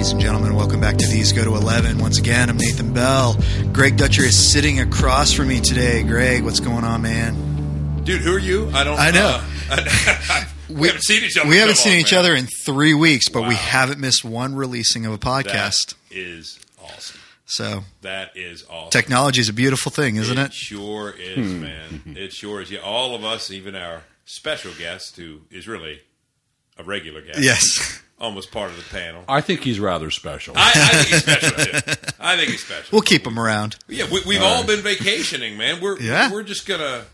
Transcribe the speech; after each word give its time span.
ladies 0.00 0.12
and 0.12 0.20
gentlemen. 0.22 0.54
Welcome 0.54 0.80
back 0.80 0.96
to 0.96 1.06
These 1.06 1.34
Go 1.34 1.44
to 1.44 1.56
11. 1.56 1.98
Once 1.98 2.16
again, 2.18 2.48
I'm 2.48 2.56
Nathan 2.56 2.94
Bell. 2.94 3.36
Greg 3.70 3.98
Dutcher 3.98 4.22
is 4.22 4.50
sitting 4.50 4.80
across 4.80 5.30
from 5.30 5.48
me 5.48 5.60
today. 5.60 6.02
Greg, 6.02 6.42
what's 6.42 6.58
going 6.58 6.84
on, 6.84 7.02
man? 7.02 8.02
Dude, 8.04 8.22
who 8.22 8.34
are 8.34 8.38
you? 8.38 8.70
I 8.70 8.82
don't 8.82 8.98
I 8.98 9.10
know. 9.10 9.44
Uh, 9.70 10.44
we, 10.70 10.86
haven't 10.88 11.02
seen 11.02 11.22
each 11.22 11.36
other. 11.36 11.46
We 11.50 11.56
in 11.56 11.60
haven't 11.60 11.76
seen 11.76 11.92
long, 11.92 12.00
each 12.00 12.12
man. 12.12 12.18
other 12.20 12.34
in 12.34 12.46
three 12.64 12.94
weeks, 12.94 13.28
but 13.28 13.46
we 13.46 13.54
haven't 13.54 14.00
missed 14.00 14.24
one 14.24 14.54
releasing 14.54 15.04
of 15.04 15.12
a 15.12 15.18
podcast. 15.18 15.94
That 16.08 16.16
is 16.16 16.58
awesome. 16.82 17.20
So 17.44 17.84
That 18.00 18.34
is 18.34 18.64
awesome. 18.70 18.88
technology 18.88 19.42
is 19.42 19.50
a 19.50 19.52
beautiful 19.52 19.92
thing, 19.92 20.16
isn't 20.16 20.38
it? 20.38 20.54
sure 20.54 21.10
is, 21.10 21.52
man. 21.52 22.14
It 22.16 22.32
sure 22.32 22.62
is. 22.62 22.70
Yeah, 22.70 22.80
all 22.80 23.14
of 23.14 23.22
us, 23.22 23.50
even 23.50 23.74
our 23.74 24.04
special 24.24 24.72
guest, 24.78 25.18
who 25.18 25.42
is 25.50 25.68
really 25.68 26.00
a 26.78 26.84
regular 26.84 27.20
guest. 27.20 27.40
Yes. 27.42 28.02
Almost 28.20 28.50
part 28.52 28.70
of 28.70 28.76
the 28.76 28.82
panel. 28.82 29.24
I 29.28 29.40
think 29.40 29.62
he's 29.62 29.80
rather 29.80 30.10
special. 30.10 30.52
I, 30.56 30.70
I 30.74 31.02
think 31.02 31.08
he's 31.08 31.22
special, 31.22 31.50
too. 31.64 32.12
I 32.20 32.36
think 32.36 32.50
he's 32.50 32.62
special. 32.62 32.88
We'll 32.92 33.00
keep 33.02 33.26
him 33.26 33.38
around. 33.38 33.76
Yeah, 33.88 34.06
we, 34.12 34.20
we've 34.26 34.42
all 34.42 34.62
been 34.66 34.80
vacationing, 34.80 35.56
man. 35.56 35.80
We're 35.80 35.98
Yeah. 36.00 36.30
we're 36.30 36.42
just 36.42 36.66
gonna. 36.68 37.04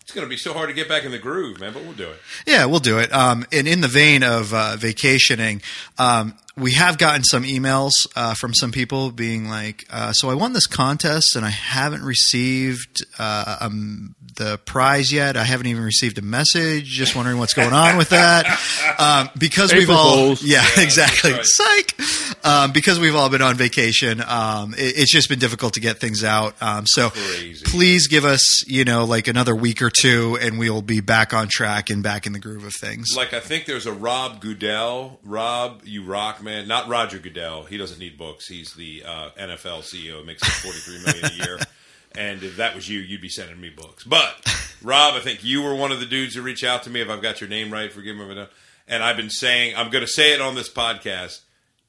It's 0.00 0.12
gonna 0.14 0.28
be 0.28 0.36
so 0.38 0.54
hard 0.54 0.68
to 0.68 0.74
get 0.74 0.88
back 0.88 1.04
in 1.04 1.10
the 1.10 1.18
groove, 1.18 1.60
man. 1.60 1.72
But 1.72 1.82
we'll 1.82 1.92
do 1.92 2.08
it. 2.08 2.20
Yeah, 2.46 2.64
we'll 2.66 2.78
do 2.80 2.98
it. 2.98 3.12
Um, 3.12 3.44
and 3.52 3.66
in 3.68 3.80
the 3.80 3.88
vein 3.88 4.22
of 4.22 4.54
uh, 4.54 4.76
vacationing, 4.76 5.60
um, 5.98 6.34
we 6.58 6.72
have 6.72 6.98
gotten 6.98 7.24
some 7.24 7.44
emails 7.44 7.90
uh, 8.16 8.34
from 8.34 8.54
some 8.54 8.72
people 8.72 9.10
being 9.10 9.48
like, 9.48 9.86
uh, 9.90 10.12
"So 10.12 10.30
I 10.30 10.34
won 10.34 10.52
this 10.52 10.66
contest 10.66 11.36
and 11.36 11.44
I 11.44 11.50
haven't 11.50 12.02
received 12.02 13.04
uh, 13.18 13.56
um, 13.60 14.14
the 14.36 14.58
prize 14.58 15.12
yet. 15.12 15.36
I 15.36 15.44
haven't 15.44 15.66
even 15.66 15.82
received 15.82 16.18
a 16.18 16.22
message. 16.22 16.84
Just 16.86 17.14
wondering 17.16 17.38
what's 17.38 17.54
going 17.54 17.72
on 17.72 17.96
with 17.96 18.10
that." 18.10 18.46
Um, 18.98 19.30
because 19.38 19.72
we've 19.72 19.90
all, 19.90 20.34
yeah, 20.40 20.64
Yeah, 20.76 20.82
exactly, 20.82 21.32
that's 21.32 21.54
psych. 21.56 22.44
Um, 22.44 22.72
because 22.72 22.98
we've 22.98 23.14
all 23.14 23.28
been 23.28 23.42
on 23.42 23.54
vacation, 23.54 24.20
um, 24.26 24.74
it, 24.74 24.98
it's 24.98 25.12
just 25.12 25.28
been 25.28 25.38
difficult 25.38 25.74
to 25.74 25.80
get 25.80 25.98
things 25.98 26.24
out. 26.24 26.60
Um, 26.60 26.84
so 26.86 27.10
Crazy. 27.10 27.64
please 27.64 28.08
give 28.08 28.24
us, 28.24 28.66
you 28.66 28.84
know, 28.84 29.04
like 29.04 29.28
another 29.28 29.54
week 29.54 29.82
or 29.82 29.90
two, 29.90 30.36
and 30.40 30.58
we'll 30.58 30.82
be 30.82 31.00
back 31.00 31.32
on 31.32 31.48
track 31.48 31.90
and 31.90 32.02
back 32.02 32.26
in 32.26 32.32
the 32.32 32.38
groove 32.38 32.64
of 32.64 32.72
things. 32.74 33.08
Like 33.16 33.32
I 33.34 33.40
think 33.40 33.66
there's 33.66 33.86
a 33.86 33.92
Rob 33.92 34.40
Goodell. 34.40 35.20
Rob, 35.22 35.82
you 35.84 36.04
rock, 36.04 36.42
man. 36.42 36.47
Not 36.66 36.88
Roger 36.88 37.18
Goodell. 37.18 37.64
He 37.64 37.76
doesn't 37.76 37.98
need 37.98 38.16
books. 38.18 38.46
He's 38.48 38.74
the 38.74 39.02
uh, 39.06 39.30
NFL 39.38 39.82
CEO. 39.82 40.24
Makes 40.24 40.42
like 40.42 40.52
43 40.52 40.98
million 41.04 41.24
a 41.26 41.44
year. 41.44 41.58
And 42.16 42.42
if 42.42 42.56
that 42.56 42.74
was 42.74 42.88
you, 42.88 43.00
you'd 43.00 43.20
be 43.20 43.28
sending 43.28 43.60
me 43.60 43.68
books. 43.68 44.02
But 44.02 44.34
Rob, 44.82 45.14
I 45.14 45.20
think 45.20 45.44
you 45.44 45.62
were 45.62 45.74
one 45.74 45.92
of 45.92 46.00
the 46.00 46.06
dudes 46.06 46.34
who 46.34 46.40
reached 46.42 46.64
out 46.64 46.82
to 46.84 46.90
me. 46.90 47.02
If 47.02 47.10
I've 47.10 47.20
got 47.20 47.40
your 47.40 47.50
name 47.50 47.70
right, 47.70 47.92
forgive 47.92 48.16
me. 48.16 48.34
don't. 48.34 48.48
And 48.88 49.02
I've 49.04 49.16
been 49.18 49.28
saying 49.30 49.74
I'm 49.76 49.90
going 49.90 50.02
to 50.04 50.10
say 50.10 50.32
it 50.32 50.40
on 50.40 50.54
this 50.54 50.70
podcast. 50.72 51.40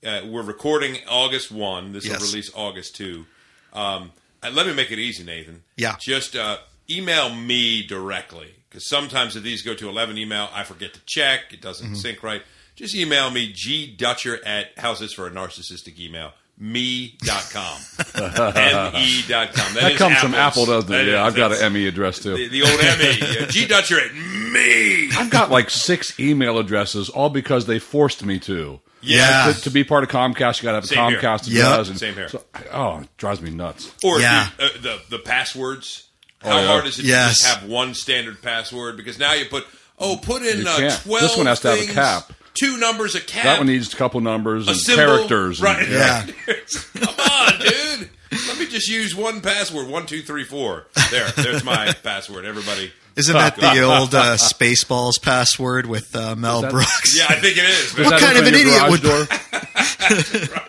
Uh, 0.05 0.21
we're 0.27 0.43
recording 0.43 0.97
August 1.09 1.52
one. 1.52 1.93
This 1.93 2.05
Yes. 2.05 2.19
will 2.19 2.27
release 2.27 2.52
August 2.53 2.95
two. 2.97 3.25
Um, 3.73 4.11
let 4.43 4.67
me 4.67 4.73
make 4.73 4.91
it 4.91 4.99
easy, 4.99 5.23
Nathan. 5.23 5.63
Yeah. 5.77 5.95
Just 5.99 6.35
uh, 6.35 6.57
email 6.91 7.33
me 7.33 7.81
directly 7.87 8.53
because 8.69 8.87
sometimes 8.89 9.35
if 9.37 9.43
these 9.43 9.61
go 9.61 9.73
to 9.73 9.87
11 9.89 10.17
email, 10.17 10.49
I 10.53 10.63
forget 10.63 10.93
to 10.93 10.99
check. 11.05 11.53
It 11.53 11.61
doesn't 11.61 11.85
Mm-hmm. 11.87 11.95
sync 11.95 12.23
right. 12.23 12.43
Just 12.80 12.95
email 12.95 13.30
me, 13.30 13.52
gdutcher 13.52 14.39
at, 14.45 14.67
how's 14.77 14.99
this 15.02 15.11
for 15.11 15.27
a 15.27 15.30
narcissistic 15.31 15.99
email? 15.99 16.31
Me.com. 16.58 17.77
M-E.com. 18.16 19.73
that 19.73 19.91
is 19.91 19.97
comes 19.97 20.17
from 20.19 20.33
Apple, 20.33 20.66
doesn't 20.66 20.89
it? 20.89 20.97
that 20.97 21.05
Yeah, 21.05 21.25
is- 21.27 21.33
I've 21.33 21.36
got 21.36 21.52
an 21.61 21.73
ME 21.73 21.88
address 21.88 22.19
too. 22.19 22.36
The, 22.38 22.47
the 22.47 22.61
old 22.61 22.80
Emmy. 22.80 23.17
Yeah, 23.19 23.45
gdutcher 23.47 23.99
at 24.05 24.13
me. 24.16 25.09
I've 25.11 25.30
got 25.30 25.52
like 25.52 25.69
six 25.69 26.17
email 26.19 26.58
addresses, 26.58 27.09
all 27.09 27.30
because 27.30 27.66
they 27.66 27.80
forced 27.80 28.23
me 28.23 28.39
to. 28.39 28.80
Yeah. 29.02 29.52
To, 29.53 29.61
to 29.64 29.69
be 29.71 29.83
part 29.83 30.03
of 30.05 30.09
Comcast, 30.09 30.61
you 30.61 30.65
got 30.67 30.71
to 30.71 30.76
have 30.76 30.83
a 30.86 30.87
Same 30.87 31.09
here. 31.09 31.20
Comcast 31.20 31.49
Yep. 31.52 31.65
address. 31.65 31.89
and 31.89 31.99
Same 31.99 32.14
here. 32.14 32.30
so- 32.30 32.43
oh, 32.71 32.99
it 32.99 33.17
drives 33.17 33.42
me 33.42 33.49
nuts. 33.52 33.93
Or 34.03 34.20
Yeah. 34.21 34.49
the, 34.58 34.64
uh, 34.64 34.70
the 34.82 35.02
the 35.09 35.20
passwords. 35.20 36.05
How 36.42 36.58
yeah. 36.59 36.67
hard 36.67 36.87
is 36.87 36.98
it 36.99 37.03
Yes. 37.05 37.39
to 37.39 37.43
just 37.43 37.55
have 37.61 37.70
one 37.70 37.93
standard 37.93 38.42
password? 38.42 38.95
Because 38.95 39.20
now 39.20 39.33
you 39.33 39.43
put 39.45 39.65
oh 39.98 40.17
put 40.21 40.43
in 40.43 40.65
uh, 40.65 40.77
twelve. 41.02 41.21
This 41.21 41.36
one 41.37 41.45
has 41.48 41.59
to 41.61 41.70
have 41.76 41.89
a 41.89 41.92
cap. 41.93 42.32
Two 42.54 42.77
numbers, 42.77 43.15
a 43.15 43.21
cap. 43.21 43.43
That 43.43 43.58
one 43.60 43.67
needs 43.67 43.93
a 43.93 43.98
couple 43.98 44.20
numbers 44.21 44.67
a 44.67 44.71
and 44.71 44.80
symbol. 44.80 45.05
characters. 45.17 45.60
and- 45.61 45.65
right? 45.65 45.89
Yeah. 45.89 46.26
Come 46.99 47.15
on, 47.32 47.60
dude. 47.60 48.10
Let 48.48 48.60
me 48.60 48.67
just 48.67 48.87
use 48.87 49.15
one 49.15 49.42
password. 49.42 49.87
One, 49.87 50.05
two, 50.05 50.21
three, 50.21 50.43
four. 50.43 50.86
There. 51.11 51.30
There's 51.32 51.64
my 51.64 51.93
password. 52.04 52.45
Everybody. 52.45 52.92
Isn't 53.15 53.33
that 53.36 53.55
the 53.55 53.82
old 53.83 54.14
uh, 54.15 54.36
Spaceballs 54.38 55.21
password 55.21 55.86
with 55.88 56.15
uh, 56.15 56.36
Mel 56.36 56.61
that- 56.61 56.71
Brooks? 56.71 57.17
Yeah, 57.17 57.26
I 57.30 57.36
think 57.36 57.58
it 57.58 57.64
is. 57.65 57.93
Does 57.95 58.05
What 58.05 58.20
kind 58.21 58.38
of 58.38 58.45
an 58.45 58.54
idiot 58.54 58.89
would- 58.89 59.02
door? 59.02 59.26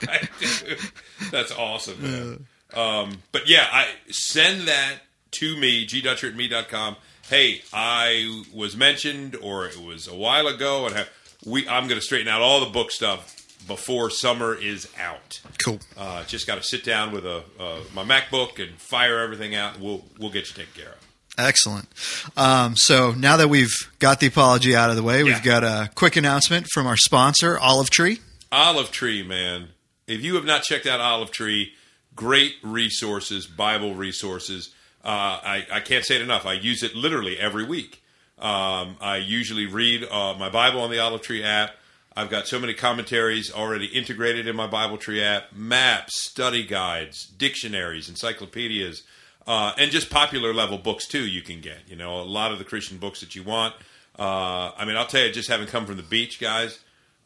right, 0.09 0.29
dude. 0.41 0.79
That's 1.31 1.53
awesome, 1.53 2.03
man. 2.03 2.47
Um, 2.75 3.19
but 3.33 3.49
yeah, 3.49 3.67
I 3.71 3.89
send 4.11 4.69
that 4.69 5.01
to 5.33 5.57
me, 5.57 5.87
gdutcher 5.87 6.29
at 6.31 6.37
me.com. 6.37 6.97
Hey, 7.29 7.63
I 7.73 8.43
was 8.53 8.77
mentioned, 8.77 9.37
or 9.41 9.67
it 9.67 9.77
was 9.77 10.09
a 10.09 10.15
while 10.15 10.47
ago, 10.49 10.87
and 10.87 10.97
have, 10.97 11.09
we 11.45 11.69
I'm 11.69 11.89
going 11.89 11.99
to 12.01 12.05
straighten 12.05 12.29
out 12.29 12.41
all 12.41 12.61
the 12.61 12.71
book 12.71 12.91
stuff 12.91 13.37
before 13.67 14.11
summer 14.11 14.55
is 14.55 14.89
out. 14.99 15.41
Cool. 15.65 15.79
Uh, 15.97 16.25
just 16.25 16.47
got 16.47 16.57
to 16.57 16.63
sit 16.63 16.85
down 16.85 17.13
with 17.13 17.25
a 17.25 17.43
uh, 17.59 17.79
my 17.95 18.05
MacBook 18.05 18.63
and 18.63 18.79
fire 18.79 19.21
everything 19.21 19.55
out. 19.55 19.81
We'll 19.81 20.05
we'll 20.19 20.31
get 20.31 20.49
you 20.49 20.55
taken 20.55 20.83
care 20.83 20.93
of. 20.93 21.07
Excellent. 21.39 21.89
Um, 22.37 22.75
so 22.77 23.13
now 23.13 23.37
that 23.39 23.49
we've 23.49 23.75
got 23.99 24.21
the 24.21 24.27
apology 24.27 24.75
out 24.75 24.91
of 24.91 24.97
the 24.97 25.03
way, 25.03 25.23
we've 25.23 25.43
got 25.43 25.65
a 25.65 25.91
quick 25.95 26.17
announcement 26.17 26.67
from 26.73 26.87
our 26.87 26.97
sponsor, 26.97 27.59
Olive 27.59 27.89
Tree. 27.89 28.21
Olive 28.53 28.91
Tree, 28.91 29.23
man. 29.23 29.69
If 30.07 30.23
you 30.23 30.35
have 30.35 30.45
not 30.45 30.65
checked 30.65 30.87
out 30.87 31.01
Olive 31.01 31.31
Tree, 31.31 31.73
great 32.15 32.57
resources, 32.63 33.47
Bible 33.47 33.95
resources. 33.95 34.75
Uh, 35.03 35.41
I, 35.43 35.67
I 35.73 35.81
can't 35.81 36.05
say 36.05 36.17
it 36.17 36.23
enough. 36.23 36.45
I 36.45 36.55
use 36.55 36.83
it 36.83 36.95
literally 36.95 37.39
every 37.39 37.65
week. 37.65 38.00
Um, 38.41 38.97
I 39.01 39.19
usually 39.19 39.67
read 39.67 40.05
uh, 40.05 40.35
my 40.39 40.49
Bible 40.49 40.81
on 40.81 40.91
the 40.91 40.99
Olive 40.99 41.21
Tree 41.21 41.43
app. 41.43 41.73
I've 42.17 42.31
got 42.31 42.49
so 42.49 42.59
many 42.59 42.75
commentaries 42.75 43.53
already 43.53 43.87
integrated 43.87 44.49
in 44.49 44.57
my 44.57 44.67
Bible 44.67 44.97
Tree 44.97 45.23
app, 45.23 45.53
maps, 45.53 46.23
study 46.23 46.65
guides, 46.65 47.27
dictionaries, 47.27 48.09
encyclopedias, 48.09 49.03
uh, 49.47 49.73
and 49.79 49.91
just 49.91 50.11
popular 50.11 50.55
level 50.55 50.79
books 50.79 51.07
too. 51.07 51.27
You 51.27 51.43
can 51.43 51.61
get, 51.61 51.79
you 51.87 51.97
know, 51.97 52.21
a 52.21 52.25
lot 52.25 52.51
of 52.51 52.59
the 52.59 52.65
Christian 52.65 52.97
books 52.99 53.21
that 53.21 53.37
you 53.37 53.43
want. 53.43 53.75
Uh, 54.19 54.73
I 54.77 54.85
mean, 54.87 54.97
I'll 54.97 55.07
tell 55.07 55.25
you, 55.25 55.33
just 55.33 55.49
having 55.49 55.67
come 55.67 55.87
from 55.87 55.97
the 55.97 56.03
beach, 56.03 56.41
guys. 56.41 56.79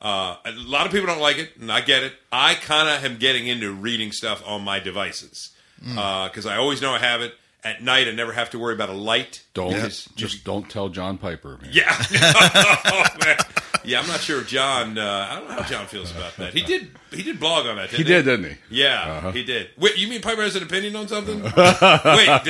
Uh, 0.02 0.36
a 0.44 0.52
lot 0.52 0.84
of 0.84 0.92
people 0.92 1.06
don't 1.06 1.20
like 1.20 1.38
it, 1.38 1.56
and 1.58 1.70
I 1.72 1.80
get 1.80 2.02
it. 2.02 2.12
I 2.30 2.54
kind 2.54 2.88
of 2.88 3.10
am 3.10 3.18
getting 3.18 3.46
into 3.46 3.72
reading 3.72 4.12
stuff 4.12 4.42
on 4.46 4.62
my 4.62 4.80
devices 4.80 5.50
because 5.78 6.46
I 6.46 6.56
always 6.56 6.82
know 6.82 6.92
I 6.92 6.98
have 6.98 7.20
it 7.20 7.34
at 7.64 7.82
night. 7.82 8.06
I 8.08 8.12
never 8.12 8.32
have 8.32 8.50
to 8.50 8.58
worry 8.58 8.74
about 8.74 8.90
a 8.90 8.94
light. 8.94 9.42
Don't 9.54 9.70
Because 9.72 10.04
just 10.16 10.44
don't 10.44 10.68
tell 10.68 10.88
John 10.88 11.18
Piper. 11.18 11.58
Man. 11.62 11.70
yeah, 11.72 11.84
Oh, 12.84 13.04
man. 13.24 13.36
yeah. 13.84 14.00
I'm 14.00 14.06
not 14.06 14.20
sure 14.20 14.40
if 14.40 14.48
John. 14.48 14.98
Uh, 14.98 15.28
I 15.30 15.34
don't 15.40 15.48
know 15.48 15.54
how 15.54 15.62
John 15.68 15.86
feels 15.86 16.10
about 16.10 16.36
that. 16.36 16.52
He 16.52 16.62
did. 16.62 16.90
He 17.10 17.22
did 17.22 17.40
blog 17.40 17.66
on 17.66 17.76
that. 17.76 17.90
Didn't 17.90 17.98
He 17.98 18.04
did, 18.04 18.24
didn't 18.24 18.50
he? 18.50 18.56
Yeah, 18.70 19.32
he 19.32 19.42
did. 19.44 19.70
Wait, 19.78 19.96
you 19.96 20.08
mean 20.08 20.20
Piper 20.20 20.42
has 20.42 20.56
an 20.56 20.62
opinion 20.62 20.94
on 20.96 21.08
something? 21.08 21.42
Wait, 21.42 21.52
did 21.52 21.62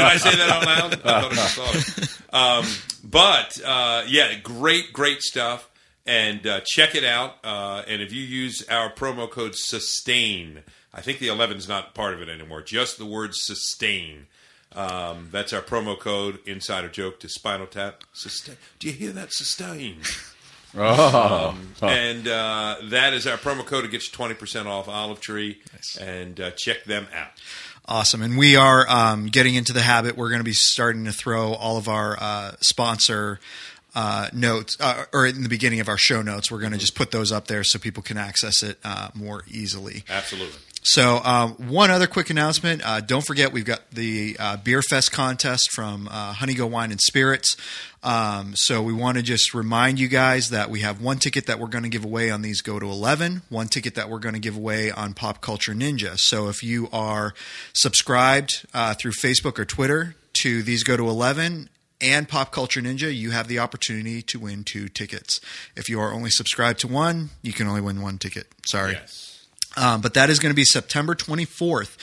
I 0.02 0.16
say 0.18 0.34
that 0.36 0.48
out 0.50 0.64
loud? 0.66 0.94
I 1.04 1.20
thought 1.20 1.32
I 1.32 1.36
saw 1.46 1.70
it. 1.72 2.18
Um, 2.32 2.66
but 3.04 3.60
uh, 3.64 4.04
yeah, 4.08 4.34
great, 4.42 4.92
great 4.92 5.22
stuff. 5.22 5.70
And 6.06 6.46
uh, 6.46 6.60
check 6.66 6.94
it 6.94 7.04
out. 7.04 7.36
Uh, 7.42 7.82
and 7.88 8.02
if 8.02 8.12
you 8.12 8.22
use 8.22 8.62
our 8.68 8.92
promo 8.92 9.30
code 9.30 9.54
sustain, 9.54 10.62
I 10.92 11.00
think 11.00 11.18
the 11.18 11.28
11 11.28 11.56
is 11.56 11.66
not 11.66 11.94
part 11.94 12.12
of 12.12 12.20
it 12.20 12.28
anymore. 12.28 12.60
Just 12.60 12.98
the 12.98 13.06
word 13.06 13.30
sustain. 13.34 14.26
Um, 14.74 15.28
that's 15.30 15.52
our 15.52 15.62
promo 15.62 15.98
code. 15.98 16.38
Insider 16.46 16.88
joke 16.88 17.20
to 17.20 17.28
Spinal 17.28 17.66
Tap. 17.66 18.04
Sustain. 18.12 18.56
Do 18.78 18.88
you 18.88 18.92
hear 18.92 19.12
that? 19.12 19.32
Sustain. 19.32 20.00
Oh, 20.76 21.56
And 21.82 22.26
uh, 22.26 22.76
that 22.86 23.14
is 23.14 23.28
our 23.28 23.36
promo 23.36 23.64
code 23.64 23.84
to 23.84 23.88
get 23.88 24.02
you 24.02 24.10
20% 24.10 24.66
off 24.66 24.88
Olive 24.88 25.20
Tree. 25.20 25.60
And 26.00 26.40
uh, 26.40 26.50
check 26.56 26.82
them 26.82 27.06
out. 27.14 27.28
Awesome. 27.86 28.22
And 28.22 28.36
we 28.36 28.56
are 28.56 28.84
um, 28.88 29.26
getting 29.26 29.54
into 29.54 29.72
the 29.72 29.82
habit. 29.82 30.16
We're 30.16 30.30
going 30.30 30.40
to 30.40 30.44
be 30.44 30.52
starting 30.52 31.04
to 31.04 31.12
throw 31.12 31.52
all 31.52 31.76
of 31.76 31.86
our 31.86 32.16
uh, 32.20 32.52
sponsor 32.60 33.38
uh, 33.94 34.28
notes, 34.32 34.76
uh, 34.80 35.04
or 35.12 35.26
in 35.26 35.42
the 35.42 35.48
beginning 35.48 35.80
of 35.80 35.88
our 35.88 35.98
show 35.98 36.20
notes, 36.20 36.50
we're 36.50 36.58
going 36.58 36.72
to 36.72 36.78
just 36.78 36.96
put 36.96 37.12
those 37.12 37.30
up 37.30 37.46
there 37.46 37.62
so 37.62 37.78
people 37.78 38.02
can 38.02 38.16
access 38.18 38.62
it 38.62 38.78
uh, 38.82 39.08
more 39.14 39.44
easily. 39.48 40.02
Absolutely. 40.08 40.58
So, 40.86 41.22
um, 41.24 41.52
one 41.68 41.90
other 41.90 42.06
quick 42.06 42.28
announcement. 42.28 42.82
Uh, 42.84 43.00
don't 43.00 43.24
forget, 43.24 43.52
we've 43.52 43.64
got 43.64 43.90
the 43.90 44.36
uh, 44.38 44.58
Beer 44.58 44.82
Fest 44.82 45.12
contest 45.12 45.70
from 45.72 46.08
uh, 46.08 46.34
Honey 46.34 46.52
Go 46.52 46.66
Wine 46.66 46.90
and 46.90 47.00
Spirits. 47.00 47.56
Um, 48.02 48.52
so, 48.54 48.82
we 48.82 48.92
want 48.92 49.16
to 49.16 49.22
just 49.22 49.54
remind 49.54 49.98
you 49.98 50.08
guys 50.08 50.50
that 50.50 50.68
we 50.68 50.80
have 50.80 51.00
one 51.00 51.18
ticket 51.18 51.46
that 51.46 51.58
we're 51.58 51.68
going 51.68 51.84
to 51.84 51.90
give 51.90 52.04
away 52.04 52.30
on 52.30 52.42
these 52.42 52.60
Go 52.60 52.78
to 52.78 52.84
11, 52.84 53.42
one 53.48 53.68
ticket 53.68 53.94
that 53.94 54.10
we're 54.10 54.18
going 54.18 54.34
to 54.34 54.40
give 54.40 54.58
away 54.58 54.90
on 54.90 55.14
Pop 55.14 55.40
Culture 55.40 55.72
Ninja. 55.72 56.16
So, 56.18 56.48
if 56.48 56.62
you 56.62 56.88
are 56.92 57.32
subscribed 57.72 58.66
uh, 58.74 58.92
through 58.92 59.12
Facebook 59.12 59.58
or 59.58 59.64
Twitter 59.64 60.16
to 60.42 60.62
these 60.62 60.82
Go 60.84 60.98
to 60.98 61.08
11, 61.08 61.70
and 62.02 62.28
Pop 62.28 62.52
Culture 62.52 62.82
Ninja, 62.82 63.14
you 63.14 63.30
have 63.30 63.48
the 63.48 63.58
opportunity 63.58 64.20
to 64.20 64.38
win 64.38 64.64
two 64.64 64.90
tickets. 64.90 65.40
If 65.74 65.88
you 65.88 65.98
are 65.98 66.12
only 66.12 66.28
subscribed 66.28 66.80
to 66.80 66.88
one, 66.88 67.30
you 67.40 67.54
can 67.54 67.68
only 67.68 67.80
win 67.80 68.02
one 68.02 68.18
ticket. 68.18 68.48
Sorry. 68.66 68.92
Yes. 68.92 69.33
Um, 69.76 70.00
but 70.00 70.14
that 70.14 70.30
is 70.30 70.38
going 70.38 70.50
to 70.50 70.56
be 70.56 70.64
September 70.64 71.14
24th, 71.14 71.96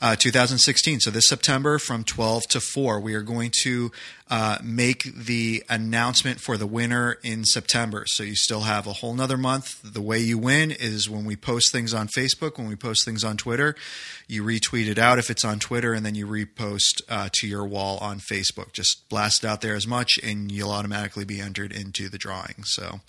uh, 0.00 0.16
2016. 0.16 1.00
So 1.00 1.10
this 1.10 1.28
September 1.28 1.78
from 1.78 2.04
12 2.04 2.42
to 2.50 2.60
4, 2.60 3.00
we 3.00 3.14
are 3.14 3.22
going 3.22 3.52
to 3.62 3.92
uh, 4.34 4.56
make 4.64 5.02
the 5.14 5.62
announcement 5.68 6.40
for 6.40 6.56
the 6.56 6.66
winner 6.66 7.18
in 7.22 7.44
September. 7.44 8.04
So 8.06 8.22
you 8.22 8.34
still 8.34 8.62
have 8.62 8.86
a 8.86 8.94
whole 8.94 9.12
nother 9.12 9.36
month. 9.36 9.82
The 9.84 10.00
way 10.00 10.20
you 10.20 10.38
win 10.38 10.70
is 10.70 11.10
when 11.10 11.26
we 11.26 11.36
post 11.36 11.70
things 11.70 11.92
on 11.92 12.08
Facebook, 12.08 12.56
when 12.56 12.66
we 12.66 12.74
post 12.74 13.04
things 13.04 13.24
on 13.24 13.36
Twitter, 13.36 13.74
you 14.28 14.42
retweet 14.42 14.88
it 14.88 14.98
out 14.98 15.18
if 15.18 15.28
it's 15.28 15.44
on 15.44 15.58
Twitter, 15.58 15.92
and 15.92 16.06
then 16.06 16.14
you 16.14 16.26
repost 16.26 17.02
uh, 17.10 17.28
to 17.32 17.46
your 17.46 17.66
wall 17.66 17.98
on 17.98 18.20
Facebook. 18.20 18.72
Just 18.72 19.06
blast 19.10 19.44
it 19.44 19.46
out 19.48 19.60
there 19.60 19.74
as 19.74 19.86
much, 19.86 20.12
and 20.22 20.50
you'll 20.50 20.70
automatically 20.70 21.26
be 21.26 21.38
entered 21.38 21.70
into 21.70 22.08
the 22.08 22.16
drawing. 22.16 22.64
So 22.64 23.00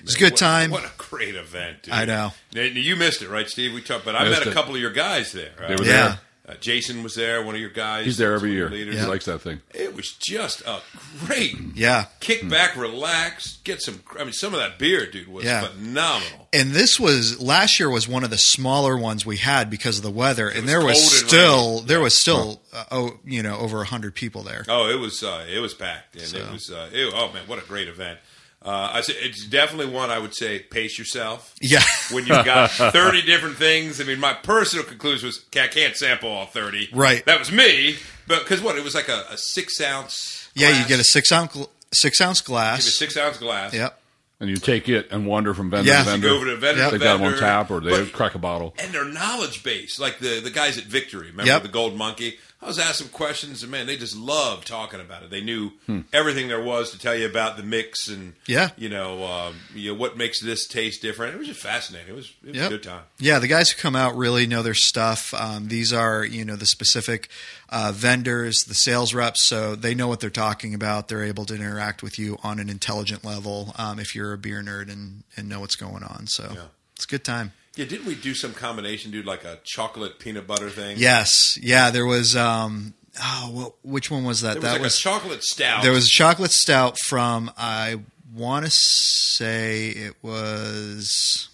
it's 0.00 0.16
a 0.16 0.18
good 0.18 0.32
What- 0.32 0.38
time. 0.38 0.70
What 0.70 0.84
a 0.86 0.92
great 0.96 1.34
event, 1.34 1.82
dude. 1.82 1.92
I 1.92 2.06
know. 2.06 2.32
You 2.54 2.96
missed 2.96 3.20
it, 3.20 3.28
right, 3.28 3.50
Steve? 3.50 3.74
We 3.74 3.82
talked, 3.82 4.06
but 4.06 4.16
I 4.16 4.24
Missed 4.24 4.38
met 4.40 4.46
a 4.46 4.50
it. 4.50 4.54
couple 4.54 4.74
of 4.74 4.80
your 4.80 4.92
guys 4.92 5.32
there. 5.32 5.50
Right? 5.60 5.68
They 5.68 5.76
were 5.76 5.84
Yeah. 5.84 6.08
there. 6.08 6.20
Uh, 6.50 6.54
Jason 6.60 7.02
was 7.04 7.14
there, 7.14 7.44
one 7.44 7.54
of 7.54 7.60
your 7.60 7.70
guys. 7.70 8.04
He's 8.06 8.16
there 8.18 8.34
every 8.34 8.52
year. 8.52 8.68
leaders. 8.68 8.98
He 8.98 9.04
likes 9.06 9.26
that 9.26 9.40
thing. 9.40 9.60
It 9.72 9.94
was 9.94 10.10
just 10.18 10.62
a 10.62 10.80
great 11.24 11.54
Yeah. 11.74 12.06
kick 12.20 12.48
back, 12.48 12.76
relax, 12.76 13.58
get 13.64 13.80
some. 13.80 14.02
I 14.18 14.24
mean, 14.24 14.32
some 14.32 14.52
of 14.54 14.60
that 14.60 14.78
beer, 14.78 15.06
dude, 15.10 15.28
was 15.28 15.44
Yeah. 15.44 15.66
phenomenal. 15.68 16.48
And 16.52 16.72
this 16.72 16.98
was 16.98 17.40
last 17.40 17.78
year 17.78 17.88
was 17.88 18.08
one 18.08 18.24
of 18.24 18.30
the 18.30 18.38
smaller 18.38 18.96
ones 18.96 19.24
we 19.24 19.36
had 19.36 19.70
because 19.70 19.98
of 19.98 20.02
the 20.02 20.10
weather, 20.10 20.48
and 20.48 20.62
was 20.62 20.66
there 20.66 20.80
was 20.84 20.96
cold 20.98 21.20
and 21.20 21.28
still 21.28 21.80
there 21.82 22.00
was 22.00 22.20
still 22.20 22.60
uh, 22.72 22.84
oh 22.90 23.18
you 23.24 23.42
know 23.42 23.56
over 23.58 23.84
hundred 23.84 24.14
people 24.16 24.42
there. 24.42 24.64
Oh, 24.68 24.88
it 24.88 24.98
was 24.98 25.22
uh, 25.22 25.44
it 25.48 25.60
was 25.60 25.74
packed, 25.74 26.16
and 26.16 26.34
it 26.34 26.50
was 26.50 26.70
uh, 26.70 26.88
it, 26.92 27.12
oh 27.14 27.32
man, 27.32 27.44
what 27.46 27.62
a 27.62 27.66
great 27.66 27.86
event. 27.88 28.18
Uh, 28.62 28.90
I 28.92 29.00
say 29.00 29.14
it's 29.14 29.46
definitely 29.46 29.92
one 29.92 30.10
I 30.10 30.18
would 30.18 30.34
say 30.34 30.58
pace 30.58 30.98
yourself. 30.98 31.54
Yeah, 31.62 31.80
when 32.12 32.26
you've 32.26 32.44
got 32.44 32.70
30 32.72 33.22
different 33.22 33.56
things. 33.56 34.00
I 34.00 34.04
mean, 34.04 34.20
my 34.20 34.34
personal 34.34 34.84
conclusion 34.84 35.28
was 35.28 35.44
I 35.56 35.66
can't 35.68 35.96
sample 35.96 36.28
all 36.30 36.44
30. 36.46 36.90
Right. 36.92 37.24
That 37.24 37.38
was 37.38 37.50
me. 37.50 37.96
But 38.28 38.40
because 38.40 38.60
what? 38.60 38.76
It 38.76 38.84
was 38.84 38.94
like 38.94 39.08
a, 39.08 39.24
a 39.30 39.38
six 39.38 39.80
ounce. 39.80 40.50
yeah. 40.54 40.78
You 40.80 40.86
get 40.86 41.00
a 41.00 41.04
six 41.04 41.32
ounce 41.32 41.56
six 41.92 42.20
ounce 42.20 42.40
Give 42.42 42.48
a 42.48 42.50
glass. 42.50 42.84
six 42.98 43.16
ounce 43.16 43.38
glass. 43.38 43.72
Yep. 43.72 43.96
And 44.40 44.48
you 44.48 44.56
take 44.56 44.88
it 44.88 45.08
and 45.10 45.26
wander 45.26 45.52
from 45.54 45.70
vendor 45.70 45.90
Yeah. 45.90 45.98
to 45.98 46.04
You 46.04 46.10
vendor. 46.12 46.28
Go 46.28 46.36
over 46.36 46.44
to 46.46 46.56
vendor 46.56 46.82
Yep. 46.82 46.90
they 46.92 46.98
got 46.98 47.18
them 47.18 47.26
on 47.32 47.38
tap 47.38 47.70
or 47.70 47.80
they 47.80 47.90
But- 47.90 48.12
crack 48.12 48.34
a 48.34 48.38
bottle. 48.38 48.74
and 48.78 48.92
their 48.92 49.04
knowledge 49.04 49.62
base, 49.62 49.98
like 49.98 50.18
the 50.18 50.40
the 50.40 50.50
guys 50.50 50.76
at 50.78 50.84
Victory, 50.84 51.28
remember 51.28 51.50
Yep. 51.50 51.62
the 51.62 51.68
Gold 51.68 51.96
Monkey? 51.96 52.38
I 52.62 52.66
was 52.66 52.78
asking 52.78 53.08
questions, 53.08 53.62
and 53.62 53.72
man, 53.72 53.86
they 53.86 53.96
just 53.96 54.14
loved 54.14 54.66
talking 54.68 55.00
about 55.00 55.22
it. 55.22 55.30
They 55.30 55.40
knew 55.40 55.70
Hmm. 55.86 56.00
everything 56.12 56.48
there 56.48 56.60
was 56.62 56.90
to 56.90 56.98
tell 56.98 57.14
you 57.16 57.24
about 57.24 57.56
the 57.56 57.62
mix 57.62 58.06
and 58.08 58.34
Yeah. 58.46 58.70
you 58.76 58.90
know, 58.90 59.24
um, 59.24 59.60
you 59.74 59.90
know 59.92 59.98
what 59.98 60.18
makes 60.18 60.40
this 60.42 60.66
taste 60.66 61.00
different. 61.00 61.34
It 61.34 61.38
was 61.38 61.48
just 61.48 61.60
fascinating. 61.60 62.08
It 62.10 62.16
was, 62.16 62.26
it 62.44 62.48
was 62.48 62.56
Yep. 62.56 62.66
a 62.66 62.68
good 62.74 62.82
time. 62.82 63.02
Yeah, 63.18 63.38
the 63.38 63.46
guys 63.48 63.70
who 63.70 63.80
come 63.80 63.96
out 63.96 64.14
really 64.14 64.46
know 64.46 64.62
their 64.62 64.74
stuff. 64.74 65.32
Um, 65.32 65.68
these 65.68 65.90
are, 65.90 66.22
you 66.22 66.44
know, 66.44 66.54
the 66.56 66.66
specific 66.66 67.30
uh, 67.70 67.92
vendors, 67.94 68.58
the 68.66 68.74
sales 68.74 69.14
reps, 69.14 69.46
so 69.48 69.74
they 69.74 69.94
know 69.94 70.08
what 70.08 70.20
they're 70.20 70.28
talking 70.28 70.74
about. 70.74 71.08
They're 71.08 71.24
able 71.24 71.46
to 71.46 71.54
interact 71.54 72.02
with 72.02 72.18
you 72.18 72.36
on 72.42 72.58
an 72.58 72.68
intelligent 72.68 73.24
level 73.24 73.74
um, 73.78 73.98
if 73.98 74.14
you're 74.14 74.32
a 74.34 74.38
beer 74.38 74.60
nerd 74.62 74.90
and, 74.92 75.22
and 75.36 75.48
know 75.48 75.60
what's 75.60 75.76
going 75.76 76.02
on. 76.02 76.26
So 76.26 76.50
Yeah. 76.54 76.64
it's 76.96 77.04
a 77.04 77.08
good 77.08 77.24
time. 77.24 77.52
Yeah, 77.80 77.86
didn't 77.86 78.04
we 78.06 78.14
do 78.14 78.34
some 78.34 78.52
combination, 78.52 79.10
dude, 79.10 79.24
like 79.24 79.42
a 79.44 79.58
chocolate 79.64 80.18
peanut 80.18 80.46
butter 80.46 80.68
thing? 80.68 80.96
Yes, 80.98 81.56
yeah. 81.62 81.90
There 81.90 82.04
was. 82.04 82.36
Um, 82.36 82.92
oh, 83.18 83.50
well, 83.52 83.74
which 83.82 84.10
one 84.10 84.24
was 84.24 84.42
that? 84.42 84.60
There 84.60 84.60
was 84.60 84.64
that 84.64 84.72
like 84.72 84.82
was 84.82 84.96
a 84.98 85.00
chocolate 85.00 85.42
stout. 85.42 85.82
There 85.82 85.92
was 85.92 86.04
a 86.04 86.10
chocolate 86.10 86.52
stout 86.52 86.98
from 86.98 87.50
I 87.56 88.00
want 88.34 88.66
to 88.66 88.70
say 88.70 89.88
it 89.88 90.14
was 90.22 91.48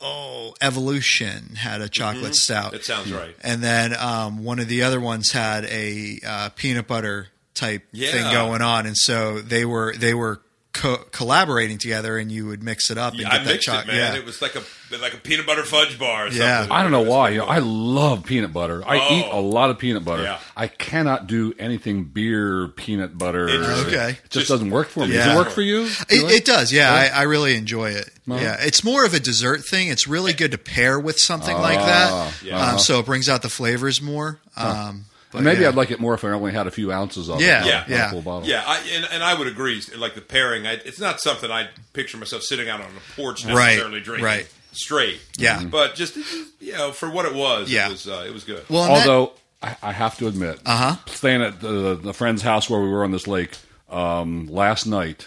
oh 0.00 0.54
Evolution 0.60 1.54
had 1.56 1.80
a 1.80 1.88
chocolate 1.88 2.34
stout, 2.34 2.72
That 2.72 2.84
sounds 2.84 3.12
right. 3.12 3.34
and 3.42 3.62
then 3.62 3.96
um, 3.96 4.44
one 4.44 4.58
of 4.58 4.68
the 4.68 4.82
other 4.82 5.00
ones 5.00 5.32
had 5.32 5.64
a 5.66 6.18
uh, 6.26 6.48
peanut 6.56 6.86
butter 6.86 7.28
type 7.54 7.84
Yeah. 7.92 8.10
thing 8.12 8.32
going 8.32 8.62
on, 8.62 8.86
and 8.86 8.96
so 8.96 9.40
they 9.40 9.64
were 9.64 9.94
they 9.96 10.14
were 10.14 10.40
co- 10.72 11.04
collaborating 11.12 11.78
together, 11.78 12.18
and 12.18 12.30
you 12.30 12.46
would 12.46 12.62
mix 12.62 12.90
it 12.90 12.98
up. 12.98 13.12
and 13.14 13.22
Yeah, 13.22 13.30
get 13.30 13.40
I 13.40 13.44
that 13.44 13.50
mixed 13.50 13.66
cho- 13.66 13.78
it, 13.80 13.86
man. 13.86 13.96
Yeah. 13.96 14.14
It 14.18 14.24
was 14.24 14.40
like 14.42 14.54
a 14.54 14.62
like 15.02 15.12
a 15.12 15.18
peanut 15.18 15.44
butter 15.46 15.64
fudge 15.64 15.98
bar. 15.98 16.24
Or 16.24 16.28
Yeah. 16.28 16.60
something. 16.60 16.72
I 16.76 16.82
don't 16.82 16.92
know 16.92 17.02
why. 17.02 17.28
You 17.30 17.38
know. 17.38 17.44
I 17.46 17.58
love 17.58 18.24
peanut 18.24 18.54
butter. 18.54 18.82
I 18.86 18.98
Oh. 18.98 19.14
eat 19.18 19.26
a 19.30 19.36
lot 19.40 19.68
of 19.70 19.78
peanut 19.78 20.02
butter. 20.04 20.22
Yeah. 20.22 20.38
I 20.56 20.66
cannot 20.68 21.26
do 21.26 21.52
anything 21.58 22.04
beer 22.04 22.68
peanut 22.68 23.18
butter. 23.18 23.48
Okay. 23.50 24.10
It 24.10 24.16
just, 24.30 24.32
Just- 24.32 24.48
doesn't 24.48 24.70
work 24.70 24.88
for 24.88 25.00
me. 25.06 25.12
Does 25.12 25.26
it 25.26 25.36
work 25.36 25.50
for 25.50 25.60
you? 25.62 25.84
It, 25.84 26.10
Really? 26.10 26.34
it 26.36 26.44
does, 26.46 26.72
yeah. 26.72 26.90
I, 26.92 27.06
I 27.08 27.22
really 27.24 27.54
enjoy 27.54 27.90
it. 27.90 28.08
Uh-huh. 28.30 28.40
Yeah, 28.40 28.56
it's 28.60 28.82
more 28.82 29.04
of 29.04 29.12
a 29.14 29.20
dessert 29.20 29.64
thing. 29.66 29.88
It's 29.88 30.06
really 30.08 30.32
good 30.32 30.52
to 30.52 30.58
pair 30.58 30.98
with 30.98 31.18
something 31.18 31.56
like 31.56 31.78
that, 31.78 32.08
Ah, 32.12 32.34
yeah. 32.42 32.72
um, 32.72 32.78
so 32.78 32.98
it 33.00 33.06
brings 33.06 33.28
out 33.28 33.42
the 33.42 33.48
flavors 33.50 34.00
more. 34.02 34.38
Um, 34.56 35.04
but 35.32 35.42
maybe 35.42 35.62
yeah. 35.62 35.68
I'd 35.68 35.74
like 35.74 35.90
it 35.90 36.00
more 36.00 36.14
if 36.14 36.24
I 36.24 36.28
only 36.30 36.52
had 36.52 36.66
a 36.66 36.70
few 36.70 36.90
ounces 36.92 37.28
of 37.28 37.40
Yeah, 37.40 37.62
it. 37.62 37.66
Yeah. 37.66 37.78
not 37.80 37.88
yeah. 37.90 38.10
full 38.10 38.22
bottle. 38.22 38.48
Yeah, 38.48 38.62
I, 38.66 38.78
and, 38.94 39.06
and 39.12 39.22
I 39.22 39.34
would 39.34 39.46
agree. 39.46 39.82
Like 39.96 40.14
the 40.14 40.20
pairing, 40.20 40.66
I, 40.66 40.72
it's 40.74 41.00
not 41.00 41.20
something 41.20 41.50
I 41.50 41.68
picture 41.92 42.16
myself 42.16 42.42
sitting 42.42 42.68
out 42.68 42.80
on 42.80 42.86
a 42.86 43.14
porch 43.20 43.44
Right, 43.44 43.54
necessarily 43.70 44.00
drinking 44.00 44.24
right. 44.24 44.48
straight. 44.72 45.20
Yeah. 45.36 45.64
but 45.64 45.94
just 45.94 46.16
you 46.60 46.72
know, 46.72 46.92
for 46.92 47.10
what 47.10 47.26
it 47.26 47.34
was, 47.34 47.70
Yeah. 47.70 47.86
it 47.88 47.90
was 47.92 48.08
uh, 48.08 48.24
it 48.26 48.32
was 48.32 48.44
good. 48.44 48.64
Well, 48.68 48.84
and 48.84 48.96
that- 48.96 49.08
Although 49.08 49.32
I, 49.62 49.76
I 49.82 49.92
have 49.92 50.16
to 50.18 50.28
admit, 50.28 50.60
Uh-huh. 50.64 50.96
staying 51.06 51.42
at 51.42 51.60
the, 51.60 51.94
the 51.96 52.14
friend's 52.14 52.42
house 52.42 52.70
where 52.70 52.80
we 52.80 52.88
were 52.88 53.02
on 53.04 53.10
this 53.10 53.26
lake 53.26 53.56
um, 53.90 54.46
last 54.46 54.86
night. 54.86 55.26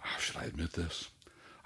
How 0.00 0.18
should 0.18 0.36
I 0.36 0.44
admit 0.44 0.72
this? 0.72 1.08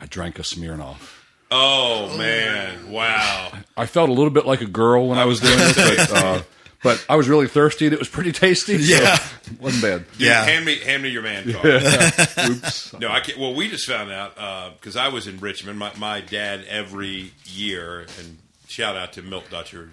I 0.00 0.06
drank 0.06 0.38
a 0.38 0.42
Smirnoff. 0.42 1.16
oh 1.50 2.16
man, 2.16 2.90
wow! 2.90 3.52
I 3.76 3.86
felt 3.86 4.08
a 4.08 4.12
little 4.12 4.30
bit 4.30 4.46
like 4.46 4.60
a 4.62 4.66
girl 4.66 5.08
when 5.08 5.18
I 5.18 5.24
was 5.26 5.40
doing 5.40 5.58
it, 5.58 5.76
but, 5.76 6.12
uh, 6.12 6.42
but 6.82 7.04
I 7.08 7.16
was 7.16 7.28
really 7.28 7.46
thirsty 7.48 7.86
and 7.86 7.92
it 7.92 7.98
was 7.98 8.08
pretty 8.08 8.32
tasty. 8.32 8.76
Yeah. 8.76 9.14
it 9.46 9.60
wasn't 9.60 9.82
bad. 9.82 10.10
Dude, 10.12 10.26
Yeah. 10.28 10.44
hand 10.44 10.64
me 10.64 10.78
hand 10.78 11.02
me 11.02 11.08
your 11.10 11.22
man 11.22 11.52
card. 11.52 11.64
Oops. 12.50 12.92
No, 12.98 13.08
I 13.10 13.20
can't. 13.20 13.38
Well, 13.38 13.54
we 13.54 13.68
just 13.68 13.86
found 13.86 14.10
out 14.10 14.34
because 14.80 14.96
I 14.96 15.08
was 15.08 15.26
in 15.26 15.38
Richmond. 15.40 15.78
My, 15.78 15.92
my 15.98 16.20
dad 16.20 16.64
every 16.68 17.32
year, 17.46 18.06
and 18.18 18.38
shout 18.68 18.96
out 18.96 19.12
to 19.14 19.22
Milt 19.22 19.50
Dutcher, 19.50 19.90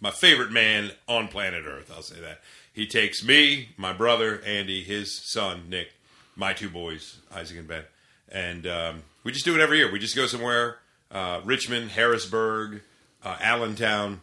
my 0.00 0.10
favorite 0.10 0.50
man 0.50 0.90
on 1.08 1.28
planet 1.28 1.64
Earth. 1.66 1.92
I'll 1.94 2.02
say 2.02 2.20
that. 2.20 2.40
He 2.72 2.86
takes 2.86 3.24
me, 3.24 3.70
my 3.76 3.92
brother 3.92 4.40
Andy, 4.46 4.82
his 4.82 5.20
son 5.32 5.64
Nick, 5.68 5.92
my 6.36 6.52
two 6.52 6.70
boys 6.70 7.16
Isaac 7.34 7.58
and 7.58 7.68
Ben, 7.68 7.82
and 8.30 8.66
um, 8.66 9.02
we 9.24 9.32
just 9.32 9.44
do 9.44 9.54
it 9.54 9.60
every 9.60 9.78
year. 9.78 9.90
We 9.92 9.98
just 9.98 10.16
go 10.16 10.26
somewhere. 10.26 10.78
Uh, 11.10 11.40
Richmond, 11.44 11.90
Harrisburg, 11.90 12.82
uh, 13.24 13.36
Allentown. 13.40 14.20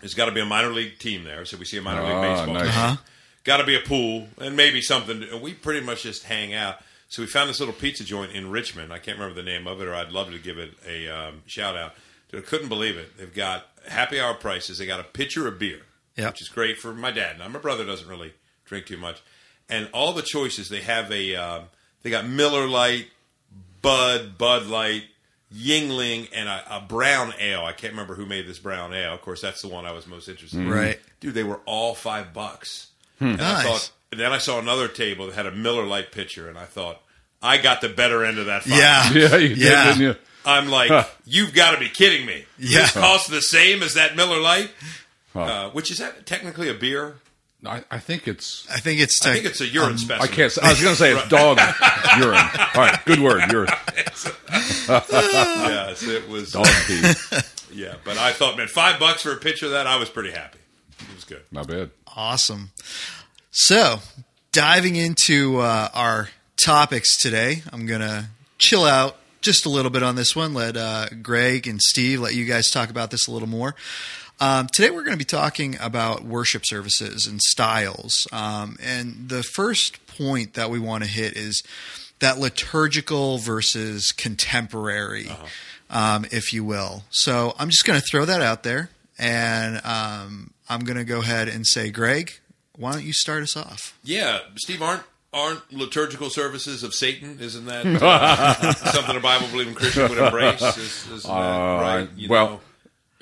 There's 0.00 0.14
got 0.14 0.26
to 0.26 0.32
be 0.32 0.40
a 0.40 0.46
minor 0.46 0.70
league 0.72 0.98
team 0.98 1.24
there, 1.24 1.44
so 1.44 1.56
we 1.56 1.64
see 1.64 1.76
a 1.78 1.82
minor 1.82 2.02
league 2.02 2.12
Ah, 2.12 2.22
baseball. 2.22 2.54
nice. 2.54 2.62
team 2.64 2.70
Uh-huh. 2.82 2.96
got 3.44 3.56
to 3.58 3.64
be 3.64 3.76
a 3.76 3.80
pool 3.80 4.28
and 4.38 4.56
maybe 4.56 4.80
something. 4.82 5.22
And 5.22 5.40
we 5.40 5.54
pretty 5.54 5.84
much 5.84 6.02
just 6.02 6.24
hang 6.24 6.54
out. 6.54 6.78
So 7.08 7.22
we 7.22 7.26
found 7.26 7.50
this 7.50 7.58
little 7.60 7.74
pizza 7.74 8.04
joint 8.04 8.32
in 8.32 8.50
Richmond. 8.50 8.92
I 8.92 8.98
can't 8.98 9.18
remember 9.18 9.34
the 9.40 9.48
name 9.48 9.66
of 9.66 9.80
it, 9.82 9.88
or 9.88 9.94
I'd 9.94 10.12
love 10.12 10.30
to 10.30 10.38
give 10.38 10.58
it 10.58 10.74
a 10.88 11.08
um, 11.08 11.42
shout 11.46 11.76
out. 11.76 11.94
Dude, 12.30 12.42
I 12.42 12.46
couldn't 12.46 12.68
believe 12.68 12.96
it. 12.96 13.16
They've 13.18 13.34
got 13.34 13.66
happy 13.88 14.20
hour 14.20 14.34
prices. 14.34 14.78
They 14.78 14.86
got 14.86 15.00
a 15.00 15.04
pitcher 15.04 15.48
of 15.48 15.58
beer, 15.58 15.80
Yep. 16.16 16.32
which 16.34 16.42
is 16.42 16.48
great 16.48 16.78
for 16.78 16.94
my 16.94 17.10
dad. 17.10 17.38
Now 17.38 17.48
my 17.48 17.58
brother 17.58 17.84
doesn't 17.84 18.08
really 18.08 18.32
drink 18.64 18.86
too 18.86 18.96
much, 18.96 19.20
and 19.68 19.88
all 19.92 20.12
the 20.12 20.22
choices 20.22 20.68
they 20.68 20.82
have 20.82 21.10
a 21.10 21.34
um, 21.34 21.64
they 22.02 22.10
got 22.10 22.26
Miller 22.28 22.68
Lite, 22.68 23.08
Bud, 23.82 24.38
Bud 24.38 24.66
Light, 24.66 25.04
Yuengling, 25.54 26.28
and 26.34 26.48
a, 26.48 26.76
a 26.76 26.80
brown 26.80 27.34
ale. 27.40 27.64
I 27.64 27.72
can't 27.72 27.92
remember 27.92 28.14
who 28.14 28.24
made 28.26 28.46
this 28.46 28.58
brown 28.58 28.94
ale. 28.94 29.12
Of 29.14 29.22
course, 29.22 29.40
that's 29.40 29.62
the 29.62 29.68
one 29.68 29.84
I 29.86 29.92
was 29.92 30.06
most 30.06 30.28
interested 30.28 30.60
in. 30.60 30.68
Right. 30.70 31.00
dude, 31.20 31.34
they 31.34 31.42
were 31.44 31.60
all 31.66 31.94
five 31.94 32.32
bucks. 32.32 32.88
And 33.18 33.40
I 33.40 33.52
Nice. 33.54 33.66
thought, 33.66 33.92
and 34.12 34.20
then 34.20 34.32
I 34.32 34.38
saw 34.38 34.58
another 34.58 34.88
table 34.88 35.26
that 35.26 35.34
had 35.34 35.46
a 35.46 35.50
Miller 35.52 35.84
Lite 35.84 36.12
pitcher, 36.12 36.48
and 36.48 36.56
I 36.58 36.64
thought, 36.64 37.00
I 37.42 37.58
got 37.58 37.80
the 37.80 37.88
better 37.88 38.24
end 38.24 38.38
of 38.38 38.46
that 38.46 38.62
fight. 38.64 38.78
yeah, 38.78 39.12
Yeah, 39.12 39.36
you 39.36 39.48
did, 39.50 39.58
Yeah. 39.58 39.84
didn't 39.86 40.00
you? 40.02 40.16
I'm 40.46 40.68
like, 40.70 41.06
you've 41.26 41.52
got 41.52 41.72
to 41.72 41.78
be 41.78 41.88
kidding 41.90 42.24
me. 42.26 42.44
Yeah. 42.58 42.80
This 42.82 42.92
costs 42.92 43.28
the 43.28 43.42
same 43.42 43.82
as 43.82 43.94
that 43.94 44.16
Miller 44.16 44.40
Lite, 44.40 44.70
uh, 45.34 45.68
which 45.70 45.90
is 45.90 45.98
that 45.98 46.24
technically 46.26 46.68
a 46.70 46.74
beer? 46.74 47.16
I, 47.66 47.84
I 47.90 47.98
think 47.98 48.26
it's. 48.26 48.66
I 48.70 48.78
think 48.80 49.00
it's. 49.00 49.24
I 49.26 49.34
think 49.34 49.44
it's 49.44 49.60
a 49.60 49.66
urine 49.66 49.98
specimen. 49.98 50.22
I 50.30 50.34
can't. 50.34 50.50
say- 50.50 50.62
I 50.62 50.70
was 50.70 50.80
going 50.82 50.94
to 50.94 50.98
say 50.98 51.12
it's 51.14 51.28
dog 51.28 51.58
urine. 52.18 52.36
All 52.36 52.82
right, 52.82 52.98
good 53.04 53.20
word. 53.20 53.42
Urine. 53.52 53.68
yes, 54.88 56.02
it 56.02 56.28
was. 56.28 56.52
Dog 56.52 56.66
pee. 56.86 57.02
Yeah, 57.72 57.94
but 58.04 58.18
I 58.18 58.32
thought, 58.32 58.56
man, 58.56 58.66
five 58.66 58.98
bucks 58.98 59.22
for 59.22 59.30
a 59.32 59.36
picture 59.36 59.66
of 59.66 59.72
that, 59.72 59.86
I 59.86 59.94
was 59.94 60.10
pretty 60.10 60.32
happy. 60.32 60.58
It 60.98 61.14
was 61.14 61.22
good. 61.22 61.42
Not 61.52 61.68
bad. 61.68 61.90
Awesome. 62.16 62.72
So, 63.52 64.00
diving 64.50 64.96
into 64.96 65.58
uh, 65.60 65.88
our 65.94 66.30
topics 66.56 67.16
today, 67.22 67.62
I'm 67.72 67.86
going 67.86 68.00
to 68.00 68.26
chill 68.58 68.82
out 68.84 69.18
just 69.40 69.66
a 69.66 69.68
little 69.68 69.92
bit 69.92 70.02
on 70.02 70.16
this 70.16 70.34
one. 70.34 70.52
Let 70.52 70.76
uh, 70.76 71.10
Greg 71.22 71.68
and 71.68 71.80
Steve 71.80 72.18
let 72.20 72.34
you 72.34 72.44
guys 72.44 72.68
talk 72.70 72.90
about 72.90 73.12
this 73.12 73.28
a 73.28 73.30
little 73.30 73.48
more. 73.48 73.76
Um, 74.40 74.68
today, 74.72 74.90
we're 74.90 75.02
going 75.04 75.12
to 75.12 75.18
be 75.18 75.24
talking 75.24 75.76
about 75.80 76.24
worship 76.24 76.62
services 76.64 77.26
and 77.26 77.40
styles. 77.42 78.26
Um, 78.32 78.76
and 78.82 79.28
the 79.28 79.42
first 79.42 80.04
point 80.06 80.54
that 80.54 80.70
we 80.70 80.78
want 80.78 81.04
to 81.04 81.10
hit 81.10 81.36
is 81.36 81.62
that 82.20 82.38
liturgical 82.38 83.36
versus 83.38 84.12
contemporary. 84.12 85.30
um, 85.90 86.24
if 86.30 86.52
you 86.52 86.64
will. 86.64 87.02
So 87.10 87.54
I'm 87.58 87.68
just 87.68 87.84
going 87.84 88.00
to 88.00 88.06
throw 88.06 88.24
that 88.24 88.40
out 88.40 88.62
there, 88.62 88.90
and 89.18 89.80
um, 89.84 90.52
I'm 90.68 90.80
going 90.84 90.96
to 90.98 91.04
go 91.04 91.20
ahead 91.20 91.48
and 91.48 91.66
say, 91.66 91.90
Greg, 91.90 92.32
why 92.76 92.92
don't 92.92 93.02
you 93.04 93.12
start 93.12 93.42
us 93.42 93.56
off? 93.56 93.98
Yeah, 94.04 94.38
Steve, 94.56 94.80
aren't 94.82 95.02
aren't 95.32 95.72
liturgical 95.72 96.30
services 96.30 96.82
of 96.82 96.92
Satan? 96.94 97.38
Isn't 97.40 97.66
that 97.66 97.84
uh, 98.02 98.72
something 98.72 99.16
a 99.16 99.20
Bible 99.20 99.48
believing 99.48 99.74
Christian 99.74 100.08
would 100.08 100.18
embrace? 100.18 100.62
Is, 100.62 101.08
isn't 101.10 101.22
that 101.30 101.80
right? 101.80 102.08
You 102.16 102.28
Uh, 102.28 102.30
well, 102.30 102.46
know? 102.50 102.60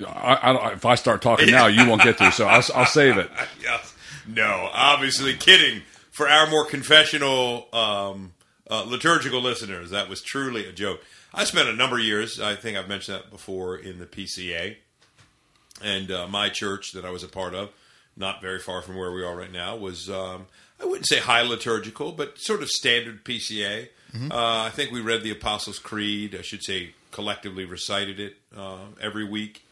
I, 0.05 0.33
I, 0.33 0.71
if 0.73 0.85
I 0.85 0.95
start 0.95 1.21
talking 1.21 1.51
now, 1.51 1.67
you 1.67 1.87
won't 1.87 2.01
get 2.01 2.17
to. 2.19 2.31
So 2.31 2.47
I'll, 2.47 2.63
I'll 2.75 2.85
save 2.85 3.17
it. 3.17 3.29
yes. 3.61 3.93
No, 4.27 4.69
obviously 4.71 5.33
kidding. 5.35 5.81
For 6.11 6.27
our 6.27 6.49
more 6.49 6.65
confessional 6.65 7.67
um, 7.73 8.33
uh, 8.69 8.83
liturgical 8.83 9.41
listeners, 9.41 9.89
that 9.91 10.09
was 10.09 10.21
truly 10.21 10.65
a 10.67 10.71
joke. 10.71 11.01
I 11.33 11.43
spent 11.43 11.69
a 11.69 11.73
number 11.73 11.97
of 11.97 12.03
years, 12.03 12.39
I 12.39 12.55
think 12.55 12.77
I've 12.77 12.89
mentioned 12.89 13.19
that 13.19 13.31
before, 13.31 13.77
in 13.77 13.99
the 13.99 14.05
PCA. 14.05 14.75
And 15.81 16.11
uh, 16.11 16.27
my 16.27 16.49
church 16.49 16.91
that 16.93 17.05
I 17.05 17.09
was 17.11 17.23
a 17.23 17.29
part 17.29 17.53
of, 17.53 17.69
not 18.17 18.41
very 18.41 18.59
far 18.59 18.81
from 18.81 18.97
where 18.97 19.11
we 19.11 19.23
are 19.23 19.35
right 19.35 19.51
now, 19.51 19.75
was, 19.77 20.09
um, 20.09 20.47
I 20.81 20.85
wouldn't 20.85 21.07
say 21.07 21.19
high 21.19 21.41
liturgical, 21.41 22.11
but 22.11 22.39
sort 22.39 22.61
of 22.61 22.69
standard 22.69 23.23
PCA. 23.23 23.89
Uh, 24.31 24.63
I 24.63 24.71
think 24.71 24.91
we 24.91 25.01
read 25.01 25.21
the 25.23 25.31
Apostles' 25.31 25.77
Creed, 25.77 26.35
I 26.35 26.41
should 26.41 26.63
say 26.63 26.93
collectively 27.11 27.63
recited 27.63 28.19
it 28.19 28.37
uh, 28.57 28.85
every 28.99 29.23
week. 29.23 29.63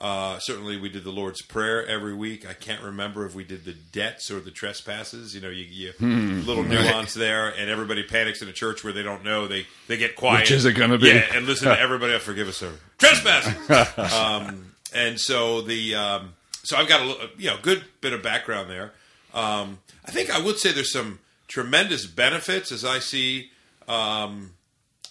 Uh, 0.00 0.38
certainly, 0.38 0.76
we 0.78 0.88
did 0.88 1.02
the 1.02 1.10
Lord's 1.10 1.42
Prayer 1.42 1.84
every 1.86 2.14
week. 2.14 2.48
I 2.48 2.52
can't 2.52 2.80
remember 2.82 3.26
if 3.26 3.34
we 3.34 3.42
did 3.42 3.64
the 3.64 3.72
debts 3.72 4.30
or 4.30 4.38
the 4.38 4.52
trespasses. 4.52 5.34
You 5.34 5.40
know, 5.40 5.48
you, 5.48 5.64
you 5.68 5.92
Hmm. 5.98 6.42
little 6.46 6.62
nuance 6.62 7.14
there, 7.14 7.48
and 7.48 7.68
everybody 7.68 8.04
panics 8.04 8.40
in 8.40 8.48
a 8.48 8.52
church 8.52 8.84
where 8.84 8.92
they 8.92 9.02
don't 9.02 9.24
know. 9.24 9.48
They 9.48 9.66
they 9.88 9.96
get 9.96 10.14
quiet. 10.14 10.42
Which 10.42 10.52
is 10.52 10.64
it 10.64 10.74
gonna 10.74 10.98
be? 10.98 11.08
Yeah, 11.08 11.24
and 11.34 11.46
listen 11.46 11.66
to 11.68 11.80
everybody. 11.80 12.12
else, 12.12 12.22
Forgive 12.22 12.46
us, 12.46 12.56
sir. 12.58 12.72
Trespasses. 12.98 14.14
um, 14.14 14.72
and 14.94 15.18
so 15.18 15.62
the 15.62 15.96
um, 15.96 16.34
so 16.62 16.76
I've 16.76 16.88
got 16.88 17.00
a 17.00 17.30
you 17.36 17.50
know 17.50 17.56
good 17.60 17.84
bit 18.00 18.12
of 18.12 18.22
background 18.22 18.70
there. 18.70 18.92
Um, 19.34 19.80
I 20.04 20.12
think 20.12 20.30
I 20.30 20.38
would 20.40 20.58
say 20.58 20.70
there's 20.70 20.92
some 20.92 21.18
tremendous 21.48 22.06
benefits 22.06 22.70
as 22.70 22.84
I 22.84 23.00
see 23.00 23.50
um, 23.88 24.52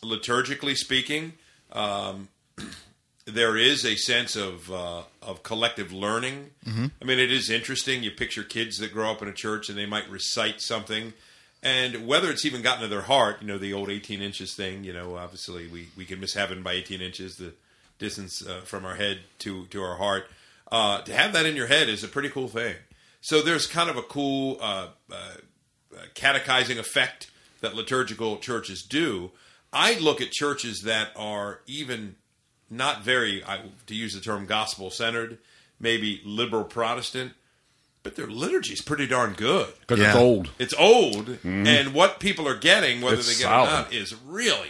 liturgically 0.02 0.76
speaking. 0.78 1.34
There 3.30 3.58
is 3.58 3.84
a 3.84 3.98
sense 3.98 4.38
of 4.38 4.72
uh, 4.72 5.04
of 5.22 5.44
collective 5.44 5.92
learning. 5.92 6.52
I 7.02 7.06
mean, 7.06 7.20
it 7.20 7.30
is 7.30 7.50
interesting. 7.50 8.02
You 8.02 8.12
picture 8.12 8.44
kids 8.44 8.78
that 8.78 8.94
grow 8.94 9.12
up 9.12 9.22
in 9.22 9.28
a 9.28 9.34
church 9.34 9.68
and 9.68 9.78
they 9.78 9.86
might 9.86 10.10
recite 10.10 10.62
something, 10.62 11.12
and 11.62 12.08
whether 12.08 12.32
it's 12.32 12.46
even 12.46 12.62
gotten 12.62 12.84
to 12.84 12.88
their 12.88 13.02
heart, 13.02 13.42
you 13.42 13.48
know, 13.48 13.58
the 13.58 13.74
old 13.74 13.90
eighteen 13.90 14.22
inches 14.22 14.56
thing. 14.56 14.86
You 14.86 14.94
know, 14.94 15.18
obviously 15.18 15.68
we 15.68 15.90
we 15.98 16.06
can 16.06 16.22
miss 16.22 16.36
heaven 16.36 16.64
by 16.64 16.72
eighteen 16.72 17.02
inches, 17.02 17.36
the 17.36 17.52
distance 18.00 18.48
uh, 18.48 18.62
from 18.64 18.86
our 18.86 18.96
head 18.96 19.20
to 19.40 19.66
to 19.68 19.84
our 19.84 19.98
heart. 19.98 20.30
Uh, 20.72 21.02
to 21.02 21.14
have 21.14 21.34
that 21.34 21.46
in 21.46 21.58
your 21.58 21.68
head 21.68 21.90
is 21.90 22.06
a 22.06 22.08
pretty 22.08 22.30
cool 22.30 22.48
thing. 22.48 22.76
So 23.20 23.42
there's 23.42 23.68
kind 23.68 23.90
of 23.90 23.98
a 23.98 24.04
cool 24.04 24.58
uh, 24.62 24.88
uh, 25.12 25.34
catechizing 26.14 26.80
effect 26.80 27.30
that 27.60 27.76
liturgical 27.76 28.38
churches 28.38 28.84
do. 28.84 29.32
I 29.74 30.00
look 30.00 30.22
at 30.22 30.32
churches 30.32 30.84
that 30.84 31.10
are 31.18 31.60
even 31.68 32.16
not 32.70 33.04
very, 33.04 33.44
I, 33.44 33.60
to 33.88 33.96
use 33.96 34.14
the 34.14 34.22
term 34.22 34.46
gospel 34.46 34.90
centered, 34.92 35.38
maybe 35.80 36.22
liberal 36.26 36.64
Protestant, 36.64 37.34
but 38.04 38.16
their 38.16 38.28
liturgy 38.28 38.74
is 38.74 38.82
pretty 38.82 39.06
darn 39.08 39.34
good. 39.34 39.74
Because 39.82 40.00
Yeah. 40.00 40.08
it's 40.10 40.18
old. 40.18 40.50
It's 40.60 40.74
old, 40.78 41.38
and 41.44 41.94
what 41.94 42.20
people 42.20 42.48
are 42.48 42.58
getting, 42.58 43.02
whether 43.02 43.18
It's 43.18 43.28
they 43.28 43.34
get 43.34 43.50
solid. 43.50 43.68
it 43.68 43.72
or 43.72 43.76
not, 43.84 43.94
is 43.94 44.16
really 44.26 44.70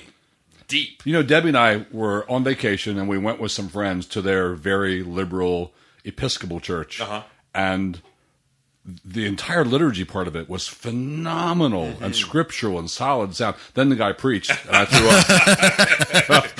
deep. 0.68 1.02
You 1.06 1.14
know, 1.14 1.24
Debbie 1.24 1.50
and 1.50 1.58
I 1.58 1.86
were 1.92 2.30
on 2.30 2.44
vacation, 2.44 2.98
and 3.00 3.08
we 3.08 3.18
went 3.18 3.40
with 3.40 3.52
some 3.52 3.70
friends 3.70 4.06
to 4.08 4.22
their 4.22 4.54
very 4.54 5.04
liberal 5.04 5.74
Episcopal 6.04 6.60
church, 6.60 7.00
Uh-huh. 7.02 7.24
and 7.54 8.02
the 9.04 9.26
entire 9.26 9.66
liturgy 9.66 10.06
part 10.06 10.28
of 10.30 10.36
it 10.38 10.48
was 10.50 10.68
phenomenal 10.70 11.88
Mm-hmm. 11.88 12.04
and 12.06 12.16
scriptural 12.16 12.80
and 12.80 12.90
solid 12.90 13.36
sound. 13.36 13.58
Then 13.74 13.90
the 13.90 13.96
guy 13.98 14.14
preached, 14.14 14.52
and 14.66 14.76
I 14.76 14.86
threw 14.86 15.10
up. 15.10 16.48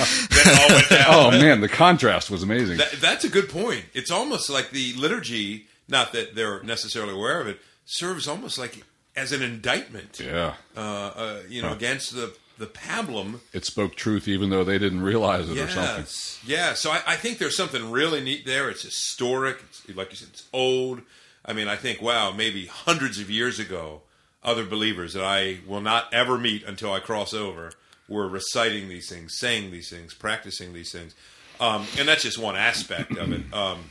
Then 1.08 1.14
it 1.14 1.18
all 1.18 1.30
went 1.30 1.34
down. 1.34 1.42
oh 1.42 1.46
man, 1.46 1.62
the 1.62 1.70
contrast 1.70 2.30
was 2.30 2.44
amazing. 2.44 2.78
That, 2.78 2.92
that's 3.00 3.24
a 3.24 3.30
good 3.30 3.50
point. 3.50 3.86
It's 3.94 4.12
almost 4.12 4.50
like 4.50 4.72
the 4.72 4.94
liturgy, 4.94 5.68
not 5.88 6.14
that 6.14 6.36
they're 6.36 6.62
necessarily 6.64 7.14
aware 7.14 7.42
of 7.42 7.48
it, 7.48 7.60
serves 7.86 8.28
almost 8.28 8.58
like 8.58 8.84
as 9.16 9.32
an 9.32 9.42
indictment, 9.42 10.20
yeah, 10.24 10.54
uh, 10.76 10.80
uh, 10.80 11.40
you 11.50 11.62
know, 11.62 11.74
against 11.74 12.14
the 12.14 12.36
the 12.58 12.68
pablum. 12.68 13.40
it 13.54 13.66
spoke 13.66 13.96
truth, 13.96 14.28
even 14.28 14.50
though 14.50 14.64
they 14.64 14.80
didn't 14.80 15.02
realize 15.02 15.50
it 15.50 15.58
or 15.58 15.68
something. 15.70 16.06
Yeah. 16.46 16.74
So 16.74 16.92
I, 16.92 17.02
I 17.06 17.16
think 17.16 17.38
there's 17.38 17.56
something 17.56 17.92
really 17.92 18.20
neat 18.22 18.46
there. 18.46 18.70
It's 18.70 18.82
historic. 18.84 19.60
It's, 19.70 19.96
like 19.96 20.10
you 20.10 20.16
said, 20.16 20.30
it's 20.30 20.48
old. 20.52 21.02
I 21.46 21.54
mean, 21.54 21.68
I 21.68 21.76
think, 21.76 22.02
wow, 22.02 22.32
maybe 22.32 22.66
hundreds 22.66 23.20
of 23.20 23.30
years 23.30 23.60
ago, 23.60 24.02
other 24.44 24.66
believers 24.66 25.14
that 25.14 25.24
I 25.24 25.60
will 25.68 25.82
not 25.82 26.12
ever 26.14 26.38
meet 26.38 26.64
until 26.64 26.92
I 26.92 27.00
cross 27.00 27.34
over 27.34 27.72
were 28.08 28.28
reciting 28.28 28.90
these 28.90 29.10
things, 29.10 29.38
saying 29.38 29.72
these 29.72 29.90
things, 29.90 30.14
practicing 30.14 30.74
these 30.74 30.92
things, 30.92 31.16
um, 31.60 31.86
and 31.98 32.08
that's 32.08 32.24
just 32.24 32.38
one 32.38 32.56
aspect 32.56 33.18
of 33.18 33.32
it. 33.32 33.42
Um, 33.54 33.90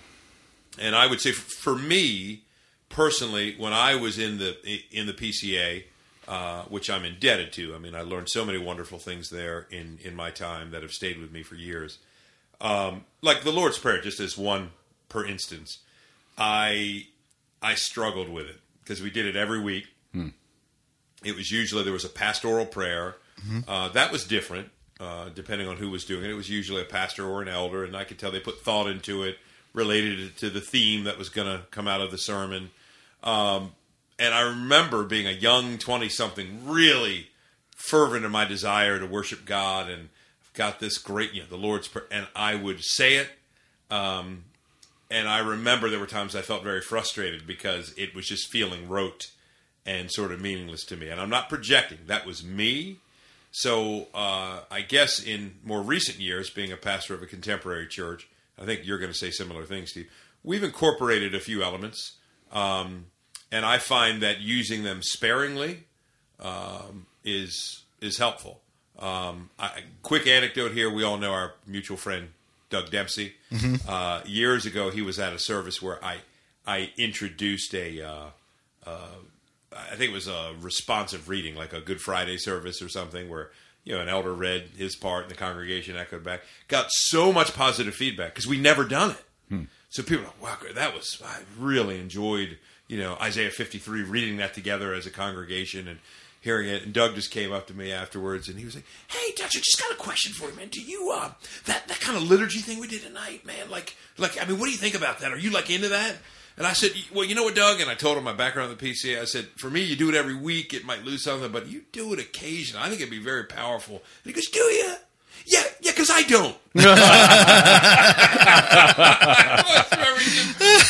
and 0.78 0.94
I 0.94 1.06
would 1.06 1.20
say, 1.20 1.30
f- 1.30 1.37
for 1.37 1.75
me 1.75 2.42
personally, 2.88 3.54
when 3.58 3.73
I 3.73 3.94
was 3.94 4.18
in 4.18 4.38
the 4.38 4.56
in 4.90 5.06
the 5.06 5.12
PCA, 5.12 5.85
uh, 6.28 6.62
which 6.64 6.88
I'm 6.90 7.04
indebted 7.04 7.52
to, 7.54 7.75
I 7.75 7.78
mean, 7.78 7.94
I 7.94 8.02
learned 8.02 8.28
so 8.28 8.44
many 8.44 8.58
wonderful 8.58 8.99
things 8.99 9.30
there 9.30 9.66
in 9.70 9.99
in 10.02 10.14
my 10.14 10.30
time 10.30 10.70
that 10.70 10.82
have 10.82 10.92
stayed 10.92 11.18
with 11.20 11.32
me 11.32 11.42
for 11.42 11.54
years. 11.54 11.99
Um, 12.61 13.04
like 13.23 13.42
the 13.42 13.52
Lord's 13.52 13.78
Prayer, 13.78 14.00
just 14.00 14.20
as 14.20 14.38
one 14.38 14.70
per 15.08 15.25
instance, 15.26 15.78
I 16.38 17.06
I 17.62 17.75
struggled 17.75 18.28
with 18.28 18.46
it 18.46 18.61
because 18.82 19.02
we 19.02 19.11
did 19.11 19.26
it 19.26 19.37
every 19.37 19.61
week. 19.61 19.87
It 21.25 21.35
was 21.35 21.50
usually 21.50 21.82
there 21.82 21.92
was 21.92 22.04
a 22.04 22.08
pastoral 22.11 22.66
prayer 22.66 23.16
uh, 23.68 23.88
that 23.90 24.12
was 24.12 24.24
different 24.24 24.70
uh, 24.98 25.28
depending 25.34 25.68
on 25.68 25.76
who 25.76 25.90
was 25.90 26.04
doing 26.04 26.24
it. 26.24 26.30
It 26.30 26.34
was 26.34 26.48
usually 26.48 26.82
a 26.82 26.86
pastor 26.86 27.26
or 27.26 27.42
an 27.42 27.48
elder, 27.48 27.84
and 27.84 27.96
I 27.96 28.04
could 28.04 28.18
tell 28.18 28.30
they 28.30 28.40
put 28.40 28.60
thought 28.60 28.88
into 28.88 29.22
it, 29.22 29.38
related 29.74 30.18
it 30.20 30.36
to 30.38 30.50
the 30.50 30.60
theme 30.60 31.04
that 31.04 31.18
was 31.18 31.28
going 31.28 31.46
to 31.46 31.64
come 31.70 31.86
out 31.86 32.00
of 32.00 32.10
the 32.10 32.18
sermon. 32.18 32.70
Um, 33.22 33.72
and 34.18 34.32
I 34.32 34.40
remember 34.40 35.04
being 35.04 35.26
a 35.26 35.32
young 35.32 35.78
twenty 35.78 36.08
something, 36.08 36.66
really 36.66 37.28
fervent 37.76 38.24
in 38.24 38.30
my 38.30 38.46
desire 38.46 38.98
to 38.98 39.06
worship 39.06 39.44
God, 39.44 39.90
and 39.90 40.08
got 40.54 40.80
this 40.80 40.96
great, 40.96 41.34
you 41.34 41.42
know, 41.42 41.48
the 41.48 41.56
Lord's 41.58 41.88
prayer, 41.88 42.06
and 42.10 42.26
I 42.34 42.54
would 42.54 42.82
say 42.82 43.16
it. 43.16 43.28
Um, 43.90 44.44
and 45.10 45.28
I 45.28 45.38
remember 45.38 45.88
there 45.88 46.00
were 46.00 46.06
times 46.06 46.34
I 46.34 46.40
felt 46.42 46.64
very 46.64 46.80
frustrated 46.80 47.46
because 47.46 47.92
it 47.96 48.14
was 48.14 48.26
just 48.26 48.50
feeling 48.50 48.88
rote 48.88 49.30
and 49.84 50.10
sort 50.10 50.32
of 50.32 50.40
meaningless 50.40 50.84
to 50.86 50.96
me. 50.96 51.10
And 51.10 51.20
I'm 51.20 51.30
not 51.30 51.50
projecting; 51.50 51.98
that 52.06 52.24
was 52.24 52.42
me. 52.42 52.96
So 53.56 54.08
uh, 54.12 54.60
I 54.70 54.82
guess 54.82 55.18
in 55.18 55.54
more 55.64 55.80
recent 55.80 56.20
years, 56.20 56.50
being 56.50 56.72
a 56.72 56.76
pastor 56.76 57.14
of 57.14 57.22
a 57.22 57.26
contemporary 57.26 57.86
church, 57.86 58.28
I 58.60 58.66
think 58.66 58.82
you're 58.84 58.98
going 58.98 59.10
to 59.10 59.16
say 59.16 59.30
similar 59.30 59.64
things, 59.64 59.92
Steve. 59.92 60.10
We've 60.44 60.62
incorporated 60.62 61.34
a 61.34 61.40
few 61.40 61.62
elements, 61.62 62.18
um, 62.52 63.06
and 63.50 63.64
I 63.64 63.78
find 63.78 64.20
that 64.22 64.42
using 64.42 64.82
them 64.82 65.00
sparingly 65.00 65.84
um, 66.38 67.06
is 67.25 67.84
is 68.02 68.18
helpful. 68.18 68.60
Um, 68.98 69.48
I, 69.58 69.84
quick 70.02 70.26
anecdote 70.26 70.72
here: 70.72 70.92
we 70.92 71.02
all 71.02 71.16
know 71.16 71.32
our 71.32 71.54
mutual 71.66 71.96
friend 71.96 72.28
Doug 72.68 72.90
Dempsey. 72.90 73.36
Uh, 73.88 74.20
years 74.26 74.66
ago, 74.66 74.90
he 74.90 75.00
was 75.00 75.18
at 75.18 75.32
a 75.32 75.38
service 75.38 75.80
where 75.80 76.04
I 76.04 76.18
I 76.66 76.92
introduced 76.98 77.75
a. 77.75 78.02
Uh, 78.02 78.26
I 79.73 79.96
think 79.96 80.11
it 80.11 80.14
was 80.14 80.28
a 80.28 80.54
responsive 80.61 81.28
reading, 81.28 81.54
like 81.54 81.73
a 81.73 81.80
Good 81.80 82.00
Friday 82.00 82.38
service 82.38 82.80
or 82.82 82.88
something, 82.88 83.28
where 83.28 83.50
you 83.85 83.94
know 83.94 84.00
an 84.00 84.08
elder 84.08 84.32
read 84.32 84.70
his 84.76 84.96
part 84.96 85.23
and 85.23 85.30
the 85.30 85.37
congregation 85.37 85.96
echoed 85.96 86.25
back. 86.25 86.42
Got 86.68 86.90
so 86.90 87.32
much 87.32 87.54
positive 87.54 87.94
feedback 87.94 88.35
because 88.35 88.46
we 88.46 88.58
never 88.58 88.85
done 88.85 89.11
it. 89.12 89.25
So 89.88 90.02
people, 90.02 90.25
are 90.25 90.28
like, 90.42 90.62
wow, 90.62 90.68
that 90.75 90.94
was 90.94 91.23
I 91.25 91.38
really 91.58 92.00
enjoyed 92.00 92.58
you 92.88 92.99
know 92.99 93.16
Isaiah 93.20 93.50
fifty 93.50 93.78
three 93.78 94.02
reading 94.02 94.37
that 94.38 94.54
together 94.54 94.92
as 94.92 95.06
a 95.06 95.11
congregation 95.11 95.88
and 95.88 95.99
hearing 96.40 96.68
it. 96.68 96.82
And 96.82 96.92
Doug 96.92 97.14
just 97.14 97.30
came 97.30 97.52
up 97.52 97.66
to 97.68 97.75
me 97.75 97.92
afterwards 97.92 98.49
and 98.49 98.58
he 98.58 98.64
was 98.64 98.75
like, 98.75 98.85
"Hey, 99.08 99.32
Dutch, 99.37 99.56
I 99.56 99.61
just 99.61 99.80
got 99.80 99.92
a 99.92 99.96
question 99.96 100.32
for 100.32 100.50
you, 100.50 100.56
man. 100.56 100.68
Do 100.68 100.80
you 100.80 101.12
uh 101.12 101.32
that 101.64 101.88
that 101.88 102.00
kind 102.00 102.16
of 102.16 102.25
liturgy 102.25 102.58
thing 102.61 102.80
we 102.80 102.88
did 102.88 103.02
tonight, 103.02 103.46
man? 103.46 103.70
Like 103.70 103.96
like 104.18 104.40
I 104.40 104.46
mean, 104.46 104.58
what 104.58 104.66
do 104.66 104.73
you 104.73 104.78
think 104.78 104.94
about 104.94 105.20
that? 105.20 105.32
Are 105.32 105.38
you 105.38 105.50
like 105.50 105.70
into 105.70 105.88
that?" 105.88 106.16
And 106.56 106.66
I 106.66 106.72
said, 106.72 106.92
well, 107.14 107.25
you 107.25 107.34
know 107.34 107.42
what, 107.44 107.54
Doug? 107.54 107.80
And 107.80 107.90
I 107.90 107.94
told 107.94 108.16
him 108.16 108.25
my 108.25 108.32
background 108.32 108.72
in 108.72 108.78
the 108.78 108.82
PCA. 108.92 109.20
I 109.20 109.25
said, 109.26 109.44
for 109.56 109.68
me, 109.68 109.82
you 109.82 109.94
do 109.94 110.08
it 110.08 110.14
every 110.14 110.34
week. 110.34 110.72
It 110.72 110.86
might 110.86 111.04
lose 111.04 111.22
something, 111.22 111.52
but 111.52 111.66
you 111.68 111.82
do 111.92 112.14
it 112.14 112.18
occasionally. 112.18 112.82
I 112.82 112.88
think 112.88 113.00
it'd 113.02 113.10
be 113.10 113.18
very 113.18 113.44
powerful. 113.44 113.96
And 113.96 114.02
he 114.25 114.32
goes, 114.32 114.46
do 114.46 114.60
you? 114.60 114.94
Yeah, 115.44 115.62
yeah, 115.80 115.92
because 115.92 116.10
I 116.10 116.22
don't. 116.22 116.56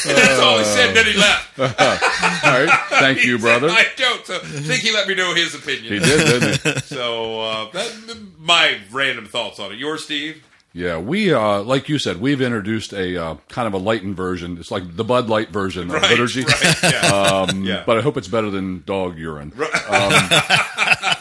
that's 0.04 0.40
all 0.40 0.58
he 0.58 0.64
said. 0.64 0.94
Then 0.94 1.04
he 1.04 1.12
left. 1.18 1.58
All 1.58 1.66
right, 1.66 2.70
thank 2.88 3.24
you, 3.26 3.38
brother. 3.38 3.68
I 3.68 3.84
don't. 3.96 4.24
So 4.24 4.36
I 4.36 4.38
think 4.38 4.80
he 4.82 4.92
let 4.92 5.08
me 5.08 5.14
know 5.14 5.34
his 5.34 5.54
opinion. 5.54 5.92
He 5.92 5.98
did, 5.98 6.40
didn't 6.40 6.62
he? 6.62 6.80
So 6.86 7.40
uh, 7.40 7.70
that, 7.72 8.18
my 8.38 8.78
random 8.90 9.26
thoughts 9.26 9.58
on 9.60 9.72
it. 9.72 9.78
Yours, 9.78 10.04
Steve? 10.04 10.42
Yeah, 10.76 10.98
we 10.98 11.32
uh, 11.32 11.62
like 11.62 11.88
you 11.88 11.98
said, 11.98 12.20
we've 12.20 12.42
introduced 12.42 12.92
a 12.92 13.16
uh, 13.16 13.36
kind 13.48 13.66
of 13.66 13.72
a 13.72 13.78
lightened 13.78 14.14
version. 14.14 14.58
It's 14.58 14.70
like 14.70 14.94
the 14.94 15.04
Bud 15.04 15.26
Light 15.26 15.48
version 15.48 15.90
of 15.90 16.02
liturgy. 16.02 16.44
right, 16.44 16.82
yeah. 16.82 17.46
Um, 17.48 17.64
Yeah. 17.64 17.82
But 17.86 17.96
I 17.96 18.02
hope 18.02 18.18
it's 18.18 18.28
better 18.28 18.50
than 18.50 18.82
dog 18.84 19.16
urine. 19.16 19.54
Um, 19.88 20.12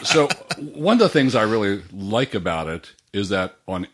so 0.04 0.28
one 0.60 0.96
of 0.96 1.00
the 1.00 1.08
things 1.08 1.36
I 1.36 1.44
really 1.44 1.82
like 1.94 2.36
about 2.36 2.68
it 2.68 2.92
is 3.14 3.30
that 3.30 3.56
on 3.66 3.88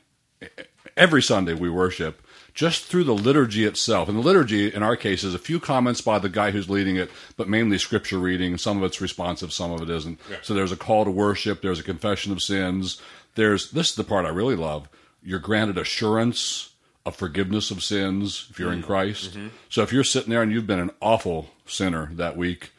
every 0.97 1.21
Sunday 1.21 1.53
we 1.53 1.69
worship 1.69 2.25
just 2.55 2.85
through 2.85 3.03
the 3.03 3.13
liturgy 3.13 3.63
itself. 3.63 4.09
And 4.09 4.17
the 4.17 4.23
liturgy, 4.23 4.73
in 4.73 4.81
our 4.81 4.95
case, 4.95 5.23
is 5.23 5.35
a 5.35 5.39
few 5.39 5.59
comments 5.59 6.01
by 6.01 6.17
the 6.17 6.27
guy 6.27 6.49
who's 6.49 6.71
leading 6.71 6.95
it, 6.95 7.11
but 7.37 7.47
mainly 7.47 7.77
scripture 7.77 8.17
reading. 8.17 8.57
Some 8.57 8.77
of 8.77 8.83
it's 8.83 8.99
responsive, 8.99 9.53
some 9.53 9.71
of 9.71 9.83
it 9.83 9.91
isn't. 9.91 10.19
So 10.41 10.55
there's 10.55 10.71
a 10.71 10.75
call 10.75 11.05
to 11.05 11.11
worship, 11.11 11.61
there's 11.61 11.79
a 11.79 11.83
confession 11.83 12.31
of 12.31 12.41
sins. 12.41 12.99
There's 13.35 13.69
this 13.69 13.91
is 13.91 13.95
the 13.95 14.03
part 14.03 14.25
I 14.25 14.29
really 14.29 14.55
love. 14.55 14.89
You're 15.23 15.39
granted 15.39 15.77
assurance 15.77 16.73
of 17.05 17.15
forgiveness 17.15 17.71
of 17.71 17.83
sins 17.83 18.47
if 18.49 18.59
you're 18.59 18.71
in 18.71 18.79
mm-hmm. 18.79 18.87
Christ. 18.87 19.31
Mm-hmm. 19.31 19.47
So 19.69 19.81
if 19.81 19.91
you're 19.91 20.03
sitting 20.03 20.29
there 20.29 20.41
and 20.41 20.51
you've 20.51 20.67
been 20.67 20.79
an 20.79 20.91
awful 21.01 21.49
sinner 21.65 22.11
that 22.13 22.37
week, 22.37 22.71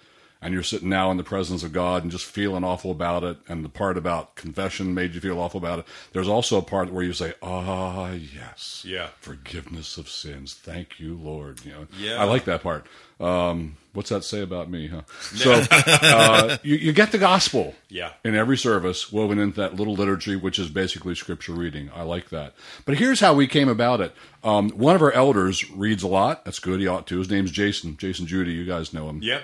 and 0.43 0.53
you're 0.53 0.63
sitting 0.63 0.89
now 0.89 1.11
in 1.11 1.17
the 1.17 1.25
presence 1.25 1.63
of 1.63 1.73
God 1.73 2.03
and 2.03 2.11
just 2.13 2.25
feeling 2.27 2.65
awful 2.65 2.91
about 2.91 3.23
it, 3.25 3.39
and 3.49 3.65
the 3.65 3.69
part 3.71 3.97
about 3.97 4.35
confession 4.35 4.93
made 4.93 5.15
you 5.15 5.21
feel 5.21 5.39
awful 5.39 5.59
about 5.59 5.79
it. 5.79 5.85
There's 6.13 6.29
also 6.29 6.59
a 6.59 6.63
part 6.63 6.93
where 6.93 7.05
you 7.05 7.13
say, 7.13 7.33
"Ah, 7.43 8.11
yes, 8.11 8.83
Yeah. 8.87 9.09
forgiveness 9.21 9.97
of 9.97 10.09
sins. 10.09 10.53
Thank 10.55 10.99
you, 11.01 11.15
Lord." 11.17 11.65
You 11.65 11.73
know, 11.73 11.87
Yeah. 11.99 12.21
I 12.21 12.25
like 12.25 12.45
that 12.47 12.63
part. 12.63 12.87
Um, 13.21 13.77
what's 13.93 14.09
that 14.11 14.25
say 14.25 14.41
about 14.43 14.69
me? 14.69 14.89
Huh? 14.89 15.03
So 15.37 15.63
uh, 15.71 16.57
you, 16.65 16.75
you 16.77 16.93
get 16.93 17.13
the 17.13 17.19
gospel, 17.19 17.75
Yeah. 17.89 18.11
in 18.25 18.35
every 18.35 18.59
service 18.59 19.13
woven 19.13 19.39
into 19.39 19.61
that 19.61 19.77
little 19.77 19.95
liturgy, 19.95 20.35
which 20.35 20.59
is 20.59 20.69
basically 20.69 21.15
scripture 21.15 21.53
reading. 21.53 21.89
I 21.95 22.03
like 22.03 22.31
that. 22.31 22.55
But 22.85 22.97
here's 22.99 23.21
how 23.21 23.35
we 23.35 23.47
came 23.47 23.69
about 23.69 24.01
it. 24.01 24.13
Um, 24.43 24.71
one 24.71 24.97
of 24.97 25.03
our 25.03 25.13
elders 25.13 25.71
reads 25.71 26.03
a 26.03 26.09
lot. 26.09 26.45
That's 26.45 26.59
good. 26.59 26.81
He 26.81 26.89
ought 26.89 27.07
to. 27.09 27.19
His 27.19 27.31
name's 27.31 27.53
Jason. 27.53 27.97
Jason 27.97 28.27
Judy. 28.27 28.53
You 28.53 28.65
guys 28.65 28.93
know 28.93 29.09
him. 29.09 29.21
Yeah. 29.23 29.43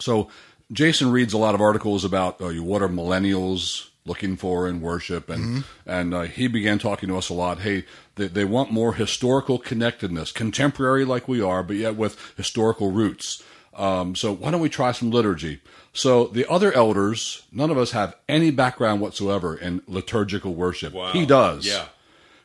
So 0.00 0.28
Jason 0.72 1.10
reads 1.10 1.32
a 1.32 1.38
lot 1.38 1.54
of 1.54 1.60
articles 1.60 2.04
about 2.04 2.40
uh, 2.40 2.48
what 2.62 2.82
are 2.82 2.88
millennials 2.88 3.88
looking 4.04 4.36
for 4.36 4.66
in 4.66 4.80
worship, 4.80 5.30
and 5.30 5.64
and 5.86 6.12
uh, 6.14 6.22
he 6.22 6.48
began 6.48 6.78
talking 6.78 7.08
to 7.08 7.16
us 7.16 7.28
a 7.28 7.34
lot. 7.34 7.60
Hey, 7.60 7.84
they, 8.16 8.26
they 8.26 8.44
want 8.44 8.72
more 8.72 8.94
historical 8.94 9.58
connectedness, 9.58 10.32
contemporary 10.32 11.04
like 11.04 11.28
we 11.28 11.40
are, 11.40 11.62
but 11.62 11.76
yet 11.76 11.94
with 11.96 12.18
historical 12.36 12.90
roots. 12.90 13.42
Um, 13.74 14.14
so 14.16 14.32
why 14.34 14.50
don't 14.50 14.60
we 14.60 14.68
try 14.68 14.92
some 14.92 15.10
liturgy? 15.10 15.60
So 15.94 16.26
the 16.26 16.50
other 16.50 16.72
elders, 16.72 17.42
none 17.52 17.70
of 17.70 17.78
us 17.78 17.92
have 17.92 18.14
any 18.28 18.50
background 18.50 19.00
whatsoever 19.00 19.54
in 19.56 19.82
liturgical 19.86 20.54
worship. 20.54 20.92
Wow. 20.92 21.12
He 21.12 21.24
does 21.24 21.66
Yeah. 21.66 21.86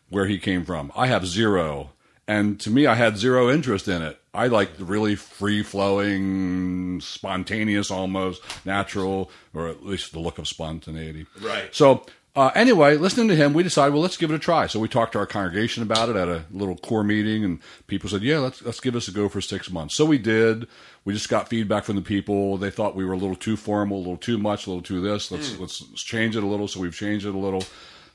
where 0.10 0.26
he 0.28 0.38
came 0.38 0.64
from. 0.64 0.92
I 0.96 1.08
have 1.08 1.26
zero. 1.26 1.90
And 2.30 2.60
to 2.62 2.70
me, 2.70 2.86
I 2.88 2.96
had 2.96 3.18
zero 3.18 3.50
interest 3.50 3.88
in 3.88 4.02
it. 4.02 4.20
I 4.38 4.48
like 4.48 4.78
the 4.78 4.86
really 4.86 5.16
free 5.16 5.64
flowing, 5.64 7.02
spontaneous, 7.02 7.90
almost 7.90 8.44
natural, 8.66 9.32
or 9.52 9.68
at 9.68 9.84
least 9.84 10.12
the 10.14 10.20
look 10.20 10.38
of 10.38 10.48
spontaneity. 10.48 11.26
Right. 11.42 11.74
So, 11.74 12.06
uh, 12.36 12.52
anyway, 12.54 12.98
listening 12.98 13.30
to 13.30 13.36
him, 13.36 13.54
we 13.54 13.64
decided, 13.64 13.94
well, 13.94 14.02
let's 14.04 14.16
give 14.16 14.30
it 14.30 14.36
a 14.36 14.40
try. 14.40 14.68
So 14.68 14.80
we 14.80 14.88
talked 14.88 15.14
to 15.14 15.20
our 15.20 15.26
congregation 15.26 15.82
about 15.82 16.10
it 16.10 16.16
at 16.16 16.28
a 16.28 16.46
little 16.52 16.78
core 16.78 17.04
meeting, 17.04 17.44
and 17.44 17.60
people 17.88 18.12
said, 18.12 18.22
yeah, 18.22 18.38
let's 18.38 18.62
let's 18.62 18.80
give 18.80 18.94
this 18.94 19.08
a 19.08 19.12
go 19.12 19.28
for 19.28 19.42
six 19.42 19.72
months. 19.72 19.96
So 19.96 20.06
we 20.06 20.20
did. 20.20 20.68
We 21.04 21.14
just 21.14 21.30
got 21.30 21.50
feedback 21.50 21.84
from 21.84 21.96
the 21.96 22.04
people. 22.04 22.58
They 22.58 22.70
thought 22.70 22.96
we 22.96 23.06
were 23.06 23.14
a 23.14 23.18
little 23.18 23.36
too 23.36 23.58
formal, 23.58 23.98
a 23.98 24.00
little 24.00 24.18
too 24.18 24.38
much, 24.38 24.68
a 24.68 24.70
little 24.70 24.84
too 24.84 25.02
this. 25.02 25.32
Let's 25.32 25.58
let's 25.58 25.80
change 26.04 26.36
it 26.36 26.44
a 26.44 26.48
little. 26.48 26.68
So 26.68 26.80
we've 26.80 26.96
changed 26.96 27.26
it 27.26 27.34
a 27.34 27.40
little. 27.40 27.64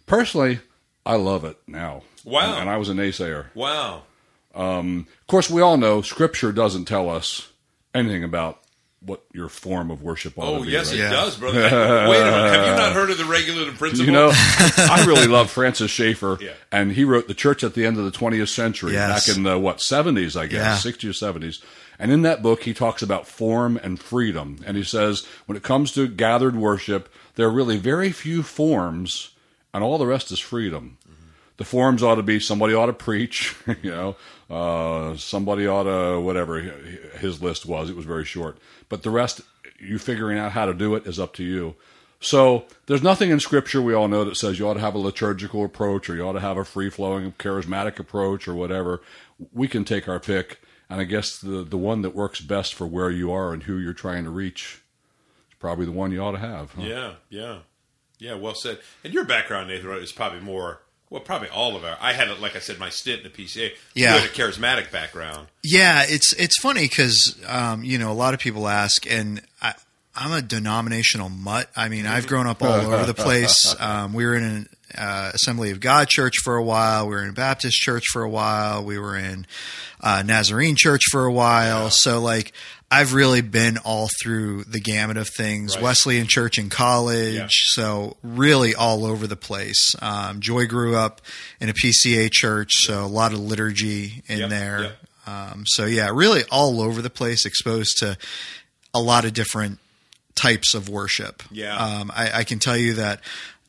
Personally, 0.07 0.61
I 1.05 1.17
love 1.17 1.45
it 1.45 1.57
now. 1.67 2.03
Wow. 2.25 2.53
And, 2.53 2.61
and 2.61 2.71
I 2.71 2.77
was 2.77 2.89
a 2.89 2.93
naysayer. 2.93 3.47
Wow. 3.57 4.05
Um, 4.55 5.07
of 5.21 5.27
course, 5.27 5.49
we 5.51 5.63
all 5.63 5.77
know 5.77 6.03
Scripture 6.03 6.53
doesn't 6.53 6.85
tell 6.87 7.09
us 7.09 7.49
anything 7.95 8.25
about 8.25 8.59
what 9.01 9.25
your 9.33 9.49
form 9.49 9.91
of 9.91 10.01
worship 10.03 10.39
ought 10.39 10.47
Oh, 10.47 10.59
to 10.59 10.63
be. 10.65 10.69
Oh 10.69 10.71
yes, 10.71 10.91
right? 10.91 10.95
it 11.01 11.03
Yeah. 11.03 11.11
does, 11.11 11.37
brother. 11.37 11.61
Wait 11.63 11.71
a 11.73 12.25
minute. 12.25 12.53
Have 12.55 12.67
you 12.69 12.75
not 12.77 12.93
heard 12.93 13.11
of 13.11 13.19
the 13.19 13.25
regulative 13.25 13.75
principle? 13.75 14.07
You 14.07 14.13
know, 14.13 14.31
I 14.33 15.05
really 15.07 15.27
love 15.27 15.51
Francis 15.51 15.91
Schaeffer, 15.91 16.39
Yeah. 16.41 16.53
and 16.71 16.93
he 16.93 17.03
wrote 17.05 17.27
The 17.27 17.35
Church 17.35 17.65
at 17.65 17.75
the 17.75 17.85
End 17.85 17.99
of 17.99 18.05
the 18.05 18.13
20th 18.13 18.49
Century, 18.51 18.93
Yes. 18.93 19.27
back 19.27 19.37
in 19.37 19.43
the, 19.43 19.59
what, 19.59 19.79
70s, 19.79 20.37
I 20.37 20.47
guess, 20.47 20.85
Yeah. 20.85 20.93
60s 20.93 21.09
or 21.11 21.13
70s. 21.13 21.61
And 21.99 22.13
in 22.13 22.23
that 22.23 22.43
book, 22.43 22.63
he 22.63 22.73
talks 22.75 23.03
about 23.03 23.27
form 23.27 23.77
and 23.83 23.99
freedom. 23.99 24.59
And 24.65 24.77
he 24.77 24.85
says, 24.85 25.27
when 25.47 25.57
it 25.57 25.63
comes 25.65 25.91
to 25.93 26.07
gathered 26.07 26.55
worship, 26.57 27.09
there 27.35 27.47
are 27.49 27.53
really 27.53 27.79
very 27.79 28.13
few 28.13 28.43
forms, 28.45 29.31
and 29.75 29.83
all 29.83 29.99
the 29.99 30.07
rest 30.07 30.31
is 30.31 30.39
freedom. 30.39 30.99
Mm-hmm. 31.05 31.13
The 31.57 31.65
forms 31.65 32.03
ought 32.05 32.17
to 32.17 32.23
be 32.23 32.39
somebody 32.41 32.73
ought 32.75 32.87
to 32.87 32.93
preach, 32.93 33.55
you 33.83 33.91
know, 33.91 34.17
uh, 34.53 35.17
somebody 35.17 35.67
ought 35.67 35.85
to, 35.85 36.21
whatever 36.21 36.61
his 36.61 37.43
list 37.43 37.65
was. 37.65 37.89
It 37.89 37.97
was 37.97 38.05
very 38.05 38.25
short. 38.25 38.59
But 38.89 39.03
the 39.03 39.11
rest, 39.11 39.41
you 39.81 39.99
figuring 39.99 40.39
out 40.39 40.53
how 40.53 40.67
to 40.67 40.75
do 40.75 40.95
it 40.95 41.07
is 41.07 41.19
up 41.19 41.33
to 41.35 41.45
you. 41.45 41.75
So 42.21 42.67
there's 42.87 43.03
nothing 43.03 43.31
in 43.31 43.41
Scripture 43.41 43.83
we 43.83 43.95
all 43.95 44.07
know 44.09 44.25
that 44.25 44.37
says 44.37 44.59
you 44.59 44.69
ought 44.69 44.75
to 44.75 44.81
have 44.81 44.95
a 44.95 44.99
liturgical 44.99 45.65
approach 45.65 46.09
or 46.09 46.15
you 46.15 46.23
ought 46.23 46.35
to 46.35 46.41
have 46.41 46.57
a 46.57 46.65
free 46.65 46.91
flowing 46.91 47.33
charismatic 47.33 47.99
approach 47.99 48.47
or 48.47 48.55
whatever. 48.55 49.03
We 49.53 49.67
can 49.67 49.85
take 49.85 50.07
our 50.07 50.21
pick, 50.21 50.61
and 50.89 51.01
I 51.01 51.05
guess 51.05 51.37
the 51.39 51.65
the 51.65 51.79
one 51.79 52.03
that 52.03 52.15
works 52.15 52.41
best 52.41 52.75
for 52.75 52.87
where 52.87 53.11
you 53.11 53.33
are 53.33 53.53
and 53.53 53.65
who 53.65 53.77
you're 53.79 53.93
trying 53.93 54.23
to 54.23 54.31
reach 54.31 54.83
is 55.51 55.57
probably 55.59 55.85
the 55.87 55.91
one 55.91 56.13
you 56.13 56.21
ought 56.21 56.33
to 56.33 56.39
have. 56.39 56.71
huh? 56.75 56.83
Yeah, 56.83 57.13
yeah, 57.29 57.59
yeah. 58.19 58.35
Well 58.35 58.55
said. 58.55 58.79
And 59.03 59.13
your 59.13 59.25
background, 59.25 59.69
Nathan, 59.69 59.91
is 59.95 60.13
probably 60.13 60.41
more. 60.41 60.83
Well, 61.13 61.21
probably 61.21 61.51
all 61.51 61.77
of 61.77 61.85
our. 61.85 61.99
I 62.01 62.15
had, 62.15 62.31
like 62.41 62.57
I 62.57 62.59
said, 62.59 62.79
my 62.79 62.89
stint 62.89 63.19
in 63.23 63.31
the 63.31 63.45
PCA. 63.45 63.73
Yeah. 63.95 64.15
you 64.15 64.21
had 64.23 64.31
a 64.31 64.33
charismatic 64.33 64.91
background. 64.91 65.49
Yeah, 65.63 66.07
it's 66.09 66.33
it's 66.33 66.59
funny 66.59 66.89
because 66.89 67.39
um, 67.47 67.85
you 67.85 67.99
know 67.99 68.11
a 68.11 68.15
lot 68.15 68.33
of 68.33 68.41
people 68.41 68.67
ask, 68.67 69.07
and 69.11 69.43
I, 69.61 69.75
I'm 70.15 70.33
a 70.33 70.43
denominational 70.43 71.29
mutt. 71.31 71.71
I 71.75 71.89
mean, 71.89 72.07
I've 72.07 72.27
grown 72.27 72.47
up 72.47 72.63
all 72.63 72.73
over 72.73 73.05
the 73.07 73.15
place. 73.23 73.75
Um, 73.81 74.13
we 74.13 74.27
were 74.27 74.35
in 74.35 74.43
an 74.45 74.69
uh, 74.97 75.31
Assembly 75.35 75.71
of 75.71 75.81
God 75.81 76.09
church 76.09 76.35
for 76.45 76.57
a 76.57 76.63
while. 76.63 77.09
We 77.09 77.15
were 77.15 77.23
in 77.23 77.31
a 77.31 77.35
Baptist 77.35 77.79
church 77.79 78.05
for 78.13 78.23
a 78.23 78.29
while. 78.29 78.85
We 78.85 78.99
were 78.99 79.17
in 79.17 79.47
uh, 80.03 80.23
Nazarene 80.25 80.75
church 80.77 81.03
for 81.11 81.25
a 81.25 81.33
while. 81.33 81.91
So 81.91 82.21
like. 82.21 82.53
I've 82.95 83.15
really 83.15 83.41
been 83.41 83.79
all 83.79 84.11
through 84.23 84.65
the 84.65 84.79
gamut 84.79 85.17
of 85.17 85.27
things. 85.27 85.77
Right. 85.77 85.83
Wesleyan 85.83 86.27
church 86.29 86.59
in 86.59 86.69
college, 86.69 87.33
Yeah. 87.37 87.47
so 87.49 88.19
really 88.23 88.75
all 88.75 89.07
over 89.07 89.27
the 89.27 89.35
place. 89.35 89.95
Um, 90.03 90.41
Joy 90.41 90.67
grew 90.67 90.95
up 90.95 91.23
in 91.59 91.71
a 91.71 91.73
PCA 91.73 92.29
church, 92.31 92.69
so 92.81 93.03
a 93.03 93.07
lot 93.07 93.33
of 93.33 93.39
liturgy 93.39 94.23
in 94.27 94.41
Yep, 94.41 94.51
there. 94.51 94.83
yep. 94.83 94.99
Um, 95.27 95.65
so 95.67 95.87
yeah, 95.87 96.11
really 96.13 96.43
all 96.51 96.83
over 96.83 97.01
the 97.01 97.09
place, 97.09 97.47
exposed 97.47 97.97
to 98.01 98.19
a 98.93 99.01
lot 99.01 99.25
of 99.25 99.33
different 99.33 99.79
types 100.35 100.75
of 100.75 100.89
worship. 100.89 101.43
Yeah. 101.51 101.77
um, 101.77 102.11
I, 102.15 102.41
I 102.41 102.45
can 102.45 102.59
tell 102.59 102.77
you 102.77 102.95
that 102.95 103.21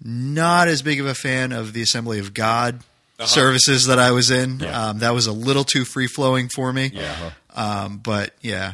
not 0.04 0.67
as 0.67 0.82
big 0.82 0.99
of 0.99 1.06
a 1.06 1.15
fan 1.15 1.52
of 1.52 1.73
the 1.73 1.82
Assembly 1.82 2.19
of 2.19 2.34
God 2.34 2.80
services 3.26 3.86
that 3.86 3.99
I 3.99 4.12
was 4.12 4.32
in. 4.32 4.62
Uh-huh. 4.62 4.65
Yeah. 4.65 4.88
Um, 4.89 4.99
that 4.99 5.13
was 5.13 5.28
a 5.28 5.32
little 5.32 5.63
too 5.63 5.86
free 5.86 6.08
flowing 6.08 6.49
for 6.49 6.73
me. 6.73 6.91
Yeah. 6.93 7.32
Um, 7.56 7.97
but 7.99 8.34
yeah, 8.41 8.73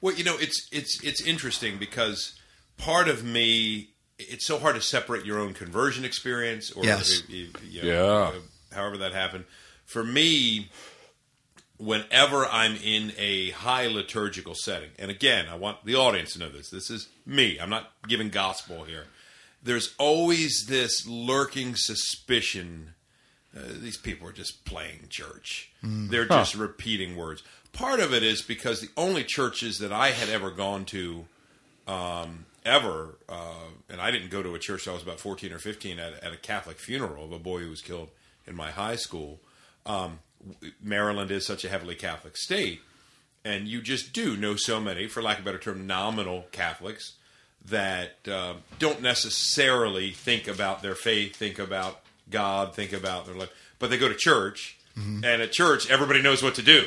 Well, 0.00 0.14
you 0.14 0.22
know, 0.24 0.36
it's 0.38 0.68
it's 0.70 1.02
it's 1.02 1.20
interesting 1.22 1.78
because 1.78 2.34
part 2.76 3.08
of 3.08 3.24
me, 3.24 3.88
it's 4.18 4.46
so 4.46 4.58
hard 4.58 4.74
to 4.76 4.82
separate 4.82 5.24
your 5.24 5.38
own 5.38 5.54
conversion 5.54 6.04
experience 6.04 6.70
or 6.70 6.84
Yes. 6.84 7.22
you- 7.28 7.48
you 7.68 7.82
know, 7.82 8.32
Yeah. 8.32 8.76
however 8.76 8.98
that 8.98 9.12
happened. 9.12 9.44
For 9.86 10.04
me, 10.04 10.70
whenever 11.80 12.44
I'm 12.44 12.76
in 12.76 13.12
a 13.16 13.50
high 13.50 13.86
liturgical 13.86 14.54
setting, 14.54 14.90
and 14.98 15.10
again, 15.10 15.46
I 15.48 15.54
want 15.56 15.84
the 15.84 15.94
audience 15.94 16.34
to 16.34 16.38
know 16.38 16.50
this. 16.50 16.70
This 16.70 16.90
is 16.90 17.08
me. 17.24 17.58
I'm 17.58 17.70
not 17.70 17.90
giving 18.06 18.28
gospel 18.28 18.84
here. 18.84 19.06
There's 19.62 19.94
always 19.98 20.66
this 20.68 21.06
lurking 21.06 21.74
suspicion. 21.76 22.94
Uh, 23.56 23.62
these 23.80 23.96
people 23.96 24.28
are 24.28 24.32
just 24.32 24.64
playing 24.64 25.06
church. 25.08 25.72
They're 25.82 26.26
just 26.26 26.54
repeating 26.54 27.16
words. 27.16 27.42
Part 27.72 28.00
of 28.00 28.12
it 28.12 28.22
is 28.22 28.42
because 28.42 28.80
the 28.80 28.90
only 28.96 29.24
churches 29.24 29.78
that 29.78 29.92
I 29.92 30.10
had 30.10 30.28
ever 30.28 30.50
gone 30.50 30.84
to, 30.86 31.26
um, 31.86 32.46
ever, 32.64 33.18
uh, 33.28 33.68
and 33.88 34.00
I 34.00 34.10
didn't 34.10 34.30
go 34.30 34.42
to 34.42 34.54
a 34.54 34.58
church 34.58 34.84
till 34.84 34.92
I 34.92 34.94
was 34.94 35.02
about 35.02 35.20
14 35.20 35.52
or 35.52 35.58
15 35.58 35.98
at, 35.98 36.22
at 36.22 36.32
a 36.32 36.36
Catholic 36.36 36.78
funeral 36.78 37.24
of 37.24 37.32
a 37.32 37.38
boy 37.38 37.60
who 37.60 37.70
was 37.70 37.80
killed 37.80 38.10
in 38.46 38.54
my 38.54 38.70
high 38.70 38.96
school. 38.96 39.40
Um, 39.86 40.20
Maryland 40.82 41.30
is 41.30 41.46
such 41.46 41.64
a 41.64 41.68
heavily 41.68 41.94
Catholic 41.94 42.36
state, 42.36 42.80
and 43.44 43.68
you 43.68 43.80
just 43.80 44.12
do 44.12 44.36
know 44.36 44.56
so 44.56 44.80
many, 44.80 45.06
for 45.06 45.22
lack 45.22 45.38
of 45.38 45.44
a 45.44 45.46
better 45.46 45.58
term, 45.58 45.86
nominal 45.86 46.46
Catholics 46.52 47.14
that 47.66 48.16
uh, 48.26 48.54
don't 48.78 49.02
necessarily 49.02 50.12
think 50.12 50.48
about 50.48 50.82
their 50.82 50.94
faith, 50.94 51.36
think 51.36 51.58
about 51.58 52.00
God, 52.30 52.74
think 52.74 52.92
about 52.92 53.26
their 53.26 53.34
life, 53.34 53.50
but 53.78 53.90
they 53.90 53.98
go 53.98 54.08
to 54.08 54.14
church, 54.14 54.78
and 55.24 55.24
at 55.24 55.52
church, 55.52 55.90
everybody 55.90 56.20
knows 56.20 56.42
what 56.42 56.56
to 56.56 56.62
do. 56.62 56.86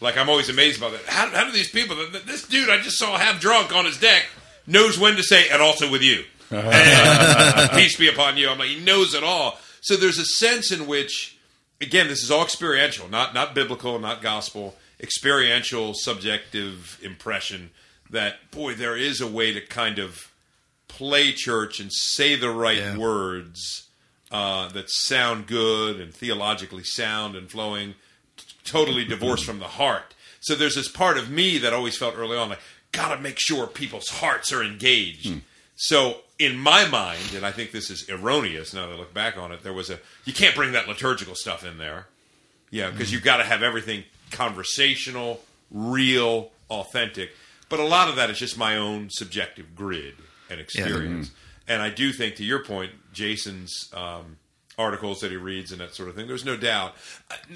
Like 0.00 0.16
I'm 0.16 0.30
always 0.30 0.48
amazed 0.48 0.78
about 0.78 0.92
that. 0.92 1.04
How, 1.06 1.28
how 1.28 1.44
do 1.44 1.52
these 1.52 1.70
people? 1.70 1.96
This 2.24 2.46
dude 2.46 2.70
I 2.70 2.78
just 2.78 2.98
saw 2.98 3.18
half 3.18 3.40
drunk 3.40 3.74
on 3.74 3.84
his 3.84 3.98
deck 3.98 4.26
knows 4.66 4.98
when 4.98 5.16
to 5.16 5.22
say, 5.22 5.48
and 5.50 5.60
also 5.60 5.90
with 5.90 6.02
you, 6.02 6.24
and, 6.50 7.70
peace 7.72 7.96
be 7.96 8.08
upon 8.08 8.36
you. 8.36 8.48
I'm 8.48 8.58
like 8.58 8.68
he 8.68 8.80
knows 8.80 9.14
it 9.14 9.22
all. 9.22 9.58
So 9.82 9.96
there's 9.96 10.18
a 10.18 10.24
sense 10.24 10.72
in 10.72 10.86
which 10.86 11.38
again, 11.80 12.08
this 12.08 12.22
is 12.22 12.30
all 12.30 12.42
experiential, 12.42 13.08
not 13.08 13.34
not 13.34 13.54
biblical, 13.54 13.98
not 13.98 14.22
gospel. 14.22 14.76
Experiential, 15.02 15.92
subjective 15.94 16.98
impression 17.02 17.70
that 18.10 18.50
boy, 18.50 18.74
there 18.74 18.96
is 18.96 19.20
a 19.20 19.26
way 19.26 19.52
to 19.52 19.60
kind 19.60 19.98
of 19.98 20.30
play 20.88 21.32
church 21.32 21.80
and 21.80 21.90
say 21.92 22.34
the 22.36 22.50
right 22.50 22.76
Yeah. 22.78 22.96
words 22.98 23.86
uh, 24.30 24.68
that 24.68 24.90
sound 24.90 25.46
good 25.46 25.98
and 26.00 26.12
theologically 26.14 26.84
sound 26.84 27.34
and 27.34 27.50
flowing, 27.50 27.94
t- 28.36 28.44
totally 28.64 29.04
divorced 29.04 29.44
from 29.44 29.58
the 29.58 29.64
heart. 29.68 30.14
So 30.40 30.54
there's 30.54 30.74
this 30.74 30.88
part 30.88 31.16
of 31.18 31.30
me 31.30 31.58
that 31.58 31.72
always 31.72 31.96
felt 31.96 32.14
early 32.16 32.36
on 32.36 32.50
like, 32.50 32.60
gotta 32.92 33.20
make 33.20 33.36
sure 33.38 33.66
people's 33.66 34.08
hearts 34.08 34.52
are 34.52 34.62
engaged. 34.62 35.40
So 35.82 36.18
in 36.38 36.58
my 36.58 36.86
mind, 36.86 37.32
and 37.34 37.46
I 37.46 37.52
think 37.52 37.72
this 37.72 37.88
is 37.88 38.06
erroneous 38.10 38.74
now 38.74 38.86
that 38.86 38.92
I 38.92 38.98
look 38.98 39.14
back 39.14 39.38
on 39.38 39.50
it, 39.50 39.62
there 39.62 39.72
was 39.72 39.88
a 39.88 39.98
you 40.26 40.34
can't 40.34 40.54
bring 40.54 40.72
that 40.72 40.86
liturgical 40.86 41.34
stuff 41.34 41.64
in 41.64 41.78
there. 41.78 42.06
Yeah, 42.70 42.90
because 42.90 43.10
you've 43.10 43.24
got 43.24 43.38
to 43.38 43.44
have 43.44 43.62
everything 43.62 44.04
conversational, 44.30 45.40
real, 45.70 46.50
authentic. 46.68 47.30
But 47.70 47.80
a 47.80 47.84
lot 47.84 48.10
of 48.10 48.16
that 48.16 48.28
is 48.28 48.38
just 48.38 48.58
my 48.58 48.76
own 48.76 49.08
subjective 49.10 49.74
grid 49.74 50.14
and 50.50 50.60
experience. 50.60 51.30
And 51.66 51.80
I 51.80 51.88
do 51.88 52.12
think, 52.12 52.36
to 52.36 52.44
your 52.44 52.62
point, 52.62 52.92
Jason's 53.14 53.88
um, 53.94 54.36
articles 54.76 55.20
that 55.20 55.30
he 55.30 55.38
reads 55.38 55.72
and 55.72 55.80
that 55.80 55.94
sort 55.94 56.10
of 56.10 56.14
thing, 56.14 56.26
there's 56.26 56.44
no 56.44 56.58
doubt. 56.58 56.94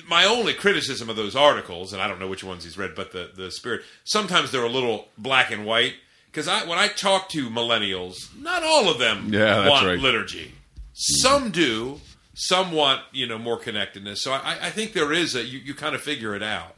My 0.09 0.25
only 0.25 0.55
criticism 0.55 1.11
of 1.11 1.17
those 1.17 1.37
articles, 1.37 1.93
and 1.93 2.01
I 2.01 2.09
don't 2.09 2.19
know 2.21 2.29
which 2.29 2.43
ones 2.43 2.65
he's 2.65 2.79
read, 2.79 2.95
but 2.95 3.13
the, 3.13 3.31
the 3.37 3.51
spirit, 3.51 3.83
sometimes 4.05 4.51
they're 4.51 4.65
a 4.65 4.69
little 4.69 5.09
black 5.19 5.51
and 5.51 5.67
white. 5.67 5.95
Because 6.35 6.49
I, 6.49 6.65
when 6.67 6.79
I 6.79 6.89
talk 6.89 7.29
to 7.31 7.49
millennials, 7.49 8.37
not 8.37 8.65
all 8.65 8.89
of 8.91 8.99
them 8.99 9.33
Yeah, 9.33 9.59
that's 9.61 9.71
want 9.71 9.87
right. 9.87 9.99
liturgy. 10.01 10.53
Some 10.95 11.51
do. 11.51 12.01
Some 12.35 12.73
want 12.73 13.03
you 13.13 13.29
know 13.29 13.39
more 13.39 13.57
connectedness. 13.57 14.21
So 14.23 14.33
I, 14.33 14.57
I 14.63 14.71
think 14.71 14.93
there 14.95 15.13
is 15.13 15.37
a 15.37 15.45
you, 15.45 15.61
you 15.61 15.75
kind 15.75 15.95
of 15.95 16.01
figure 16.03 16.35
it 16.35 16.43
out. 16.43 16.77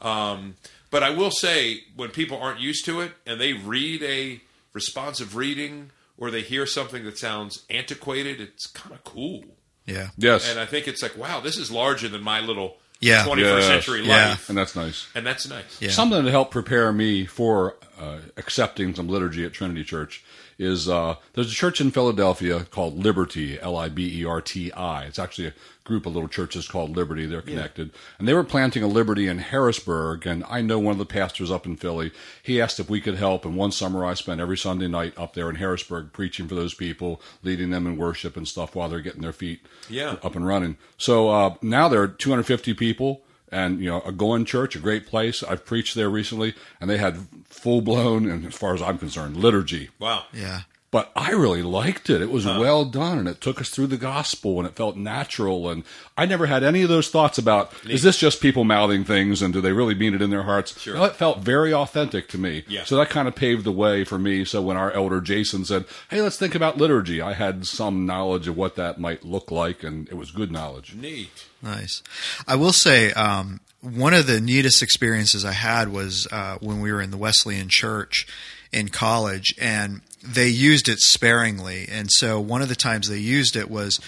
Um, 0.00 0.56
but 0.90 1.02
I 1.02 1.10
will 1.10 1.30
say 1.30 1.80
when 1.96 2.10
people 2.10 2.38
aren't 2.38 2.60
used 2.60 2.84
to 2.84 3.00
it 3.00 3.12
and 3.26 3.40
they 3.40 3.52
read 3.54 4.02
a 4.02 4.40
responsive 4.74 5.34
reading 5.36 5.90
or 6.18 6.30
they 6.30 6.42
hear 6.42 6.66
something 6.66 7.04
that 7.04 7.16
sounds 7.18 7.64
antiquated, 7.70 8.40
it's 8.40 8.66
kind 8.66 8.94
of 8.94 9.02
cool. 9.04 9.44
Yeah. 9.86 10.08
Yes, 10.18 10.50
And 10.50 10.60
I 10.60 10.66
think 10.66 10.86
it's 10.86 11.02
like, 11.02 11.16
wow, 11.16 11.40
this 11.40 11.56
is 11.56 11.70
larger 11.70 12.08
than 12.08 12.22
my 12.22 12.40
little 12.40 12.76
Yeah. 13.00 13.24
21st 13.24 13.38
Yes. 13.60 13.64
century 13.64 14.02
Yeah. 14.02 14.28
life, 14.30 14.48
and 14.50 14.58
that's 14.58 14.76
nice. 14.76 15.06
and 15.14 15.26
that's 15.26 15.48
nice. 15.48 15.80
Yeah. 15.80 15.90
Something 15.90 16.24
to 16.24 16.30
help 16.30 16.50
prepare 16.50 16.92
me 16.92 17.24
for 17.24 17.76
uh, 17.98 18.18
accepting 18.36 18.94
some 18.94 19.08
liturgy 19.08 19.44
at 19.44 19.52
Trinity 19.52 19.84
Church 19.84 20.24
is 20.58 20.88
uh, 20.88 21.14
there's 21.34 21.52
a 21.52 21.54
church 21.54 21.80
in 21.80 21.90
Philadelphia 21.90 22.64
called 22.70 22.98
Liberty, 22.98 23.60
L 23.60 23.76
I 23.76 23.88
B 23.88 24.20
E 24.20 24.24
R 24.24 24.40
T 24.40 24.72
I. 24.72 25.04
It's 25.04 25.18
actually 25.18 25.48
a 25.48 25.54
group 25.84 26.04
of 26.04 26.12
little 26.14 26.28
churches 26.28 26.66
called 26.68 26.96
Liberty. 26.96 27.26
They're 27.26 27.40
connected. 27.42 27.90
And 28.18 28.26
they 28.28 28.34
were 28.34 28.44
planting 28.44 28.82
a 28.82 28.86
Liberty 28.88 29.26
in 29.28 29.38
Harrisburg. 29.38 30.26
And 30.26 30.44
I 30.48 30.60
know 30.60 30.78
one 30.78 30.92
of 30.92 30.98
the 30.98 31.06
pastors 31.06 31.50
up 31.50 31.64
in 31.64 31.76
Philly. 31.76 32.10
He 32.42 32.60
asked 32.60 32.78
if 32.80 32.90
we 32.90 33.00
could 33.00 33.14
help. 33.16 33.44
And 33.44 33.56
one 33.56 33.72
summer 33.72 34.04
I 34.04 34.14
spent 34.14 34.40
every 34.40 34.58
Sunday 34.58 34.88
night 34.88 35.14
up 35.16 35.34
there 35.34 35.48
in 35.48 35.56
Harrisburg 35.56 36.12
preaching 36.12 36.46
for 36.48 36.54
those 36.56 36.74
people, 36.74 37.22
leading 37.42 37.70
them 37.70 37.86
in 37.86 37.96
worship 37.96 38.36
and 38.36 38.46
stuff 38.46 38.74
while 38.74 38.88
they're 38.88 39.00
getting 39.00 39.22
their 39.22 39.32
feet 39.32 39.60
Yeah. 39.88 40.16
up 40.22 40.34
and 40.36 40.46
running. 40.46 40.76
So 40.98 41.28
uh, 41.30 41.54
now 41.62 41.88
there 41.88 42.02
are 42.02 42.08
250 42.08 42.74
people, 42.74 43.22
and 43.50 43.80
you 43.80 43.90
know 43.90 44.00
a 44.02 44.12
going 44.12 44.44
church, 44.44 44.76
a 44.76 44.78
great 44.78 45.06
place. 45.06 45.42
I've 45.42 45.64
preached 45.64 45.94
there 45.94 46.10
recently, 46.10 46.54
and 46.80 46.88
they 46.88 46.98
had 46.98 47.26
full 47.44 47.80
blown, 47.80 48.28
and 48.28 48.46
as 48.46 48.54
far 48.54 48.74
as 48.74 48.82
I'm 48.82 48.98
concerned, 48.98 49.36
liturgy. 49.36 49.90
Wow. 49.98 50.24
Yeah. 50.32 50.62
But 50.90 51.12
I 51.14 51.32
really 51.32 51.62
liked 51.62 52.08
it. 52.08 52.22
It 52.22 52.30
was 52.30 52.46
well 52.46 52.86
done, 52.86 53.18
and 53.18 53.28
it 53.28 53.42
took 53.42 53.60
us 53.60 53.68
through 53.68 53.88
the 53.88 53.98
gospel, 53.98 54.58
and 54.58 54.66
it 54.66 54.74
felt 54.74 54.96
natural. 54.96 55.68
And 55.68 55.84
I 56.16 56.24
never 56.24 56.46
had 56.46 56.64
any 56.64 56.80
of 56.80 56.88
those 56.88 57.10
thoughts 57.10 57.36
about 57.36 57.72
is 57.86 58.02
this 58.02 58.16
just 58.16 58.40
people 58.40 58.64
mouthing 58.64 59.04
things, 59.04 59.42
and 59.42 59.52
do 59.52 59.60
they 59.60 59.72
really 59.72 59.94
mean 59.94 60.14
it 60.14 60.22
in 60.22 60.30
their 60.30 60.44
hearts? 60.44 60.80
Sure. 60.80 60.94
No, 60.94 61.04
it 61.04 61.14
felt 61.14 61.40
very 61.40 61.74
authentic 61.74 62.28
to 62.28 62.38
me. 62.38 62.64
Yeah. 62.68 62.84
So 62.84 62.96
that 62.96 63.10
kind 63.10 63.28
of 63.28 63.34
paved 63.34 63.64
the 63.64 63.72
way 63.72 64.04
for 64.04 64.18
me. 64.18 64.46
So 64.46 64.62
when 64.62 64.78
our 64.78 64.90
elder 64.92 65.20
Jason 65.20 65.66
said, 65.66 65.84
"Hey, 66.10 66.22
let's 66.22 66.38
think 66.38 66.54
about 66.54 66.78
liturgy," 66.78 67.20
I 67.20 67.34
had 67.34 67.66
some 67.66 68.06
knowledge 68.06 68.48
of 68.48 68.56
what 68.56 68.76
that 68.76 68.98
might 68.98 69.26
look 69.26 69.50
like, 69.50 69.84
and 69.84 70.08
it 70.08 70.14
was 70.14 70.30
good 70.30 70.50
knowledge. 70.50 70.94
Neat. 70.94 71.44
Nice. 71.62 72.02
I 72.46 72.56
will 72.56 72.72
say 72.72 73.12
um, 73.12 73.60
one 73.82 74.14
of 74.14 74.26
the 74.26 74.40
neatest 74.40 74.82
experiences 74.82 75.44
I 75.44 75.52
had 75.52 75.92
was 75.92 76.26
uh, 76.32 76.56
when 76.60 76.80
we 76.80 76.90
were 76.92 77.02
in 77.02 77.10
the 77.10 77.18
Wesleyan 77.18 77.68
Church 77.68 78.26
in 78.72 78.88
college, 78.88 79.54
and 79.60 80.00
they 80.22 80.48
used 80.48 80.88
it 80.88 80.98
sparingly. 81.00 81.86
And 81.90 82.10
so 82.10 82.40
one 82.40 82.62
of 82.62 82.68
the 82.68 82.74
times 82.74 83.08
they 83.08 83.18
used 83.18 83.56
it 83.56 83.70
was 83.70 84.00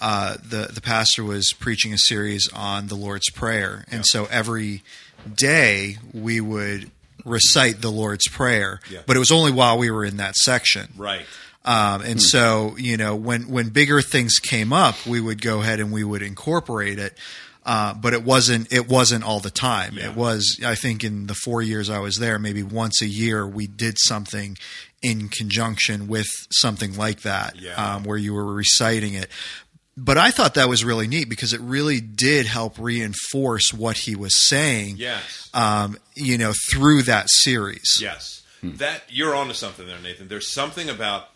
uh, 0.00 0.36
the 0.42 0.68
the 0.72 0.80
pastor 0.80 1.24
was 1.24 1.52
preaching 1.52 1.92
a 1.92 1.98
series 1.98 2.48
on 2.52 2.86
the 2.88 2.94
Lord's 2.94 3.30
Prayer, 3.30 3.84
and 3.90 4.04
so 4.06 4.26
every 4.30 4.82
day 5.34 5.96
we 6.12 6.40
would 6.40 6.90
recite 7.24 7.80
the 7.82 7.90
Lord's 7.90 8.28
Prayer, 8.28 8.80
Yeah. 8.90 9.00
but 9.06 9.16
it 9.16 9.18
was 9.18 9.30
only 9.32 9.50
while 9.52 9.76
we 9.76 9.90
were 9.90 10.04
in 10.04 10.16
that 10.18 10.36
section. 10.36 10.88
Right. 10.96 11.26
Um, 11.64 12.00
and 12.02 12.22
so, 12.22 12.76
you 12.78 12.96
know, 12.96 13.14
when 13.16 13.48
when 13.48 13.68
bigger 13.70 14.00
things 14.00 14.38
came 14.38 14.72
up, 14.72 15.04
we 15.04 15.20
would 15.20 15.42
go 15.42 15.60
ahead 15.60 15.80
and 15.80 15.92
we 15.92 16.04
would 16.04 16.22
incorporate 16.22 16.98
it. 16.98 17.18
Uh, 17.66 17.92
but 17.92 18.14
it 18.14 18.22
wasn't 18.22 18.72
it 18.72 18.88
wasn't 18.88 19.22
all 19.24 19.40
the 19.40 19.50
time. 19.50 19.98
Yeah. 19.98 20.10
It 20.10 20.16
was 20.16 20.58
I 20.64 20.74
think 20.74 21.04
in 21.04 21.26
the 21.26 21.34
four 21.34 21.60
years 21.60 21.90
I 21.90 21.98
was 21.98 22.16
there, 22.16 22.38
maybe 22.38 22.62
once 22.62 23.02
a 23.02 23.06
year 23.06 23.46
we 23.46 23.66
did 23.66 23.96
something 23.98 24.56
in 25.02 25.28
conjunction 25.28 26.08
with 26.08 26.26
something 26.50 26.96
like 26.96 27.22
that, 27.22 27.60
Yeah. 27.60 27.74
um, 27.96 28.04
where 28.04 28.16
you 28.18 28.34
were 28.34 28.52
reciting 28.52 29.14
it. 29.14 29.28
But 29.96 30.16
I 30.16 30.30
thought 30.30 30.54
that 30.54 30.68
was 30.68 30.84
really 30.84 31.08
neat 31.08 31.28
because 31.28 31.52
it 31.52 31.60
really 31.60 32.00
did 32.00 32.46
help 32.46 32.78
reinforce 32.78 33.72
what 33.72 33.96
he 33.98 34.14
was 34.14 34.32
saying. 34.48 34.96
Yes. 34.98 35.50
Um, 35.54 35.98
you 36.14 36.38
know, 36.38 36.52
through 36.70 37.02
that 37.04 37.28
series. 37.28 37.98
Yes, 38.00 38.42
that 38.62 39.02
you're 39.08 39.34
onto 39.34 39.54
something 39.54 39.86
there, 39.86 39.98
Nathan. 40.00 40.28
There's 40.28 40.52
something 40.52 40.88
about 40.88 41.30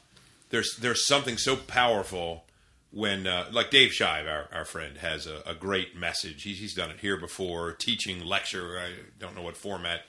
there's 0.50 0.76
there's 0.76 1.06
something 1.06 1.38
so 1.38 1.56
powerful 1.56 2.44
when 2.92 3.26
uh, 3.26 3.46
like 3.50 3.70
Dave 3.70 3.90
Shive, 3.92 4.26
our, 4.28 4.48
our 4.52 4.64
friend, 4.64 4.98
has 4.98 5.26
a, 5.26 5.40
a 5.46 5.54
great 5.54 5.96
message. 5.96 6.42
He's, 6.42 6.58
he's 6.58 6.74
done 6.74 6.90
it 6.90 7.00
here 7.00 7.16
before, 7.16 7.72
teaching 7.72 8.24
lecture. 8.24 8.78
I 8.78 8.92
don't 9.18 9.34
know 9.34 9.42
what 9.42 9.56
format 9.56 10.02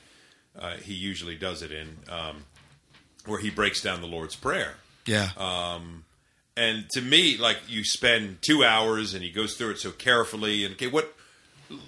uh, 0.60 0.76
he 0.76 0.94
usually 0.94 1.36
does 1.38 1.62
it 1.64 1.72
in, 1.72 1.98
um, 2.10 2.44
where 3.26 3.40
he 3.40 3.50
breaks 3.50 3.82
down 3.82 4.02
the 4.02 4.08
Lord's 4.08 4.36
Prayer. 4.36 4.76
Yeah. 5.06 5.30
Um, 5.38 6.06
and 6.56 6.86
to 6.92 7.02
me, 7.02 7.38
like 7.38 7.58
you 7.68 7.84
spend 7.84 8.40
two 8.42 8.64
hours 8.64 9.14
and 9.14 9.24
he 9.24 9.32
goes 9.32 9.56
through 9.56 9.72
it 9.72 9.80
so 9.80 9.92
carefully. 9.92 10.66
And 10.66 10.74
okay, 10.76 10.88
what? 10.88 11.14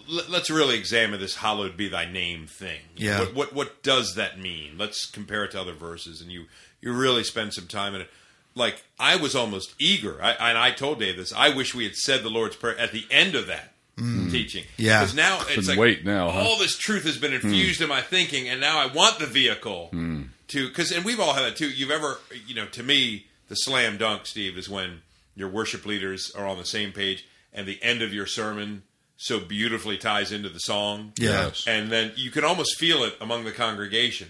Let, 0.09 0.29
let's 0.29 0.49
really 0.49 0.77
examine 0.77 1.19
this 1.19 1.35
"Hallowed 1.35 1.77
be 1.77 1.87
Thy 1.87 2.09
name" 2.11 2.47
thing. 2.47 2.79
Yeah. 2.95 3.19
What, 3.19 3.35
what 3.35 3.53
what 3.53 3.83
does 3.83 4.15
that 4.15 4.39
mean? 4.39 4.77
Let's 4.77 5.05
compare 5.05 5.43
it 5.43 5.51
to 5.51 5.61
other 5.61 5.73
verses, 5.73 6.21
and 6.21 6.31
you 6.31 6.45
you 6.81 6.93
really 6.93 7.23
spend 7.23 7.53
some 7.53 7.67
time 7.67 7.93
in 7.95 8.01
it. 8.01 8.09
Like 8.55 8.83
I 8.99 9.17
was 9.17 9.35
almost 9.35 9.75
eager, 9.79 10.17
I, 10.21 10.31
and 10.31 10.57
I 10.57 10.71
told 10.71 10.99
Dave 10.99 11.17
this. 11.17 11.33
I 11.33 11.49
wish 11.49 11.75
we 11.75 11.83
had 11.83 11.95
said 11.95 12.23
the 12.23 12.29
Lord's 12.29 12.55
Prayer 12.55 12.77
at 12.79 12.93
the 12.93 13.05
end 13.11 13.35
of 13.35 13.47
that 13.47 13.73
mm. 13.97 14.31
teaching. 14.31 14.63
Yeah. 14.77 15.01
because 15.01 15.15
now 15.15 15.37
it's 15.41 15.55
Couldn't 15.55 15.67
like 15.67 15.77
wait 15.77 16.05
now, 16.05 16.29
huh? 16.29 16.39
all 16.39 16.57
this 16.57 16.77
truth 16.77 17.03
has 17.03 17.17
been 17.17 17.31
hmm. 17.31 17.45
infused 17.47 17.81
in 17.81 17.89
my 17.89 18.01
thinking, 18.01 18.47
and 18.47 18.59
now 18.59 18.79
I 18.79 18.87
want 18.87 19.19
the 19.19 19.25
vehicle 19.25 19.89
hmm. 19.91 20.23
To 20.49 20.67
because 20.67 20.91
and 20.91 21.03
we've 21.05 21.19
all 21.19 21.33
had 21.33 21.43
that 21.45 21.55
too. 21.55 21.69
You've 21.69 21.91
ever 21.91 22.19
you 22.45 22.55
know 22.55 22.65
to 22.67 22.83
me 22.83 23.27
the 23.47 23.55
slam 23.55 23.97
dunk, 23.97 24.25
Steve, 24.25 24.57
is 24.57 24.69
when 24.69 25.01
your 25.35 25.49
worship 25.49 25.85
leaders 25.85 26.31
are 26.35 26.45
on 26.47 26.57
the 26.57 26.65
same 26.65 26.91
page 26.91 27.25
and 27.53 27.67
the 27.67 27.81
end 27.83 28.01
of 28.01 28.13
your 28.13 28.25
sermon 28.25 28.83
so 29.17 29.39
beautifully 29.39 29.97
ties 29.97 30.31
into 30.31 30.49
the 30.49 30.59
song. 30.59 31.13
Yes. 31.17 31.63
And 31.67 31.89
then 31.91 32.11
you 32.15 32.31
can 32.31 32.43
almost 32.43 32.77
feel 32.77 33.03
it 33.03 33.15
among 33.21 33.45
the 33.45 33.51
congregation. 33.51 34.29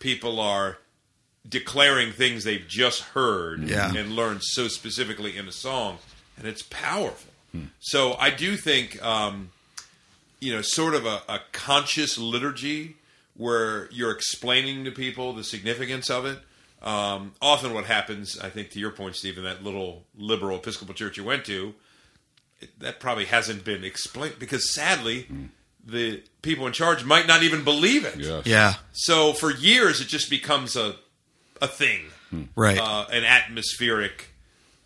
People 0.00 0.40
are 0.40 0.78
declaring 1.48 2.10
things 2.12 2.42
they've 2.44 2.66
just 2.66 3.00
heard 3.02 3.62
Yeah. 3.68 3.92
and 3.94 4.16
learned 4.16 4.40
so 4.42 4.66
specifically 4.68 5.36
in 5.36 5.46
a 5.46 5.52
song, 5.52 5.98
and 6.38 6.46
it's 6.48 6.62
powerful. 6.62 7.30
So 7.78 8.14
I 8.14 8.30
do 8.30 8.56
think, 8.56 9.00
um, 9.04 9.50
you 10.40 10.52
know, 10.52 10.60
sort 10.62 10.94
of 10.96 11.06
a, 11.06 11.22
a 11.28 11.38
conscious 11.52 12.18
liturgy 12.18 12.96
where 13.36 13.88
you're 13.90 14.10
explaining 14.12 14.84
to 14.84 14.90
people 14.90 15.32
the 15.32 15.44
significance 15.44 16.08
of 16.10 16.24
it. 16.26 16.38
Um, 16.82 17.32
often, 17.40 17.72
what 17.72 17.84
happens, 17.86 18.38
I 18.38 18.50
think, 18.50 18.70
to 18.70 18.78
your 18.78 18.90
point, 18.90 19.16
Steve, 19.16 19.38
in 19.38 19.44
that 19.44 19.64
little 19.64 20.04
liberal 20.16 20.58
Episcopal 20.58 20.94
church 20.94 21.16
you 21.16 21.24
went 21.24 21.44
to, 21.46 21.74
it, 22.60 22.78
that 22.80 23.00
probably 23.00 23.24
hasn't 23.24 23.64
been 23.64 23.84
explained 23.84 24.36
because 24.38 24.72
sadly, 24.74 25.26
the 25.84 26.22
people 26.42 26.66
in 26.66 26.72
charge 26.74 27.04
might 27.04 27.26
not 27.26 27.42
even 27.42 27.64
believe 27.64 28.04
it. 28.04 28.16
Yes. 28.16 28.46
yeah. 28.46 28.74
So 28.92 29.32
for 29.32 29.50
years, 29.50 30.00
it 30.00 30.08
just 30.08 30.28
becomes 30.30 30.76
a 30.76 30.96
a 31.62 31.68
thing, 31.68 32.02
Right. 32.56 32.78
uh, 32.78 33.06
an 33.12 33.24
atmospheric 33.24 34.30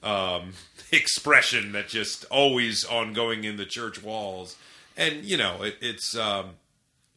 um, 0.02 0.52
expression 0.92 1.72
that 1.72 1.88
just 1.88 2.24
always 2.26 2.84
ongoing 2.84 3.42
in 3.44 3.56
the 3.56 3.66
church 3.66 4.02
walls, 4.02 4.56
and 4.96 5.24
you 5.24 5.36
know 5.36 5.62
it, 5.62 5.76
it's 5.80 6.16
um, 6.16 6.46
it- 6.46 6.50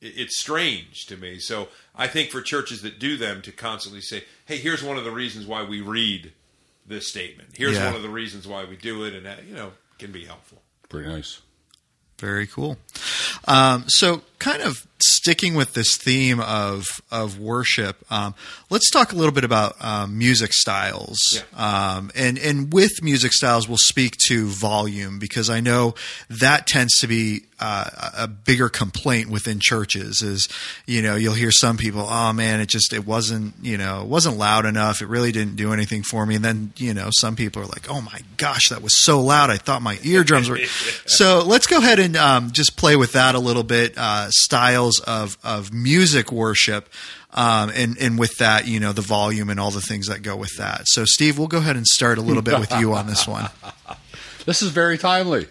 it's 0.01 0.39
strange 0.39 1.05
to 1.07 1.17
me. 1.17 1.39
So 1.39 1.69
I 1.95 2.07
think 2.07 2.29
for 2.31 2.41
churches 2.41 2.81
that 2.81 2.99
do 2.99 3.17
them 3.17 3.41
to 3.43 3.51
constantly 3.51 4.01
say, 4.01 4.23
"Hey, 4.45 4.57
here's 4.57 4.83
one 4.83 4.97
of 4.97 5.03
the 5.03 5.11
reasons 5.11 5.45
why 5.45 5.63
we 5.63 5.79
read 5.81 6.33
this 6.85 7.07
statement. 7.09 7.49
Here's 7.55 7.75
Yeah. 7.75 7.85
one 7.87 7.95
of 7.95 8.01
the 8.01 8.09
reasons 8.09 8.47
why 8.47 8.63
we 8.65 8.75
do 8.75 9.03
it," 9.05 9.13
and 9.13 9.25
that 9.25 9.45
you 9.47 9.53
know 9.53 9.73
can 9.99 10.11
be 10.11 10.25
helpful. 10.25 10.61
Pretty 10.89 11.09
nice. 11.09 11.39
Very 12.19 12.45
cool. 12.47 12.77
Um, 13.45 13.85
so, 13.87 14.23
kind 14.41 14.63
of 14.63 14.87
sticking 15.03 15.53
with 15.53 15.73
this 15.73 15.95
theme 15.97 16.39
of 16.39 16.85
of 17.11 17.39
worship, 17.39 18.03
um, 18.11 18.33
let's 18.69 18.89
talk 18.89 19.13
a 19.13 19.15
little 19.15 19.31
bit 19.31 19.43
about 19.43 19.75
um, 19.83 20.17
music 20.17 20.51
styles. 20.51 21.19
Yeah. 21.33 21.95
Um, 21.95 22.11
and 22.15 22.37
and 22.39 22.73
with 22.73 23.03
music 23.03 23.31
styles, 23.33 23.69
we'll 23.69 23.77
speak 23.77 24.17
to 24.27 24.47
volume 24.47 25.19
because 25.19 25.49
I 25.49 25.59
know 25.59 25.93
that 26.29 26.67
tends 26.67 26.95
to 26.99 27.07
be 27.07 27.43
uh, 27.59 28.11
a 28.17 28.27
bigger 28.27 28.67
complaint 28.67 29.29
within 29.29 29.59
churches. 29.59 30.21
Is 30.21 30.49
you 30.87 31.01
know 31.01 31.15
you'll 31.15 31.35
hear 31.35 31.51
some 31.51 31.77
people, 31.77 32.07
oh 32.09 32.33
man, 32.33 32.59
it 32.59 32.67
just 32.67 32.91
it 32.93 33.05
wasn't 33.05 33.53
you 33.61 33.77
know 33.77 34.01
it 34.01 34.07
wasn't 34.07 34.37
loud 34.37 34.65
enough. 34.65 35.01
It 35.01 35.07
really 35.07 35.31
didn't 35.31 35.55
do 35.55 35.71
anything 35.71 36.01
for 36.01 36.25
me. 36.25 36.35
And 36.35 36.43
then 36.43 36.73
you 36.77 36.93
know 36.93 37.09
some 37.19 37.35
people 37.35 37.61
are 37.61 37.67
like, 37.67 37.89
oh 37.89 38.01
my 38.01 38.19
gosh, 38.37 38.69
that 38.69 38.81
was 38.81 39.03
so 39.03 39.21
loud. 39.21 39.51
I 39.51 39.57
thought 39.57 39.81
my 39.81 39.99
eardrums 40.03 40.49
were. 40.49 40.59
So 41.05 41.43
let's 41.45 41.67
go 41.67 41.77
ahead 41.77 41.99
and 41.99 42.15
um, 42.15 42.51
just 42.51 42.77
play 42.77 42.95
with 42.95 43.13
that 43.13 43.35
a 43.35 43.39
little 43.39 43.63
bit. 43.63 43.93
Uh, 43.97 44.30
styles 44.31 44.99
of 45.01 45.37
of 45.43 45.73
music 45.73 46.31
worship. 46.31 46.89
Um, 47.33 47.71
and 47.73 47.97
and 47.97 48.19
with 48.19 48.37
that, 48.39 48.67
you 48.67 48.79
know, 48.79 48.91
the 48.91 49.01
volume 49.01 49.49
and 49.49 49.59
all 49.59 49.71
the 49.71 49.79
things 49.79 50.07
that 50.07 50.21
go 50.21 50.35
with 50.35 50.57
that. 50.57 50.81
So, 50.85 51.05
Steve, 51.05 51.37
we'll 51.37 51.47
go 51.47 51.59
ahead 51.59 51.77
and 51.77 51.87
start 51.87 52.17
a 52.17 52.21
little 52.21 52.41
bit 52.41 52.59
with 52.59 52.71
you 52.77 52.93
on 52.93 53.07
this 53.07 53.27
one. 53.27 53.49
This 54.45 54.63
is 54.63 54.71
very 54.71 54.97
timely. 54.97 55.47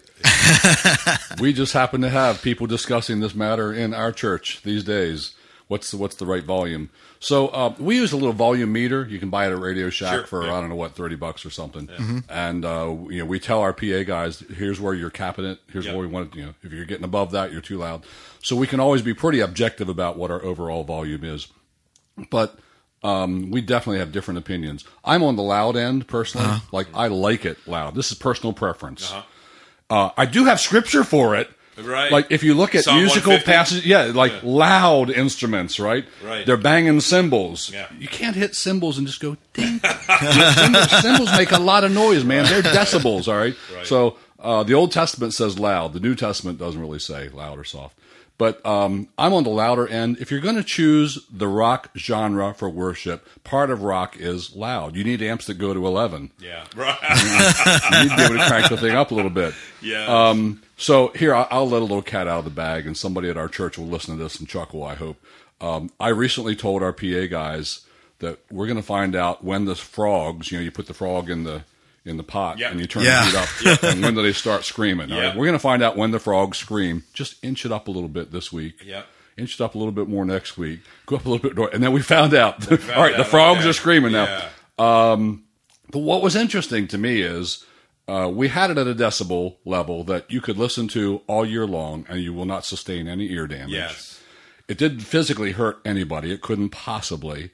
we 1.40 1.52
just 1.52 1.72
happen 1.72 2.00
to 2.00 2.10
have 2.10 2.42
people 2.42 2.66
discussing 2.66 3.20
this 3.20 3.34
matter 3.34 3.72
in 3.72 3.94
our 3.94 4.10
church 4.10 4.62
these 4.62 4.82
days. 4.82 5.32
What's 5.68 5.92
the, 5.92 5.96
what's 5.96 6.16
the 6.16 6.26
right 6.26 6.42
volume? 6.42 6.90
So 7.22 7.48
uh, 7.48 7.74
we 7.78 7.96
use 7.96 8.12
a 8.12 8.16
little 8.16 8.32
volume 8.32 8.72
meter. 8.72 9.06
You 9.06 9.18
can 9.18 9.28
buy 9.28 9.46
it 9.46 9.52
at 9.52 9.58
Radio 9.60 9.90
Shack 9.90 10.12
Sure, 10.14 10.26
for 10.26 10.44
yeah. 10.46 10.54
I 10.54 10.60
don't 10.60 10.70
know 10.70 10.74
what 10.74 10.94
thirty 10.94 11.16
bucks 11.16 11.44
or 11.44 11.50
something. 11.50 11.88
And 12.30 12.64
uh, 12.64 12.96
you 13.10 13.18
know 13.18 13.26
we 13.26 13.38
tell 13.38 13.60
our 13.60 13.74
PA 13.74 14.02
guys, 14.04 14.40
here's 14.56 14.80
where 14.80 14.94
you're 14.94 15.10
capping 15.10 15.44
it. 15.44 15.58
Here's 15.70 15.84
Yeah. 15.84 15.92
where 15.92 16.00
we 16.00 16.06
want 16.06 16.32
it. 16.32 16.38
You 16.38 16.46
know, 16.46 16.54
if 16.62 16.72
you're 16.72 16.86
getting 16.86 17.04
above 17.04 17.30
that, 17.32 17.52
you're 17.52 17.60
too 17.60 17.76
loud. 17.76 18.04
So 18.42 18.56
we 18.56 18.66
can 18.66 18.80
always 18.80 19.02
be 19.02 19.12
pretty 19.12 19.40
objective 19.40 19.88
about 19.90 20.16
what 20.16 20.30
our 20.30 20.42
overall 20.42 20.82
volume 20.82 21.22
is. 21.24 21.48
But 22.30 22.58
um, 23.02 23.50
we 23.50 23.60
definitely 23.60 23.98
have 23.98 24.12
different 24.12 24.38
opinions. 24.38 24.84
I'm 25.04 25.22
on 25.22 25.36
the 25.36 25.42
loud 25.42 25.76
end 25.76 26.06
personally. 26.08 26.60
Like 26.72 26.86
I 26.94 27.08
like 27.08 27.44
it 27.44 27.58
loud. 27.66 27.94
This 27.94 28.10
is 28.10 28.16
personal 28.18 28.54
preference. 28.54 29.12
Uh-huh. 29.12 29.22
Uh, 29.90 30.10
I 30.16 30.24
do 30.24 30.44
have 30.46 30.58
scripture 30.58 31.04
for 31.04 31.36
it. 31.36 31.50
Right. 31.84 32.10
Like 32.10 32.26
if 32.30 32.42
you 32.42 32.54
look 32.54 32.74
at 32.74 32.84
Psalm 32.84 32.98
musical 32.98 33.32
150? 33.32 33.52
passages, 33.52 33.86
yeah, 33.86 34.12
like 34.14 34.32
loud 34.42 35.10
instruments, 35.10 35.80
right? 35.80 36.04
Right. 36.24 36.46
They're 36.46 36.56
banging 36.56 37.00
cymbals. 37.00 37.70
Yeah. 37.70 37.86
You 37.98 38.08
can't 38.08 38.36
hit 38.36 38.54
cymbals 38.54 38.98
and 38.98 39.06
just 39.06 39.20
go 39.20 39.36
ding. 39.52 39.80
cymbals, 40.18 40.90
cymbals 41.00 41.32
make 41.32 41.52
a 41.52 41.58
lot 41.58 41.84
of 41.84 41.92
noise, 41.92 42.24
man. 42.24 42.44
They're 42.44 42.62
decibels, 42.62 43.28
all 43.28 43.38
right. 43.38 43.54
Right. 43.74 43.86
So 43.86 44.16
uh, 44.38 44.62
the 44.62 44.74
Old 44.74 44.92
Testament 44.92 45.34
says 45.34 45.58
loud. 45.58 45.92
The 45.92 46.00
New 46.00 46.14
Testament 46.14 46.58
doesn't 46.58 46.80
really 46.80 46.98
say 46.98 47.28
loud 47.28 47.58
or 47.58 47.64
soft. 47.64 47.96
But 48.40 48.64
um, 48.64 49.08
I'm 49.18 49.34
on 49.34 49.44
the 49.44 49.50
louder 49.50 49.86
end. 49.86 50.16
If 50.18 50.30
you're 50.30 50.40
going 50.40 50.56
to 50.56 50.64
choose 50.64 51.26
the 51.30 51.46
rock 51.46 51.90
genre 51.94 52.54
for 52.54 52.70
worship, 52.70 53.28
part 53.44 53.68
of 53.68 53.82
rock 53.82 54.16
is 54.16 54.56
loud. 54.56 54.96
You 54.96 55.04
need 55.04 55.20
amps 55.20 55.44
that 55.48 55.58
go 55.58 55.74
to 55.74 55.86
11 55.86 56.30
yeah. 56.38 56.64
Right. 56.74 56.96
you 57.92 58.02
need 58.02 58.10
to 58.12 58.16
be 58.16 58.22
able 58.22 58.38
to 58.38 58.48
crank 58.48 58.70
the 58.70 58.78
thing 58.78 58.96
up 58.96 59.10
a 59.10 59.14
little 59.14 59.30
bit. 59.30 59.52
Yeah. 59.82 60.06
Um, 60.06 60.62
so 60.78 61.08
here, 61.08 61.34
I'll, 61.34 61.48
I'll 61.50 61.68
let 61.68 61.82
a 61.82 61.84
little 61.84 62.00
cat 62.00 62.26
out 62.26 62.38
of 62.38 62.44
the 62.46 62.50
bag, 62.50 62.86
and 62.86 62.96
somebody 62.96 63.28
at 63.28 63.36
our 63.36 63.46
church 63.46 63.76
will 63.76 63.88
listen 63.88 64.16
to 64.16 64.22
this 64.22 64.40
and 64.40 64.48
chuckle. 64.48 64.84
I 64.84 64.94
hope. 64.94 65.22
Um, 65.60 65.90
I 66.00 66.08
recently 66.08 66.56
told 66.56 66.82
our 66.82 66.94
PA 66.94 67.26
guys 67.26 67.82
that 68.20 68.38
we're 68.50 68.68
going 68.68 68.78
to 68.78 68.82
find 68.82 69.14
out 69.14 69.44
when 69.44 69.66
the 69.66 69.74
frogs. 69.74 70.50
You 70.50 70.56
know, 70.56 70.64
you 70.64 70.70
put 70.70 70.86
the 70.86 70.94
frog 70.94 71.28
in 71.28 71.44
the 71.44 71.64
in 72.04 72.16
the 72.16 72.22
pot 72.22 72.58
Yeah. 72.58 72.70
and 72.70 72.80
you 72.80 72.86
turn 72.86 73.02
Yeah. 73.04 73.20
the 73.30 73.40
heat 73.40 73.68
up, 73.68 73.82
and 73.84 74.02
when 74.02 74.14
do 74.14 74.22
they 74.22 74.32
start 74.32 74.64
screaming? 74.64 75.12
all 75.12 75.18
right? 75.18 75.26
Yeah. 75.26 75.36
We're 75.36 75.44
going 75.46 75.52
to 75.52 75.58
find 75.58 75.82
out 75.82 75.96
when 75.96 76.10
the 76.10 76.18
frogs 76.18 76.58
scream. 76.58 77.04
Just 77.12 77.42
inch 77.44 77.64
it 77.66 77.72
up 77.72 77.88
a 77.88 77.90
little 77.90 78.08
bit 78.08 78.32
this 78.32 78.52
week. 78.52 78.82
Yep. 78.84 79.06
Inch 79.36 79.54
it 79.54 79.60
up 79.62 79.74
a 79.74 79.78
little 79.78 79.92
bit 79.92 80.08
more 80.08 80.24
next 80.24 80.56
week. 80.58 80.80
Go 81.06 81.16
up 81.16 81.24
a 81.26 81.28
little 81.30 81.48
bit 81.48 81.56
more, 81.56 81.68
and 81.72 81.82
then 81.82 81.92
we 81.92 82.00
found 82.02 82.34
out. 82.34 82.70
all 82.94 83.02
right, 83.02 83.16
the 83.16 83.24
frogs 83.24 83.64
are 83.66 83.72
screaming 83.72 84.12
now. 84.12 84.24
Yeah. 84.78 85.16
But 85.90 86.00
what 86.00 86.22
was 86.22 86.36
interesting 86.36 86.86
to 86.88 86.98
me 86.98 87.20
is 87.20 87.64
uh, 88.06 88.30
we 88.32 88.48
had 88.48 88.70
it 88.70 88.78
at 88.78 88.86
a 88.86 88.94
decibel 88.94 89.56
level 89.64 90.04
that 90.04 90.30
you 90.30 90.40
could 90.40 90.56
listen 90.56 90.88
to 90.88 91.20
all 91.26 91.44
year 91.44 91.66
long 91.66 92.06
and 92.08 92.20
you 92.20 92.32
will 92.32 92.44
not 92.44 92.64
sustain 92.64 93.08
any 93.08 93.30
ear 93.32 93.46
damage. 93.46 93.70
Yes. 93.72 94.20
It 94.68 94.78
didn't 94.78 95.00
physically 95.00 95.52
hurt 95.52 95.78
anybody. 95.84 96.30
It 96.32 96.42
couldn't 96.42 96.68
possibly. 96.70 97.50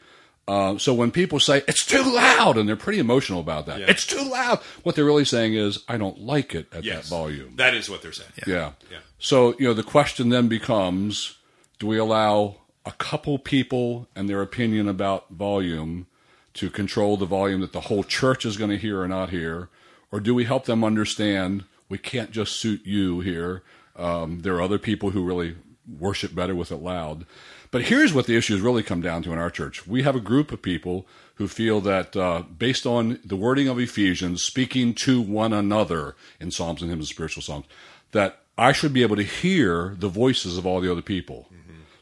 Uh, 0.48 0.78
so 0.78 0.94
when 0.94 1.11
people 1.11 1.40
say 1.40 1.62
it's 1.66 1.85
too 1.85 2.02
loud 2.02 2.56
and 2.56 2.68
they're 2.68 2.76
pretty 2.76 3.00
emotional 3.00 3.40
about 3.40 3.66
that, 3.66 3.80
Yeah. 3.80 3.87
it's 3.88 4.06
too 4.06 4.22
loud. 4.30 4.61
What 4.85 4.94
they're 4.94 5.04
really 5.04 5.24
saying 5.24 5.54
is 5.54 5.80
I 5.88 5.96
don't 5.96 6.20
like 6.20 6.54
it 6.54 6.68
at 6.72 6.85
Yes. 6.85 7.04
that 7.09 7.11
volume. 7.16 7.56
That 7.56 7.74
is 7.74 7.90
what 7.90 8.00
they're 8.02 8.12
saying. 8.12 8.30
Yeah. 8.46 8.72
Yeah. 8.90 8.98
So, 9.18 9.56
you 9.59 9.66
know, 9.66 9.74
the 9.74 9.82
question 9.82 10.28
then 10.28 10.46
becomes 10.48 11.35
do 11.80 11.87
we 11.88 11.98
allow 11.98 12.56
a 12.87 12.92
couple 12.92 13.38
people 13.38 14.09
and 14.14 14.28
their 14.28 14.40
opinion 14.40 14.88
about 14.88 15.28
volume 15.30 16.06
to 16.54 16.70
control 16.70 17.16
the 17.16 17.26
volume 17.26 17.61
that 17.61 17.72
the 17.72 17.80
whole 17.82 18.04
church 18.04 18.46
is 18.46 18.56
going 18.56 18.70
to 18.70 18.78
hear 18.78 19.00
or 19.00 19.09
not 19.09 19.30
hear? 19.30 19.68
Or 20.12 20.20
do 20.20 20.32
we 20.35 20.44
help 20.44 20.66
them 20.66 20.85
understand 20.85 21.64
we 21.88 21.98
can't 21.98 22.30
just 22.30 22.52
suit 22.56 22.82
you 22.87 23.18
here? 23.20 23.62
Um, 23.96 24.40
there 24.42 24.54
are 24.54 24.62
other 24.62 24.78
people 24.78 25.11
who 25.11 25.24
really 25.24 25.56
worship 25.88 26.35
better 26.35 26.55
with 26.55 26.72
it 26.72 26.77
loud. 26.77 27.27
But 27.70 27.83
here's 27.83 28.14
what 28.14 28.27
the 28.27 28.37
issues 28.37 28.61
really 28.61 28.83
come 28.83 29.01
down 29.01 29.22
to 29.25 29.33
in 29.33 29.38
our 29.38 29.51
church. 29.51 29.87
We 29.87 30.03
have 30.03 30.16
a 30.16 30.20
group 30.20 30.53
of 30.53 30.62
people 30.62 31.07
who 31.35 31.49
feel 31.49 31.81
that 31.83 32.16
uh, 32.16 32.42
based 32.42 32.87
on 32.87 33.18
the 33.25 33.37
wording 33.37 33.68
of 33.68 33.79
Ephesians, 33.79 34.42
speaking 34.42 34.94
to 34.94 35.20
one 35.20 35.53
another 35.53 36.16
in 36.40 36.51
psalms 36.51 36.81
and 36.81 36.90
hymns 36.90 37.03
and 37.03 37.09
spiritual 37.09 37.42
songs, 37.42 37.66
that 38.12 38.40
I 38.57 38.72
should 38.72 38.92
be 38.92 39.03
able 39.03 39.16
to 39.16 39.22
hear 39.22 39.94
the 39.99 40.09
voices 40.09 40.57
of 40.57 40.66
all 40.66 40.81
the 40.81 40.90
other 40.90 41.03
people. 41.03 41.49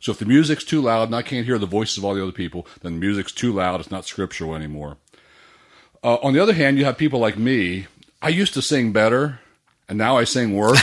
So 0.04 0.12
if 0.12 0.18
the 0.18 0.26
music's 0.26 0.64
too 0.64 0.82
loud 0.82 1.08
and 1.08 1.16
I 1.16 1.22
can't 1.22 1.46
hear 1.46 1.58
the 1.58 1.64
voices 1.64 1.96
of 1.96 2.04
all 2.04 2.14
the 2.14 2.22
other 2.22 2.30
people, 2.30 2.66
then 2.82 2.92
the 2.92 3.00
music's 3.00 3.32
too 3.32 3.52
loud. 3.52 3.80
It's 3.80 3.90
not 3.90 4.04
scriptural 4.04 4.54
anymore. 4.54 4.98
Uh, 6.02 6.16
on 6.16 6.34
the 6.34 6.40
other 6.40 6.52
hand, 6.52 6.76
you 6.76 6.84
have 6.84 6.98
people 6.98 7.18
like 7.18 7.38
me. 7.38 7.86
I 8.20 8.28
used 8.28 8.52
to 8.52 8.60
sing 8.60 8.92
better, 8.92 9.40
and 9.88 9.98
now 9.98 10.16
I 10.16 10.24
sing 10.24 10.56
worse. 10.56 10.80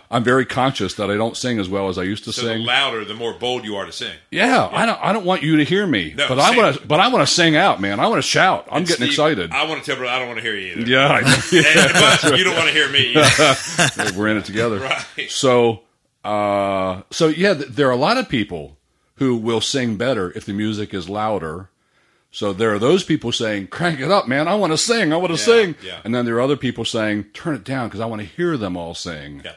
I'm 0.10 0.24
very 0.24 0.46
conscious 0.46 0.94
that 0.94 1.10
I 1.10 1.16
don't 1.16 1.36
sing 1.36 1.58
as 1.58 1.68
well 1.68 1.88
as 1.90 1.98
I 1.98 2.02
used 2.02 2.24
to 2.24 2.32
So 2.32 2.42
the 2.42 2.54
sing. 2.54 2.64
louder, 2.64 3.04
the 3.04 3.12
more 3.14 3.34
bold 3.34 3.64
you 3.64 3.76
are 3.76 3.84
to 3.84 3.92
sing. 3.92 4.14
Yeah, 4.30 4.68
I 4.72 4.86
don't. 4.86 4.98
I 5.02 5.12
don't 5.12 5.24
want 5.26 5.42
you 5.42 5.56
to 5.58 5.64
hear 5.64 5.86
me, 5.86 6.14
No, 6.16 6.28
but 6.28 6.38
I 6.38 6.56
want 6.56 6.76
to. 6.76 6.86
But 6.86 7.00
I 7.00 7.08
want 7.08 7.26
to 7.28 7.32
sing 7.34 7.56
out, 7.56 7.80
man. 7.80 8.00
I 8.00 8.06
want 8.08 8.18
to 8.22 8.26
shout. 8.28 8.66
I'm 8.70 8.82
getting 8.84 8.96
Steve, 8.96 9.08
excited. 9.08 9.50
I 9.52 9.68
want 9.68 9.82
to 9.82 9.86
tell, 9.90 10.00
but 10.02 10.08
I 10.08 10.18
don't 10.18 10.28
want 10.28 10.38
to 10.38 10.42
hear 10.42 10.56
you 10.56 10.72
either. 10.76 10.90
yeah, 10.90 11.08
I 11.08 11.20
know. 11.20 11.26
And- 11.52 12.22
but 12.30 12.38
you 12.38 12.44
don't 12.44 12.54
want 12.56 12.68
to 12.68 12.72
hear 12.74 12.88
me. 12.90 13.14
Either. 13.14 14.18
we're 14.18 14.28
in 14.28 14.36
it 14.38 14.44
together. 14.46 14.78
Right. 15.18 15.30
So, 15.30 15.82
uh, 16.24 17.02
so 17.10 17.28
yeah, 17.28 17.54
th- 17.54 17.68
there 17.68 17.88
are 17.88 17.92
a 17.92 17.96
lot 17.96 18.16
of 18.16 18.28
people 18.28 18.78
who 19.16 19.36
will 19.36 19.60
sing 19.60 19.96
better 19.96 20.30
if 20.36 20.44
the 20.46 20.52
music 20.52 20.94
is 20.94 21.08
louder. 21.08 21.68
So 22.38 22.52
there 22.52 22.72
are 22.72 22.78
those 22.78 23.02
people 23.02 23.32
saying, 23.32 23.66
"Crank 23.66 23.98
it 23.98 24.12
up, 24.12 24.28
man! 24.28 24.46
I 24.46 24.54
want 24.54 24.72
to 24.72 24.78
sing. 24.78 25.12
I 25.12 25.16
want 25.16 25.32
to 25.34 25.38
Yeah, 25.40 25.44
sing." 25.44 25.74
yeah. 25.82 26.00
And 26.04 26.14
then 26.14 26.24
there 26.24 26.36
are 26.36 26.40
other 26.40 26.56
people 26.56 26.84
saying, 26.84 27.24
"Turn 27.34 27.56
it 27.56 27.64
down 27.64 27.88
because 27.88 27.98
I 27.98 28.06
want 28.06 28.22
to 28.22 28.28
hear 28.28 28.56
them 28.56 28.76
all 28.76 28.94
sing." 28.94 29.42
Yeah. 29.44 29.54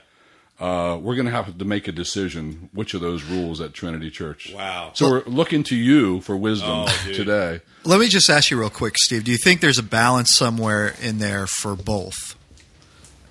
Uh, 0.59 0.97
we're 0.97 1.13
going 1.15 1.25
to 1.27 1.31
have 1.31 1.55
to 1.57 1.65
make 1.65 1.87
a 1.87 1.91
decision 1.91 2.69
which 2.73 2.95
of 2.95 3.01
those 3.01 3.23
rules 3.23 3.61
at 3.61 3.73
Trinity 3.73 4.09
Church. 4.09 4.51
Wow. 4.55 4.91
So 4.95 5.09
we're 5.11 5.23
looking 5.25 5.61
to 5.65 5.75
you 5.75 6.21
for 6.21 6.35
wisdom 6.35 6.85
Oh, 6.87 7.03
today. 7.13 7.61
Let 7.83 7.99
me 7.99 8.07
just 8.07 8.29
ask 8.31 8.49
you 8.49 8.59
real 8.59 8.69
quick, 8.71 8.95
Steve. 8.97 9.23
Do 9.25 9.31
you 9.31 9.37
think 9.37 9.61
there's 9.61 9.79
a 9.79 9.83
balance 9.83 10.35
somewhere 10.35 10.95
in 11.03 11.19
there 11.19 11.45
for 11.47 11.75
both? 11.75 12.35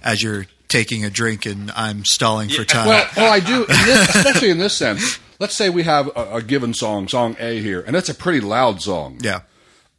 As 0.03 0.23
you're 0.23 0.47
taking 0.69 1.05
a 1.05 1.11
drink 1.11 1.45
and 1.47 1.71
I'm 1.73 2.05
stalling 2.05 2.49
for 2.51 2.65
time. 2.65 2.87
Well, 2.89 3.09
well, 3.17 3.33
I 3.33 3.41
do, 3.41 3.63
in 3.63 3.67
this, 3.69 4.15
especially 4.15 4.51
in 4.51 4.59
this 4.59 4.77
sense. 4.77 5.19
Let's 5.41 5.57
say 5.57 5.69
we 5.71 5.83
have 5.83 6.07
a, 6.15 6.37
a 6.37 6.43
given 6.43 6.73
song, 6.75 7.09
song 7.09 7.35
A 7.41 7.61
here, 7.61 7.81
and 7.81 7.97
it's 7.97 8.09
a 8.09 8.15
pretty 8.15 8.41
loud 8.41 8.81
song. 8.81 9.19
yeah. 9.21 9.41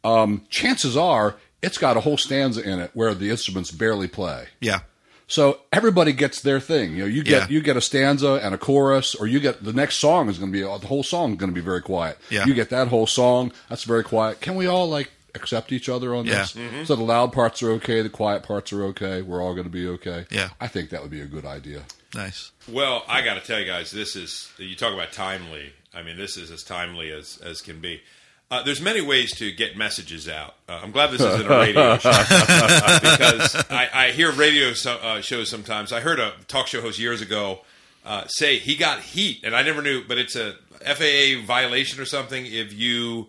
Um, 0.04 0.42
Chances 0.48 0.96
are 0.96 1.36
it's 1.62 1.78
got 1.78 1.96
a 1.96 2.00
whole 2.00 2.16
stanza 2.16 2.62
in 2.62 2.78
it 2.80 2.90
where 2.94 3.14
the 3.14 3.28
instruments 3.30 3.70
barely 3.70 4.08
play. 4.08 4.46
Yeah. 4.60 4.80
So 5.28 5.60
everybody 5.72 6.12
gets 6.12 6.40
their 6.42 6.58
thing. 6.60 6.92
You 6.92 6.98
know, 7.00 7.06
you 7.06 7.22
get 7.22 7.42
Yeah. 7.42 7.54
you 7.54 7.60
get 7.60 7.76
a 7.76 7.80
stanza 7.80 8.34
and 8.42 8.54
a 8.54 8.58
chorus, 8.58 9.14
or 9.14 9.26
you 9.26 9.38
get 9.40 9.62
the 9.64 9.72
next 9.72 9.96
song 9.96 10.28
is 10.28 10.38
going 10.38 10.52
to 10.52 10.58
be 10.58 10.62
the 10.62 10.86
whole 10.88 11.02
song 11.04 11.32
is 11.32 11.38
going 11.38 11.50
to 11.50 11.54
be 11.54 11.60
very 11.64 11.80
quiet. 11.82 12.18
Yeah. 12.30 12.44
You 12.46 12.54
get 12.54 12.70
that 12.70 12.88
whole 12.88 13.06
song 13.06 13.52
that's 13.68 13.84
very 13.84 14.02
quiet. 14.04 14.40
Can 14.40 14.56
we 14.56 14.66
all 14.66 14.88
like 14.88 15.10
accept 15.34 15.72
each 15.72 15.88
other 15.88 16.14
on 16.14 16.26
Yeah. 16.26 16.44
this? 16.52 16.88
So 16.88 16.96
the 16.96 17.02
loud 17.04 17.32
parts 17.32 17.62
are 17.62 17.70
okay, 17.72 18.02
the 18.02 18.10
quiet 18.10 18.42
parts 18.42 18.72
are 18.72 18.82
okay. 18.86 19.22
We're 19.22 19.40
all 19.42 19.52
going 19.54 19.64
to 19.64 19.70
be 19.70 19.86
okay. 19.88 20.26
Yeah. 20.30 20.50
I 20.60 20.66
think 20.68 20.90
that 20.90 21.00
would 21.02 21.10
be 21.12 21.20
a 21.22 21.26
good 21.26 21.46
idea. 21.46 21.82
Nice. 22.14 22.52
Well, 22.68 23.04
I 23.08 23.22
got 23.22 23.34
to 23.34 23.40
tell 23.40 23.58
you 23.58 23.66
guys, 23.66 23.90
this 23.90 24.16
is 24.16 24.50
you 24.58 24.76
talk 24.76 24.92
about 24.92 25.12
timely. 25.12 25.72
I 25.94 26.02
mean, 26.02 26.16
this 26.16 26.36
is 26.36 26.50
as 26.50 26.62
timely 26.62 27.10
as 27.10 27.38
as 27.38 27.60
can 27.60 27.80
be. 27.80 28.02
Uh, 28.50 28.62
there's 28.62 28.82
many 28.82 29.00
ways 29.00 29.34
to 29.38 29.50
get 29.50 29.78
messages 29.78 30.28
out. 30.28 30.56
Uh, 30.68 30.78
I'm 30.82 30.90
glad 30.90 31.10
this 31.10 31.22
isn't 31.22 31.46
a 31.46 31.48
radio 31.48 31.96
show 31.98 32.10
because 32.10 33.56
I, 33.70 33.88
I 33.94 34.10
hear 34.10 34.30
radio 34.30 34.74
so, 34.74 34.96
uh, 34.96 35.22
shows 35.22 35.48
sometimes. 35.48 35.90
I 35.90 36.00
heard 36.00 36.20
a 36.20 36.34
talk 36.48 36.66
show 36.66 36.82
host 36.82 36.98
years 36.98 37.22
ago 37.22 37.60
uh, 38.04 38.24
say 38.26 38.58
he 38.58 38.76
got 38.76 39.00
heat, 39.00 39.40
and 39.42 39.56
I 39.56 39.62
never 39.62 39.80
knew, 39.80 40.04
but 40.06 40.18
it's 40.18 40.36
a 40.36 40.56
FAA 40.84 41.46
violation 41.46 41.98
or 41.98 42.04
something 42.04 42.44
if 42.44 42.74
you 42.74 43.28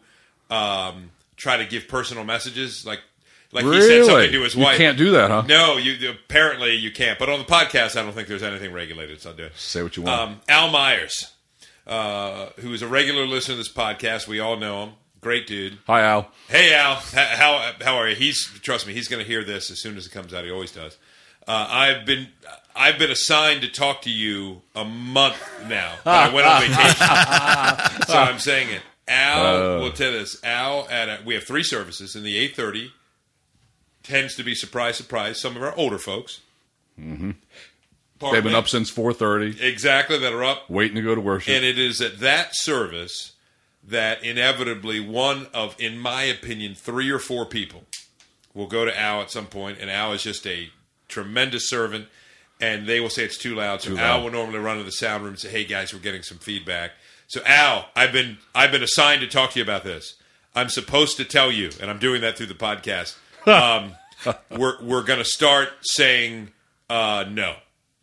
um, 0.49 1.11
try 1.37 1.55
to 1.55 1.65
give 1.65 1.87
personal 1.87 2.25
messages 2.25 2.85
like 2.85 2.99
Like 3.53 3.65
really? 3.65 3.81
he 3.81 3.87
said 3.87 4.05
something 4.05 4.31
to 4.31 4.41
his 4.41 4.55
wife. 4.55 4.79
you 4.79 4.85
can't 4.85 4.97
do 4.97 5.11
that, 5.11 5.29
huh? 5.29 5.43
No, 5.47 5.77
you 5.77 6.09
apparently 6.09 6.73
you 6.75 6.91
can't. 6.91 7.19
But 7.19 7.29
on 7.29 7.39
the 7.39 7.45
podcast, 7.45 7.95
I 7.95 8.01
don't 8.03 8.13
think 8.13 8.27
there's 8.27 8.43
anything 8.43 8.73
regulated. 8.73 9.21
So 9.21 9.29
I'll 9.29 9.35
do 9.35 9.43
it. 9.45 9.55
Say 9.55 9.83
what 9.83 9.95
you 9.95 10.03
want. 10.03 10.19
Um, 10.19 10.41
Al 10.49 10.69
Myers, 10.69 11.31
uh, 11.85 12.47
who 12.59 12.73
is 12.73 12.81
a 12.81 12.87
regular 12.87 13.25
listener 13.25 13.53
to 13.53 13.57
this 13.57 13.71
podcast, 13.71 14.27
we 14.27 14.39
all 14.39 14.57
know 14.57 14.83
him. 14.83 14.93
Great 15.21 15.47
dude. 15.47 15.77
Hi, 15.87 16.01
Al. 16.01 16.31
Hey 16.49 16.73
Al, 16.73 16.95
how 16.95 17.71
how 17.81 17.95
are 17.95 18.09
you? 18.09 18.15
He's 18.15 18.45
trust 18.61 18.85
me, 18.85 18.93
he's 18.93 19.07
going 19.07 19.21
to 19.23 19.27
hear 19.27 19.43
this 19.43 19.71
as 19.71 19.81
soon 19.81 19.95
as 19.95 20.05
it 20.05 20.11
comes 20.11 20.33
out. 20.33 20.43
He 20.43 20.51
always 20.51 20.71
does. 20.71 20.97
Uh, 21.47 21.67
I've 21.69 22.05
been 22.05 22.27
I've 22.75 22.97
been 22.97 23.11
assigned 23.11 23.61
to 23.61 23.69
talk 23.69 24.01
to 24.01 24.09
you 24.09 24.63
a 24.75 24.83
month 24.83 25.37
now. 25.67 25.93
But 26.03 26.31
I 26.31 26.33
went 26.33 26.47
on 26.47 26.61
vacation, 26.63 28.07
so 28.07 28.17
I'm 28.17 28.39
saying 28.39 28.69
it. 28.71 28.81
Al, 29.07 29.79
we'll 29.79 29.91
tell 29.91 30.11
this. 30.11 30.43
Al, 30.43 30.87
at 30.89 31.07
a, 31.07 31.19
we 31.25 31.35
have 31.35 31.43
three 31.43 31.63
services 31.63 32.15
in 32.15 32.23
the 32.23 32.37
eight 32.37 32.55
thirty. 32.55 32.91
Tends 34.03 34.35
to 34.35 34.43
be 34.43 34.53
surprise, 34.53 34.97
surprise. 34.97 35.39
Some 35.39 35.55
of 35.55 35.63
our 35.63 35.73
older 35.75 35.97
folks. 35.97 36.41
Mm-hmm. 36.99 37.31
They've 38.31 38.43
been 38.43 38.55
up 38.55 38.69
since 38.69 38.89
4.30, 38.91 39.59
exactly 39.61 40.17
that 40.19 40.31
are 40.31 40.43
up 40.43 40.69
waiting 40.69 40.95
to 40.95 41.01
go 41.01 41.13
to 41.13 41.19
worship. 41.19 41.53
and 41.53 41.65
it 41.65 41.77
is 41.77 41.99
at 41.99 42.19
that 42.19 42.49
service 42.53 43.33
that 43.85 44.23
inevitably 44.23 45.01
one 45.01 45.47
of, 45.53 45.75
in 45.77 45.97
my 45.97 46.23
opinion, 46.23 46.73
three 46.73 47.09
or 47.09 47.19
four 47.19 47.45
people 47.45 47.83
will 48.53 48.67
go 48.67 48.85
to 48.85 48.97
Al 48.97 49.21
at 49.21 49.29
some 49.31 49.47
point, 49.47 49.77
and 49.81 49.89
Al 49.89 50.13
is 50.13 50.23
just 50.23 50.47
a 50.47 50.69
tremendous 51.09 51.67
servant, 51.69 52.07
and 52.61 52.87
they 52.87 53.01
will 53.01 53.09
say 53.09 53.23
it's 53.25 53.37
too 53.37 53.55
loud. 53.55 53.81
So 53.81 53.89
Too 53.89 53.97
Al 53.97 54.17
loud. 54.19 54.23
will 54.23 54.31
normally 54.31 54.59
run 54.59 54.77
to 54.77 54.83
the 54.83 54.91
sound 54.91 55.23
room 55.23 55.33
and 55.33 55.39
say, 55.39 55.49
"Hey 55.49 55.65
guys, 55.65 55.93
we're 55.93 55.99
getting 55.99 56.21
some 56.21 56.37
feedback." 56.37 56.91
So 57.27 57.41
Al, 57.45 57.89
I've 57.93 58.13
been 58.13 58.37
I've 58.55 58.71
been 58.71 58.83
assigned 58.83 59.19
to 59.21 59.27
talk 59.27 59.51
to 59.51 59.59
you 59.59 59.63
about 59.63 59.83
this. 59.83 60.15
I'm 60.55 60.69
supposed 60.69 61.17
to 61.17 61.25
tell 61.25 61.51
you, 61.51 61.71
and 61.81 61.89
I'm 61.89 61.99
doing 61.99 62.21
that 62.21 62.37
through 62.37 62.45
the 62.45 62.53
podcast. 62.53 63.17
Um, 63.45 63.93
we're 64.57 64.83
we're 64.83 65.03
going 65.03 65.19
to 65.19 65.25
start 65.25 65.69
saying 65.81 66.51
uh, 66.89 67.25
no 67.29 67.55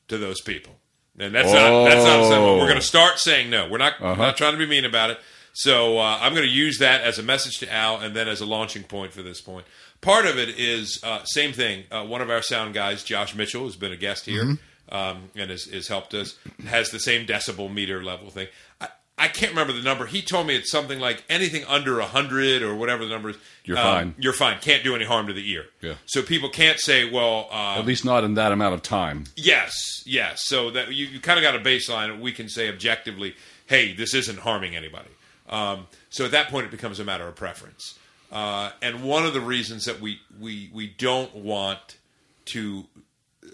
to 0.08 0.18
those 0.18 0.40
people, 0.40 0.74
and 1.18 1.34
that's 1.34 1.52
not 1.52 1.84
that's 1.84 2.04
not 2.04 2.28
simple. 2.28 2.58
We're 2.58 2.66
going 2.66 2.76
to 2.76 2.82
start 2.82 3.18
saying 3.18 3.50
no. 3.50 3.68
We're 3.68 3.78
not 3.78 4.00
we're 4.00 4.16
not 4.16 4.36
trying 4.36 4.52
to 4.52 4.58
be 4.58 4.66
mean 4.66 4.84
about 4.84 5.10
it. 5.10 5.18
So 5.52 5.98
uh, 5.98 6.18
I'm 6.20 6.32
going 6.32 6.46
to 6.46 6.52
use 6.52 6.78
that 6.78 7.02
as 7.02 7.18
a 7.18 7.22
message 7.22 7.58
to 7.58 7.72
Al, 7.72 8.00
and 8.00 8.14
then 8.14 8.28
as 8.28 8.40
a 8.40 8.46
launching 8.46 8.84
point 8.84 9.12
for 9.12 9.22
this 9.22 9.40
point. 9.40 9.66
Part 10.00 10.24
of 10.24 10.38
it 10.38 10.48
is 10.58 11.00
uh, 11.02 11.24
same 11.24 11.52
thing. 11.52 11.84
Uh, 11.90 12.04
one 12.04 12.20
of 12.20 12.30
our 12.30 12.40
sound 12.40 12.72
guys, 12.72 13.02
Josh 13.02 13.34
Mitchell, 13.34 13.64
has 13.64 13.76
been 13.76 13.92
a 13.92 13.96
guest 13.96 14.24
here 14.26 14.56
um, 14.90 15.30
and 15.36 15.50
has, 15.50 15.64
has 15.64 15.88
helped 15.88 16.14
us. 16.14 16.36
Has 16.66 16.90
the 16.90 16.98
same 16.98 17.26
decibel 17.26 17.72
meter 17.72 18.02
level 18.02 18.30
thing. 18.30 18.48
I, 18.80 18.88
I 19.20 19.28
can't 19.28 19.52
remember 19.52 19.74
the 19.74 19.82
number. 19.82 20.06
He 20.06 20.22
told 20.22 20.46
me 20.46 20.56
it's 20.56 20.70
something 20.70 20.98
like 20.98 21.22
anything 21.28 21.64
under 21.66 22.00
hundred 22.00 22.62
or 22.62 22.74
whatever 22.74 23.04
the 23.04 23.10
number 23.10 23.28
is. 23.28 23.36
You're 23.64 23.76
um, 23.76 23.84
fine. 23.84 24.14
You're 24.18 24.32
fine. 24.32 24.58
Can't 24.60 24.82
do 24.82 24.96
any 24.96 25.04
harm 25.04 25.26
to 25.26 25.34
the 25.34 25.46
ear. 25.50 25.66
Yeah. 25.82 25.94
So 26.06 26.22
people 26.22 26.48
can't 26.48 26.80
say, 26.80 27.08
well, 27.08 27.46
uh, 27.52 27.78
At 27.78 27.84
least 27.84 28.02
not 28.02 28.24
in 28.24 28.32
that 28.34 28.50
amount 28.50 28.72
of 28.72 28.82
time. 28.82 29.24
Yes, 29.36 30.02
yes. 30.06 30.40
So 30.46 30.70
that 30.70 30.94
you, 30.94 31.04
you 31.04 31.20
kind 31.20 31.38
of 31.38 31.42
got 31.42 31.54
a 31.54 31.58
baseline. 31.58 32.18
We 32.18 32.32
can 32.32 32.48
say 32.48 32.70
objectively, 32.70 33.36
hey, 33.66 33.92
this 33.92 34.14
isn't 34.14 34.38
harming 34.38 34.74
anybody. 34.74 35.10
Um, 35.50 35.88
so 36.08 36.24
at 36.24 36.30
that 36.30 36.48
point, 36.48 36.64
it 36.64 36.70
becomes 36.70 36.98
a 36.98 37.04
matter 37.04 37.28
of 37.28 37.36
preference. 37.36 37.98
Uh, 38.32 38.70
and 38.80 39.02
one 39.02 39.26
of 39.26 39.34
the 39.34 39.40
reasons 39.40 39.84
that 39.84 40.00
we 40.00 40.20
we 40.40 40.70
we 40.72 40.86
don't 40.86 41.34
want 41.34 41.98
to 42.46 42.86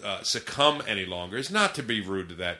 uh, 0.01 0.21
succumb 0.23 0.81
any 0.87 1.05
longer 1.05 1.35
is 1.35 1.51
not 1.51 1.75
to 1.75 1.83
be 1.83 1.99
rude 1.99 2.29
to 2.29 2.35
that 2.35 2.59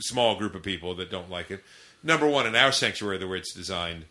small 0.00 0.36
group 0.36 0.54
of 0.54 0.62
people 0.62 0.94
that 0.96 1.10
don't 1.10 1.30
like 1.30 1.50
it. 1.50 1.62
Number 2.02 2.26
one, 2.26 2.46
in 2.46 2.54
our 2.54 2.72
sanctuary, 2.72 3.18
the 3.18 3.26
way 3.28 3.38
it's 3.38 3.52
designed, 3.54 4.04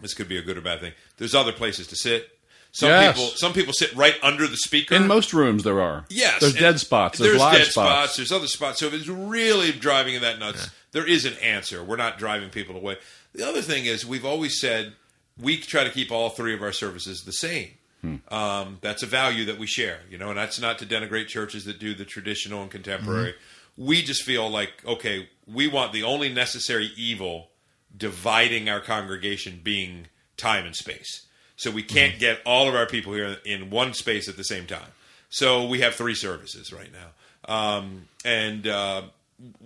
this 0.00 0.14
could 0.14 0.28
be 0.28 0.36
a 0.36 0.42
good 0.42 0.58
or 0.58 0.60
bad 0.60 0.80
thing. 0.80 0.92
There's 1.18 1.34
other 1.34 1.52
places 1.52 1.86
to 1.88 1.96
sit. 1.96 2.30
Some 2.72 2.90
Yes. 2.90 3.16
people 3.16 3.30
some 3.36 3.52
people 3.54 3.72
sit 3.72 3.94
right 3.94 4.16
under 4.22 4.46
the 4.46 4.58
speaker. 4.58 4.94
In 4.94 5.06
most 5.06 5.32
rooms, 5.32 5.62
there 5.64 5.80
are. 5.80 6.04
Yes, 6.10 6.40
There's 6.40 6.54
dead 6.54 6.78
spots. 6.78 7.18
There's, 7.18 7.38
live 7.38 7.56
dead 7.56 7.66
spots. 7.68 8.16
There's 8.16 8.32
other 8.32 8.46
spots. 8.48 8.80
So 8.80 8.86
if 8.86 8.92
it's 8.92 9.08
really 9.08 9.72
driving 9.72 10.12
you 10.14 10.20
that 10.20 10.38
nuts, 10.38 10.68
there 10.92 11.06
is 11.06 11.24
an 11.24 11.34
answer. 11.42 11.82
We're 11.82 11.96
not 11.96 12.18
driving 12.18 12.50
people 12.50 12.76
away. 12.76 12.98
The 13.34 13.48
other 13.48 13.62
thing 13.62 13.86
is 13.86 14.04
we've 14.04 14.26
always 14.26 14.60
said 14.60 14.92
we 15.40 15.56
try 15.56 15.84
to 15.84 15.90
keep 15.90 16.12
all 16.12 16.28
three 16.28 16.52
of 16.52 16.60
our 16.62 16.72
services 16.72 17.22
the 17.22 17.32
same. 17.32 17.70
Hmm. 18.02 18.16
Um, 18.28 18.78
that's 18.82 19.02
a 19.02 19.06
value 19.06 19.46
that 19.46 19.58
we 19.58 19.66
share, 19.66 20.00
you 20.10 20.18
know, 20.18 20.28
and 20.28 20.38
that's 20.38 20.60
not 20.60 20.78
to 20.80 20.86
denigrate 20.86 21.28
churches 21.28 21.64
that 21.64 21.78
do 21.78 21.94
the 21.94 22.04
traditional 22.04 22.60
and 22.60 22.70
contemporary. 22.70 23.32
Mm-hmm. 23.32 23.40
We 23.76 24.02
just 24.02 24.22
feel 24.22 24.48
like 24.48 24.72
okay, 24.86 25.28
we 25.46 25.68
want 25.68 25.92
the 25.92 26.02
only 26.02 26.28
necessary 26.32 26.90
evil 26.96 27.48
dividing 27.96 28.68
our 28.68 28.80
congregation 28.80 29.60
being 29.62 30.06
time 30.36 30.66
and 30.66 30.76
space. 30.76 31.26
So 31.56 31.70
we 31.70 31.82
can't 31.82 32.12
Mm-hmm. 32.12 32.20
get 32.20 32.40
all 32.44 32.68
of 32.68 32.74
our 32.74 32.86
people 32.86 33.14
here 33.14 33.38
in 33.44 33.70
one 33.70 33.94
space 33.94 34.28
at 34.28 34.36
the 34.36 34.44
same 34.44 34.66
time. 34.66 34.90
So 35.30 35.66
we 35.66 35.80
have 35.80 35.94
three 35.94 36.14
services 36.14 36.72
right 36.72 36.90
now, 36.92 37.52
um, 37.54 38.06
and 38.24 38.66
uh, 38.66 39.02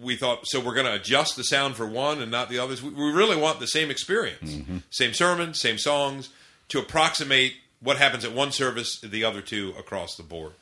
we 0.01 0.16
thought 0.16 0.40
so 0.46 0.59
we're 0.61 0.75
going 0.75 0.87
to 0.87 0.94
adjust 0.94 1.37
the 1.37 1.44
sound 1.44 1.77
for 1.77 1.87
one 1.87 2.20
and 2.23 2.31
not 2.31 2.49
the 2.49 2.59
others. 2.59 2.83
We, 2.83 2.90
we 2.90 3.12
really 3.12 3.37
want 3.37 3.61
the 3.61 3.66
same 3.66 3.90
experience, 3.90 4.57
same 4.90 5.12
sermon, 5.14 5.55
same 5.55 5.79
songs, 5.79 6.31
to 6.68 6.79
approximate 6.79 7.55
what 7.81 7.96
happens 7.99 8.25
at 8.25 8.33
one 8.33 8.53
service, 8.53 9.01
the 9.01 9.25
other 9.25 9.40
two 9.42 9.75
across 9.79 10.16
the 10.16 10.23
board. 10.23 10.53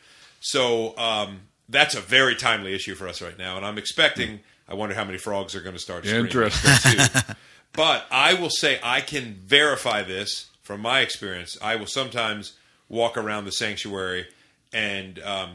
So 0.41 0.97
um, 0.99 1.41
that's 1.69 1.95
a 1.95 2.01
very 2.01 2.35
timely 2.35 2.75
issue 2.75 2.95
for 2.95 3.09
us 3.09 3.21
right 3.21 3.39
now, 3.39 3.57
and 3.57 3.65
I'm 3.67 3.79
expecting. 3.79 4.41
I 4.69 4.75
wonder 4.75 4.95
how 4.95 5.05
many 5.05 5.17
frogs 5.19 5.55
are 5.55 5.61
going 5.61 5.75
to 5.75 5.81
start. 5.81 6.05
screaming 6.05 6.27
Interesting. 6.27 6.99
too. 7.23 7.33
But 7.73 8.07
I 8.11 8.35
will 8.35 8.51
say 8.51 8.79
I 8.83 9.01
can 9.01 9.35
verify 9.45 10.03
this 10.03 10.51
from 10.63 10.81
my 10.83 11.01
experience. 11.01 11.57
I 11.63 11.77
will 11.77 11.87
sometimes 11.87 12.53
walk 12.89 13.17
around 13.17 13.45
the 13.47 13.53
sanctuary, 13.53 14.27
and 14.73 15.19
um, 15.21 15.51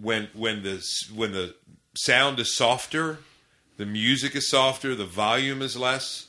when 0.00 0.28
when 0.34 0.62
the 0.62 0.84
when 1.14 1.32
the 1.32 1.54
sound 1.94 2.38
is 2.40 2.54
softer, 2.54 3.18
the 3.78 3.86
music 3.86 4.36
is 4.36 4.48
softer, 4.48 4.94
the 4.94 5.06
volume 5.06 5.62
is 5.62 5.76
less. 5.76 6.28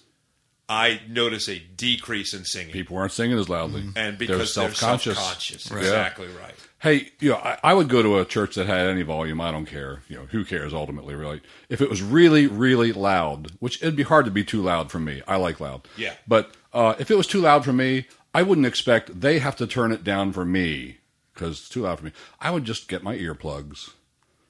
I 0.69 1.01
notice 1.09 1.49
a 1.49 1.59
decrease 1.59 2.33
in 2.33 2.45
singing, 2.45 2.71
People 2.71 2.97
aren't 2.97 3.11
singing 3.11 3.37
as 3.37 3.49
loudly. 3.49 3.83
and 3.97 4.17
because 4.17 4.55
they're 4.55 4.73
self-conscious. 4.73 5.17
self-conscious. 5.17 5.69
Yeah. 5.69 5.77
Exactly 5.77 6.27
right. 6.27 6.55
Hey, 6.83 7.11
you 7.21 7.29
know, 7.29 7.37
I, 7.37 7.57
I 7.63 7.73
would 7.73 7.87
go 7.87 8.03
to 8.03 8.19
a 8.19 8.25
church 8.25 8.55
that 8.55 8.67
had 8.67 8.87
any 8.87 9.03
volume. 9.03 9.39
I 9.39 9.51
don't 9.51 9.65
care. 9.65 10.03
You 10.09 10.17
know, 10.17 10.25
who 10.25 10.43
cares 10.43 10.73
ultimately, 10.73 11.15
really? 11.15 11.39
If 11.69 11.79
it 11.79 11.89
was 11.89 12.01
really, 12.01 12.45
really 12.45 12.91
loud, 12.91 13.51
which 13.59 13.81
it'd 13.81 13.95
be 13.95 14.03
hard 14.03 14.25
to 14.25 14.31
be 14.31 14.43
too 14.43 14.61
loud 14.61 14.91
for 14.91 14.99
me. 14.99 15.21
I 15.25 15.37
like 15.37 15.61
loud. 15.61 15.87
Yeah. 15.95 16.13
But 16.27 16.53
uh, 16.73 16.95
if 16.99 17.09
it 17.09 17.15
was 17.15 17.25
too 17.25 17.39
loud 17.39 17.63
for 17.63 17.71
me, 17.71 18.07
I 18.33 18.43
wouldn't 18.43 18.67
expect 18.67 19.21
they 19.21 19.39
have 19.39 19.55
to 19.55 19.65
turn 19.65 19.93
it 19.93 20.03
down 20.03 20.33
for 20.33 20.43
me 20.43 20.97
because 21.33 21.59
it's 21.59 21.69
too 21.69 21.83
loud 21.83 21.99
for 21.99 22.05
me. 22.05 22.11
I 22.41 22.51
would 22.51 22.65
just 22.65 22.89
get 22.89 23.01
my 23.01 23.17
earplugs. 23.17 23.91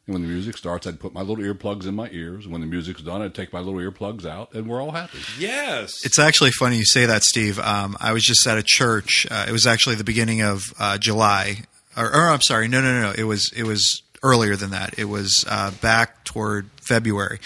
And 0.07 0.15
when 0.15 0.23
the 0.23 0.27
music 0.27 0.57
starts, 0.57 0.87
I'd 0.87 0.99
put 0.99 1.13
my 1.13 1.21
little 1.21 1.43
earplugs 1.43 1.85
in 1.85 1.95
my 1.95 2.09
ears. 2.11 2.47
When 2.47 2.61
the 2.61 2.67
music's 2.67 3.03
done, 3.03 3.21
I'd 3.21 3.35
take 3.35 3.53
my 3.53 3.59
little 3.59 3.79
earplugs 3.79 4.25
out, 4.25 4.53
and 4.53 4.67
we're 4.67 4.81
all 4.81 4.91
happy. 4.91 5.19
Yes. 5.39 5.93
It's 6.03 6.19
actually 6.19 6.51
funny 6.51 6.77
you 6.77 6.85
say 6.85 7.05
that, 7.05 7.23
Steve. 7.23 7.59
Um, 7.59 7.95
I 8.01 8.11
was 8.11 8.23
just 8.23 8.45
at 8.47 8.57
a 8.57 8.63
church. 8.65 9.27
Uh, 9.29 9.45
it 9.47 9.51
was 9.51 9.65
actually 9.65 9.95
the 9.95 10.03
beginning 10.03 10.41
of 10.41 10.61
uh, 10.77 10.97
July, 10.97 11.61
or, 11.97 12.05
or 12.05 12.29
I'm 12.29 12.41
sorry, 12.41 12.67
no, 12.67 12.81
no, 12.81 12.93
no, 12.93 13.01
no. 13.09 13.13
It 13.17 13.23
was 13.23 13.51
it 13.55 13.63
was 13.63 14.01
earlier 14.23 14.55
than 14.55 14.71
that. 14.71 14.97
It 14.97 15.05
was 15.05 15.45
uh, 15.49 15.71
back 15.81 16.23
toward 16.23 16.69
February 16.77 17.39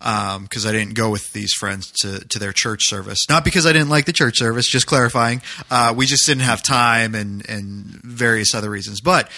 because 0.00 0.66
I 0.66 0.72
didn't 0.72 0.94
go 0.94 1.10
with 1.10 1.32
these 1.32 1.52
friends 1.54 1.90
to 2.02 2.20
to 2.28 2.38
their 2.38 2.52
church 2.52 2.82
service. 2.88 3.28
Not 3.28 3.44
because 3.44 3.66
I 3.66 3.72
didn't 3.72 3.88
like 3.88 4.04
the 4.04 4.12
church 4.12 4.38
service. 4.38 4.68
Just 4.68 4.86
clarifying, 4.86 5.42
uh, 5.70 5.94
we 5.96 6.06
just 6.06 6.26
didn't 6.26 6.42
have 6.42 6.62
time 6.62 7.14
and 7.14 7.48
and 7.48 8.00
various 8.02 8.54
other 8.54 8.70
reasons. 8.70 9.00
But 9.00 9.30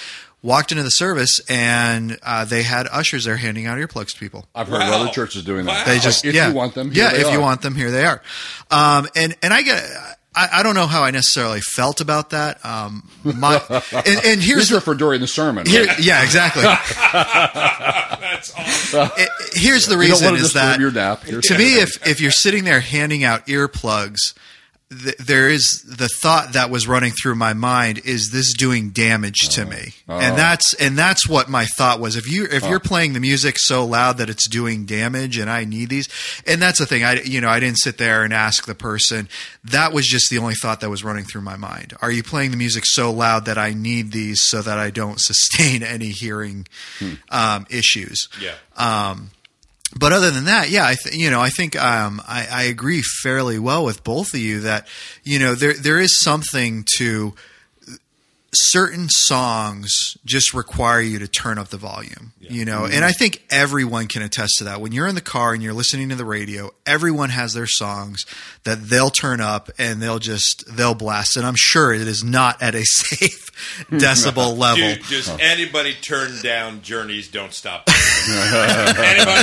walked 0.43 0.71
into 0.71 0.85
the 0.85 0.91
service 0.91 1.41
and 1.49 2.19
uh, 2.23 2.45
they 2.45 2.63
had 2.63 2.87
ushers 2.93 3.25
there 3.25 3.37
handing 3.37 3.67
out 3.67 3.79
earplugs 3.79 4.13
to 4.13 4.19
people. 4.19 4.47
I've 4.55 4.69
heard 4.69 4.81
Wow. 4.81 5.03
other 5.03 5.11
churches 5.11 5.43
doing 5.45 5.67
that. 5.67 5.87
Wow. 5.87 5.93
They 5.93 5.99
just 5.99 6.25
if 6.25 6.35
yeah. 6.35 6.49
you 6.49 6.55
want 6.55 6.75
them, 6.75 6.91
here 6.93 7.05
yeah. 7.05 7.13
they 7.13 7.27
if 7.27 7.33
you 7.33 7.41
want 7.41 7.63
them, 7.63 7.75
here 7.75 7.91
they 7.91 8.05
are. 8.05 8.23
Um, 8.71 9.07
and 9.15 9.37
and 9.43 9.53
I 9.53 9.63
get. 9.63 9.83
I, 10.37 10.61
I 10.61 10.63
don't 10.63 10.75
know 10.75 10.87
how 10.87 11.03
I 11.03 11.11
necessarily 11.11 11.61
felt 11.61 12.01
about 12.01 12.31
that. 12.31 12.65
Um, 12.65 13.09
my 13.25 13.55
and, 13.93 14.21
and 14.25 14.41
here's 14.41 14.69
These 14.69 14.73
are 14.75 14.81
for 14.81 14.95
during 14.95 15.21
the 15.21 15.27
sermon. 15.27 15.67
here, 15.67 15.87
right? 15.87 15.99
yeah, 15.99 16.23
exactly. 16.23 16.63
That's 17.13 18.55
awesome. 18.55 19.11
It- 19.17 19.29
here's 19.55 19.87
the 19.87 19.93
You 19.95 20.03
don't 20.03 20.11
reason 20.11 20.27
want 20.27 20.39
to 20.39 20.45
is 20.45 20.53
that 20.53 20.79
your 20.81 20.91
nap. 20.93 21.23
To 21.25 21.59
me, 21.59 21.75
if 21.81 22.07
if 22.07 22.21
you're 22.21 22.31
sitting 22.31 22.65
there 22.65 22.81
handing 22.81 23.25
out 23.25 23.47
earplugs, 23.47 24.35
th- 24.91 25.17
there 25.19 25.49
is 25.49 25.85
the 25.87 26.09
thought 26.09 26.53
that 26.53 26.71
was 26.71 26.87
running 26.87 27.13
through 27.13 27.35
my 27.35 27.53
mind: 27.53 28.01
is 28.05 28.31
this 28.31 28.53
doing 28.55 28.91
damage 28.91 29.49
to 29.51 29.65
me? 29.65 29.95
And 30.09 30.37
that's 30.39 30.75
and 30.75 30.97
that's 30.97 31.29
what 31.29 31.49
my 31.49 31.65
thought 31.77 32.01
was. 32.01 32.17
If 32.17 32.31
you 32.31 32.45
if 32.51 32.63
you're 32.67 32.81
playing 32.81 33.13
the 33.13 33.21
music 33.21 33.57
so 33.59 33.85
loud 33.85 34.19
that 34.19 34.31
it's 34.31 34.49
doing 34.49 34.85
damage, 34.87 35.39
and 35.39 35.51
I 35.51 35.65
need 35.65 35.89
these, 35.89 36.09
and 36.47 36.61
that's 36.63 36.79
the 36.79 36.87
thing. 36.87 37.05
I 37.05 37.21
you 37.23 37.41
know 37.41 37.49
I 37.49 37.61
didn't 37.61 37.79
sit 37.79 37.99
there 37.99 38.23
and 38.23 38.33
ask 38.33 38.67
the 38.67 38.75
person. 38.75 39.29
That 39.65 39.93
was 39.93 40.07
just 40.07 40.31
the 40.31 40.39
only 40.39 40.55
thought 40.55 40.81
that 40.81 40.91
was 40.91 41.03
running 41.03 41.25
through 41.25 41.43
my 41.43 41.57
mind. 41.57 41.95
Are 42.01 42.11
you 42.11 42.23
playing 42.23 42.53
the 42.53 42.57
music 42.57 42.85
so 42.87 43.13
loud 43.13 43.47
that 43.47 43.59
I 43.59 43.73
need 43.73 44.13
these 44.13 44.41
so 44.45 44.63
that 44.63 44.79
I 44.79 44.91
don't 44.91 45.21
sustain 45.21 45.83
any 45.83 46.11
hearing 46.11 46.67
um, 47.31 47.67
issues? 47.71 48.29
Yeah. 48.41 48.55
But 49.95 50.13
other 50.13 50.31
than 50.31 50.47
that, 50.47 50.71
yeah, 50.71 50.87
I 50.87 50.95
th- 50.95 51.15
you 51.15 51.31
know 51.31 51.41
I 51.41 51.51
think 51.51 51.77
um, 51.77 52.21
I, 52.27 52.47
I 52.51 52.63
agree 52.65 53.03
fairly 53.23 53.59
well 53.59 53.85
with 53.85 54.03
both 54.03 54.35
of 54.35 54.41
you 54.41 54.61
that 54.61 54.89
you 55.23 55.39
know 55.39 55.55
there 55.55 55.75
there 55.75 55.99
is 55.99 56.21
something 56.21 56.85
to 56.97 57.35
certain 58.55 59.09
songs 59.09 60.17
just 60.25 60.55
require 60.55 61.01
you 61.01 61.19
to 61.19 61.29
turn 61.29 61.59
up 61.59 61.69
the 61.69 61.77
volume, 61.77 62.33
you 62.41 62.65
know, 62.65 62.83
mm-hmm. 62.83 62.95
and 62.95 63.05
I 63.05 63.13
think 63.13 63.45
everyone 63.51 64.07
can 64.07 64.23
attest 64.23 64.59
to 64.59 64.65
that. 64.65 64.81
When 64.81 64.93
you're 64.93 65.07
in 65.07 65.15
the 65.15 65.21
car 65.21 65.53
and 65.53 65.63
you're 65.63 65.75
listening 65.75 66.09
to 66.11 66.15
the 66.15 66.25
radio, 66.25 66.71
everyone 66.87 67.31
has 67.31 67.53
their 67.55 67.67
songs 67.67 68.25
that 68.65 68.85
they'll 68.89 69.11
turn 69.11 69.41
up 69.41 69.71
and 69.79 70.01
they'll 70.01 70.19
just 70.19 70.65
they'll 70.69 70.95
blast. 70.95 71.37
And 71.37 71.45
I'm 71.47 71.57
sure 71.57 71.93
it 71.93 72.01
is 72.03 72.25
not 72.25 72.63
at 72.63 72.75
a 72.75 72.83
safe 72.85 73.51
decibel 73.91 74.57
level. 74.59 74.95
Dude, 74.95 75.07
does 75.07 75.29
anybody 75.41 75.95
turn 75.95 76.33
down 76.43 76.83
Journeys 76.83 77.29
Don't 77.29 77.53
Stop? 77.53 77.89
anybody? 78.29 79.43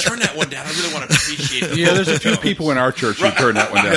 turn 0.00 0.18
that 0.20 0.34
one 0.34 0.50
down. 0.50 0.66
I 0.66 0.70
really 0.70 0.94
want 0.94 1.10
to 1.10 1.16
appreciate 1.16 1.70
the 1.70 1.76
Yeah, 1.78 1.94
there's 1.94 2.08
a 2.08 2.20
few 2.20 2.36
people 2.36 2.70
in 2.70 2.78
our 2.78 2.92
church 2.92 3.18
who 3.18 3.30
turn 3.30 3.54
that 3.54 3.72
one 3.72 3.84
down. 3.84 3.94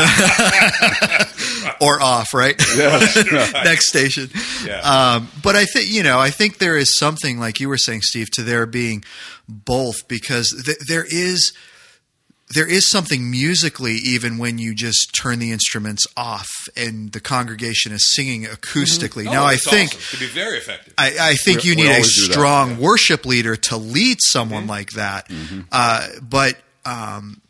Or 1.81 2.01
off, 2.01 2.33
right? 2.33 2.55
Right. 2.77 3.51
Next 3.65 3.87
station. 3.89 4.29
Yeah. 4.65 4.79
Um, 4.79 5.29
but 5.43 5.55
I 5.55 5.65
think 5.65 5.89
you 5.89 6.03
know, 6.03 6.19
I 6.19 6.29
think 6.29 6.57
there 6.59 6.77
is 6.77 6.97
something 6.97 7.39
like 7.39 7.59
you 7.59 7.69
were 7.69 7.77
saying, 7.77 8.01
Steve, 8.03 8.29
to 8.31 8.43
there 8.43 8.65
being 8.65 9.03
both 9.47 10.07
because 10.07 10.49
th- 10.65 10.77
there 10.87 11.05
is 11.09 11.53
there 12.53 12.65
is 12.67 12.89
something 12.89 13.29
musically 13.29 13.95
even 13.95 14.37
when 14.37 14.57
you 14.57 14.73
just 14.73 15.09
turn 15.21 15.39
the 15.39 15.51
instruments 15.51 16.05
off 16.15 16.47
and 16.77 17.11
the 17.11 17.19
congregation 17.19 17.91
is 17.91 18.15
singing 18.15 18.43
acoustically. 18.45 19.27
Oh, 19.27 19.31
now, 19.33 19.43
I 19.45 19.57
think. 19.57 19.91
awesome. 19.91 20.17
could 20.17 20.19
be 20.19 20.33
very 20.33 20.57
effective. 20.57 20.93
I, 20.97 21.15
I 21.19 21.33
think 21.35 21.63
We- 21.63 21.69
you 21.71 21.75
need 21.75 21.87
a 21.91 21.95
do 21.95 22.01
that, 22.01 22.05
strong 22.05 22.77
worship 22.79 23.25
leader 23.25 23.57
to 23.57 23.75
lead 23.77 24.19
someone 24.21 24.61
Mm-hmm. 24.63 24.69
like 24.69 24.91
that. 24.91 25.29
Uh, 25.73 26.07
but 26.21 26.55
um, 26.85 27.41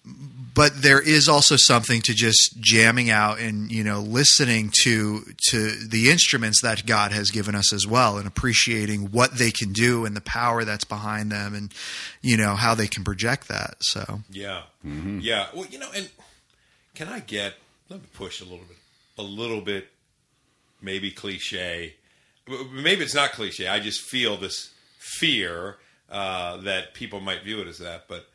but 0.57 0.81
there 0.81 0.99
is 0.99 1.29
also 1.29 1.55
something 1.55 2.01
to 2.01 2.13
just 2.13 2.57
jamming 2.59 3.09
out 3.11 3.39
and 3.39 3.71
you 3.71 3.83
know 3.83 4.01
listening 4.01 4.71
to 4.83 5.21
to 5.51 5.69
the 5.87 6.09
instruments 6.09 6.61
that 6.63 6.85
God 6.85 7.11
has 7.13 7.29
given 7.31 7.55
us 7.55 7.71
as 7.71 7.85
well, 7.87 8.17
and 8.17 8.27
appreciating 8.27 9.11
what 9.11 9.37
they 9.37 9.51
can 9.51 9.71
do 9.71 10.03
and 10.05 10.15
the 10.17 10.21
power 10.21 10.65
that's 10.65 10.83
behind 10.83 11.31
them, 11.31 11.53
and 11.55 11.71
you 12.21 12.35
know 12.35 12.55
how 12.55 12.75
they 12.75 12.87
can 12.87 13.03
project 13.03 13.47
that. 13.47 13.75
So 13.81 14.21
Yeah, 14.29 14.63
Mm-hmm. 14.85 15.19
yeah. 15.21 15.47
Well, 15.53 15.67
you 15.67 15.79
know, 15.79 15.89
and 15.95 16.09
can 16.95 17.07
I 17.07 17.19
get? 17.19 17.53
Let 17.89 18.01
me 18.01 18.07
push 18.13 18.41
a 18.41 18.43
little 18.43 18.65
bit, 18.67 18.77
a 19.17 19.23
little 19.23 19.61
bit, 19.61 19.87
maybe 20.81 21.11
cliche. 21.11 21.93
Maybe 22.73 23.03
it's 23.03 23.15
not 23.15 23.31
cliche. 23.31 23.67
I 23.67 23.79
just 23.79 24.01
feel 24.01 24.37
this 24.37 24.71
fear 24.97 25.77
uh, 26.09 26.57
that 26.57 26.93
people 26.93 27.19
might 27.19 27.43
view 27.43 27.59
it 27.61 27.67
as 27.67 27.77
that. 27.79 28.07
But 28.07 28.27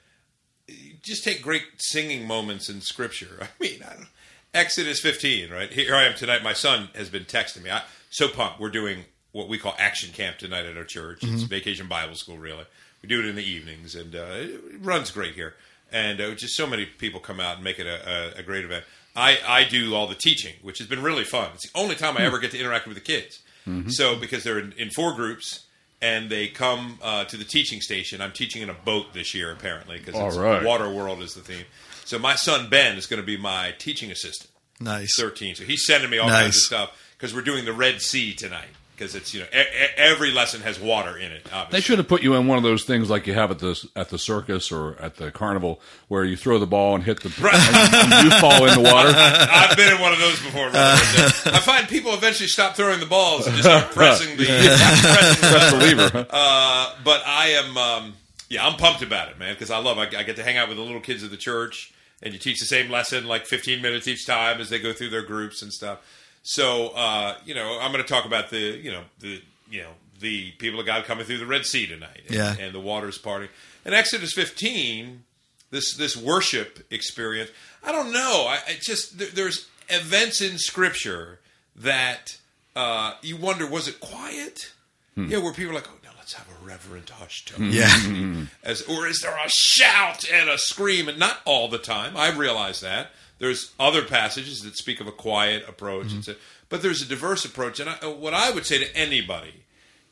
just 1.02 1.24
take 1.24 1.42
great 1.42 1.64
singing 1.78 2.26
moments 2.26 2.68
in 2.68 2.80
Scripture. 2.80 3.38
I 3.42 3.48
mean, 3.60 3.82
I 3.84 3.94
don't, 3.94 4.08
Exodus 4.54 5.00
15, 5.00 5.50
right? 5.50 5.72
Here 5.72 5.94
I 5.94 6.04
am 6.04 6.14
tonight. 6.14 6.42
My 6.42 6.52
son 6.52 6.90
has 6.94 7.08
been 7.08 7.24
texting 7.24 7.62
me. 7.62 7.70
I, 7.70 7.82
so 8.10 8.28
pumped. 8.28 8.60
We're 8.60 8.70
doing 8.70 9.04
what 9.32 9.48
we 9.48 9.56
call 9.58 9.74
action 9.78 10.12
camp 10.12 10.36
tonight 10.38 10.66
at 10.66 10.76
our 10.76 10.84
church. 10.84 11.24
It's 11.24 11.44
vacation 11.44 11.88
Bible 11.88 12.14
school, 12.14 12.36
really. 12.36 12.64
We 13.00 13.08
do 13.08 13.20
it 13.20 13.26
in 13.26 13.34
the 13.34 13.42
evenings, 13.42 13.94
and 13.94 14.14
uh, 14.14 14.26
it 14.30 14.60
runs 14.80 15.10
great 15.10 15.34
here. 15.34 15.54
And 15.90 16.20
uh, 16.20 16.34
just 16.34 16.54
so 16.54 16.66
many 16.66 16.84
people 16.84 17.18
come 17.18 17.40
out 17.40 17.56
and 17.56 17.64
make 17.64 17.78
it 17.78 17.86
a, 17.86 18.36
a, 18.36 18.40
a 18.40 18.42
great 18.42 18.64
event. 18.64 18.84
I, 19.16 19.38
I 19.46 19.64
do 19.64 19.94
all 19.94 20.06
the 20.06 20.14
teaching, 20.14 20.54
which 20.62 20.78
has 20.78 20.86
been 20.86 21.02
really 21.02 21.24
fun. 21.24 21.50
It's 21.54 21.70
the 21.70 21.78
only 21.78 21.94
time 21.94 22.16
I 22.16 22.22
ever 22.22 22.38
get 22.38 22.50
to 22.52 22.58
interact 22.58 22.86
with 22.86 22.96
the 22.96 23.02
kids. 23.02 23.40
So 23.88 24.16
because 24.16 24.42
they're 24.44 24.58
in, 24.58 24.72
in 24.72 24.90
four 24.90 25.14
groups, 25.14 25.66
and 26.02 26.28
they 26.28 26.48
come 26.48 26.98
uh, 27.00 27.24
to 27.24 27.36
the 27.36 27.44
teaching 27.44 27.80
station. 27.80 28.20
I'm 28.20 28.32
teaching 28.32 28.60
in 28.60 28.68
a 28.68 28.74
boat 28.74 29.14
this 29.14 29.34
year, 29.34 29.52
apparently, 29.52 29.98
because 29.98 30.16
All 30.16 30.30
right. 30.32 30.64
Water 30.64 30.90
World 30.90 31.22
is 31.22 31.34
the 31.34 31.40
theme. 31.40 31.64
So 32.04 32.18
my 32.18 32.34
son 32.34 32.68
Ben 32.68 32.98
is 32.98 33.06
going 33.06 33.22
to 33.22 33.26
be 33.26 33.36
my 33.36 33.72
teaching 33.78 34.10
assistant. 34.10 34.50
nice. 34.80 35.16
13. 35.16 35.54
So 35.54 35.64
he's 35.64 35.86
sending 35.86 36.10
me 36.10 36.18
all 36.18 36.28
kinds 36.28 36.56
of 36.56 36.62
stuff 36.62 37.12
because 37.16 37.32
we're 37.34 37.42
doing 37.42 37.64
the 37.64 37.72
Red 37.72 38.02
Sea 38.02 38.34
tonight. 38.34 38.68
Because 38.94 39.14
it's 39.14 39.32
you 39.34 39.40
know 39.40 39.46
e- 39.52 39.64
every 39.96 40.30
lesson 40.30 40.60
has 40.60 40.78
water 40.78 41.16
in 41.16 41.32
it. 41.32 41.46
Obviously. 41.46 41.68
They 41.70 41.80
should 41.80 41.98
have 41.98 42.06
put 42.08 42.22
you 42.22 42.34
in 42.34 42.46
one 42.46 42.58
of 42.58 42.62
those 42.62 42.84
things 42.84 43.10
like 43.10 43.26
you 43.26 43.34
have 43.34 43.50
at 43.50 43.58
the 43.58 43.88
at 43.96 44.10
the 44.10 44.18
circus 44.18 44.70
or 44.70 44.96
at 45.00 45.16
the 45.16 45.30
carnival, 45.32 45.80
where 46.08 46.24
you 46.24 46.36
throw 46.36 46.58
the 46.58 46.66
ball 46.66 46.94
and 46.94 47.02
hit 47.02 47.20
the 47.20 47.28
Right. 47.42 47.54
and, 47.54 48.12
and 48.12 48.24
you 48.24 48.38
fall 48.38 48.64
in 48.66 48.74
the 48.80 48.88
water. 48.88 49.12
I've 49.16 49.76
been 49.76 49.94
in 49.94 50.00
one 50.00 50.12
of 50.12 50.18
those 50.20 50.40
before. 50.42 50.70
I 50.74 51.60
find 51.64 51.88
people 51.88 52.12
eventually 52.14 52.48
stop 52.48 52.76
throwing 52.76 53.00
the 53.00 53.06
balls 53.06 53.46
and 53.46 53.56
just 53.56 53.68
start 53.68 53.90
pressing 53.94 54.36
the, 54.36 54.44
pressing 54.46 55.48
Press 55.50 55.72
the 55.72 55.78
lever. 55.78 56.26
Uh, 56.30 56.94
but 57.02 57.22
I 57.26 57.48
am, 57.48 57.76
um, 57.76 58.14
yeah, 58.50 58.66
I'm 58.66 58.76
pumped 58.76 59.02
about 59.02 59.30
it, 59.30 59.38
man, 59.38 59.54
because 59.54 59.70
I 59.70 59.78
love. 59.78 59.98
I, 59.98 60.02
I 60.02 60.22
get 60.22 60.36
to 60.36 60.42
hang 60.44 60.58
out 60.58 60.68
with 60.68 60.76
the 60.76 60.82
little 60.84 61.00
kids 61.00 61.22
of 61.22 61.30
the 61.30 61.36
church, 61.38 61.92
and 62.22 62.32
you 62.34 62.38
teach 62.38 62.60
the 62.60 62.66
same 62.66 62.90
lesson 62.90 63.26
like 63.26 63.46
15 63.46 63.80
minutes 63.82 64.06
each 64.06 64.26
time 64.26 64.60
as 64.60 64.68
they 64.70 64.78
go 64.78 64.92
through 64.92 65.10
their 65.10 65.22
groups 65.24 65.62
and 65.62 65.72
stuff. 65.72 65.98
So, 66.42 66.88
uh, 66.88 67.36
you 67.44 67.54
know, 67.54 67.78
I'm 67.80 67.92
going 67.92 68.02
to 68.04 68.08
talk 68.08 68.24
about 68.24 68.50
the, 68.50 68.58
you 68.58 68.90
know, 68.90 69.02
the, 69.20 69.40
you 69.70 69.82
know, 69.82 69.90
the 70.20 70.50
people 70.52 70.80
of 70.80 70.86
God 70.86 71.04
coming 71.04 71.24
through 71.24 71.38
the 71.38 71.46
Red 71.46 71.64
Sea 71.66 71.86
tonight, 71.86 72.22
and, 72.26 72.34
Yeah. 72.36 72.54
and 72.58 72.74
the 72.74 72.80
waters 72.80 73.18
parting. 73.18 73.48
And 73.84 73.94
Exodus 73.94 74.32
15, 74.34 75.24
this 75.70 75.94
this 75.96 76.16
worship 76.16 76.84
experience. 76.90 77.50
I 77.84 77.90
don't 77.92 78.12
know. 78.12 78.46
I, 78.48 78.58
I 78.68 78.76
just 78.80 79.18
there, 79.18 79.28
there's 79.28 79.66
events 79.88 80.40
in 80.40 80.58
Scripture 80.58 81.40
that 81.76 82.36
uh, 82.76 83.14
you 83.22 83.36
wonder 83.36 83.66
was 83.66 83.88
it 83.88 83.98
quiet? 84.00 84.72
Yeah, 85.16 85.38
where 85.38 85.52
people 85.52 85.72
are 85.72 85.74
like, 85.76 85.88
oh, 85.90 85.98
now 86.04 86.10
let's 86.16 86.32
have 86.34 86.46
a 86.48 86.64
reverent 86.66 87.10
hush 87.10 87.44
tone. 87.44 87.70
Yeah. 87.70 88.44
As, 88.62 88.80
or 88.82 89.06
is 89.06 89.20
there 89.20 89.32
a 89.36 89.48
shout 89.48 90.24
and 90.32 90.48
a 90.48 90.56
scream? 90.56 91.06
And 91.08 91.18
not 91.18 91.38
all 91.44 91.68
the 91.68 91.76
time. 91.78 92.16
I 92.16 92.30
realize 92.30 92.80
that. 92.80 93.10
There's 93.42 93.72
other 93.80 94.04
passages 94.04 94.62
that 94.62 94.76
speak 94.76 95.00
of 95.00 95.08
a 95.08 95.10
quiet 95.10 95.68
approach, 95.68 96.06
mm-hmm. 96.06 96.14
and 96.14 96.24
so, 96.24 96.34
but 96.68 96.80
there's 96.80 97.02
a 97.02 97.04
diverse 97.04 97.44
approach. 97.44 97.80
And 97.80 97.90
I, 97.90 97.98
uh, 98.00 98.10
what 98.10 98.34
I 98.34 98.52
would 98.52 98.64
say 98.64 98.78
to 98.78 98.96
anybody, 98.96 99.64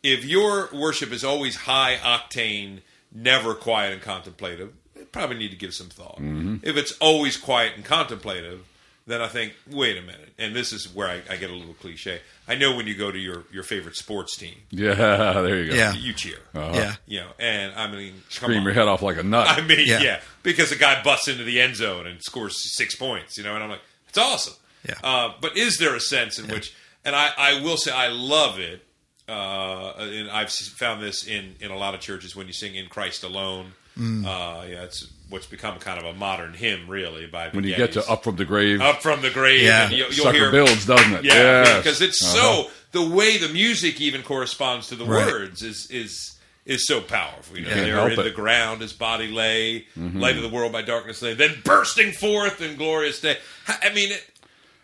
if 0.03 0.25
your 0.25 0.69
worship 0.73 1.13
is 1.13 1.23
always 1.23 1.55
high 1.55 1.95
octane, 2.03 2.81
never 3.15 3.55
quiet 3.55 3.93
and 3.93 4.03
contemplative, 4.03 4.73
you 4.97 5.05
probably 5.05 5.39
need 5.39 5.53
to 5.53 5.57
give 5.57 5.75
some 5.75 5.91
thought. 5.91 6.17
Mm-hmm. 6.17 6.57
If 6.65 6.77
it's 6.77 6.91
always 6.99 7.37
quiet 7.37 7.75
and 7.77 7.85
contemplative, 7.85 8.67
then 9.11 9.21
I 9.21 9.29
think, 9.29 9.55
wait 9.71 9.97
a 9.99 10.03
minute. 10.03 10.33
And 10.39 10.55
this 10.55 10.73
is 10.73 10.93
where 10.95 11.09
I, 11.09 11.21
I 11.33 11.37
get 11.37 11.51
a 11.51 11.55
little 11.55 11.75
cliche. 11.75 12.21
I 12.49 12.55
know 12.55 12.75
when 12.77 12.87
you 12.87 12.95
go 12.95 13.11
to 13.11 13.19
your, 13.19 13.45
your 13.53 13.63
favorite 13.63 13.97
sports 13.97 14.37
team, 14.37 14.55
Yeah, 14.71 14.95
there 15.43 15.63
you 15.63 15.71
go. 15.71 15.77
Yeah. 15.77 15.93
you 15.95 16.13
cheer. 16.13 16.39
Yeah. 16.55 16.95
You 17.07 17.21
know, 17.21 17.29
and 17.39 17.73
I 17.75 17.91
mean, 17.91 18.13
come 18.13 18.21
Scream 18.29 18.59
on. 18.59 18.65
your 18.65 18.73
head 18.75 18.89
off 18.89 19.03
like 19.03 19.19
a 19.19 19.23
nut. 19.23 19.47
I 19.51 19.61
mean, 19.61 19.87
yeah. 19.87 20.01
Yeah. 20.01 20.21
because 20.43 20.73
a 20.73 20.77
guy 20.77 21.03
busts 21.03 21.29
into 21.29 21.45
the 21.45 21.61
end 21.61 21.77
zone 21.77 22.07
and 22.07 22.23
scores 22.23 22.57
six 22.77 22.95
points, 22.95 23.37
you 23.39 23.45
know, 23.45 23.55
and 23.55 23.63
I'm 23.65 23.71
like, 23.71 23.83
it's 24.09 24.19
awesome. 24.19 24.55
Yeah. 24.89 24.95
Uh, 25.05 25.33
but 25.41 25.57
is 25.57 25.79
there 25.79 25.95
a 25.95 26.01
sense 26.01 26.39
in 26.39 26.49
which, 26.49 26.75
and 27.05 27.15
I, 27.15 27.31
I 27.37 27.61
will 27.63 27.77
say, 27.77 27.93
I 27.93 28.09
love 28.09 28.59
it, 28.59 28.85
uh, 29.29 29.93
and 29.99 30.31
I've 30.31 30.51
found 30.51 31.03
this 31.03 31.27
in, 31.27 31.55
in 31.61 31.71
a 31.71 31.77
lot 31.77 31.95
of 31.95 32.01
churches 32.01 32.35
when 32.35 32.47
you 32.47 32.53
sing 32.53 32.75
"In 32.75 32.89
Christ 32.89 33.23
Alone." 33.23 33.73
Mm. 33.97 34.25
Uh, 34.25 34.67
yeah, 34.67 34.83
it's 34.85 35.07
what's 35.31 35.47
become 35.47 35.79
kind 35.79 35.99
of 35.99 36.05
a 36.05 36.13
modern 36.13 36.53
hymn, 36.55 36.89
really. 36.89 37.27
By 37.27 37.49
when 37.51 37.65
you 37.65 37.75
get 37.77 37.93
to 37.93 38.07
up 38.11 38.23
from 38.25 38.37
the 38.37 38.45
grave, 38.45 38.81
up 38.81 39.03
from 39.03 39.23
the 39.23 39.31
grave, 39.31 39.63
Yeah. 39.63 39.85
and 39.85 39.93
you, 39.93 40.05
you'll 40.11 40.13
sucker 40.27 40.37
hear 40.39 40.51
builds, 40.51 40.85
doesn't 40.87 41.13
it? 41.15 41.25
yeah, 41.25 41.33
Yes. 41.65 41.77
because 41.79 42.01
it's 42.03 42.23
Uh-huh. 42.23 42.65
so 42.67 42.71
the 42.93 43.03
way 43.09 43.39
the 43.39 43.49
music 43.49 44.01
even 44.01 44.23
corresponds 44.23 44.89
to 44.89 44.97
the 44.97 45.05
Right. 45.07 45.27
words 45.27 45.63
is 45.63 45.87
is 45.91 46.37
is 46.67 46.87
so 46.87 47.01
powerful. 47.01 47.57
You 47.57 47.63
know, 47.65 47.71
Can't 47.73 47.87
there 47.87 48.07
in 48.11 48.19
it. 48.21 48.23
the 48.23 48.31
ground 48.31 48.83
his 48.83 48.93
body 48.93 49.29
lay, 49.29 49.87
Mm-hmm. 49.99 50.21
light 50.21 50.37
of 50.37 50.43
the 50.43 50.49
world 50.51 50.73
by 50.73 50.83
darkness 50.83 51.23
lay, 51.23 51.33
then 51.35 51.63
bursting 51.65 52.13
forth 52.13 52.61
in 52.61 52.77
glorious 52.77 53.21
day. 53.21 53.39
I 53.67 53.91
mean, 53.95 54.13
it, 54.13 54.23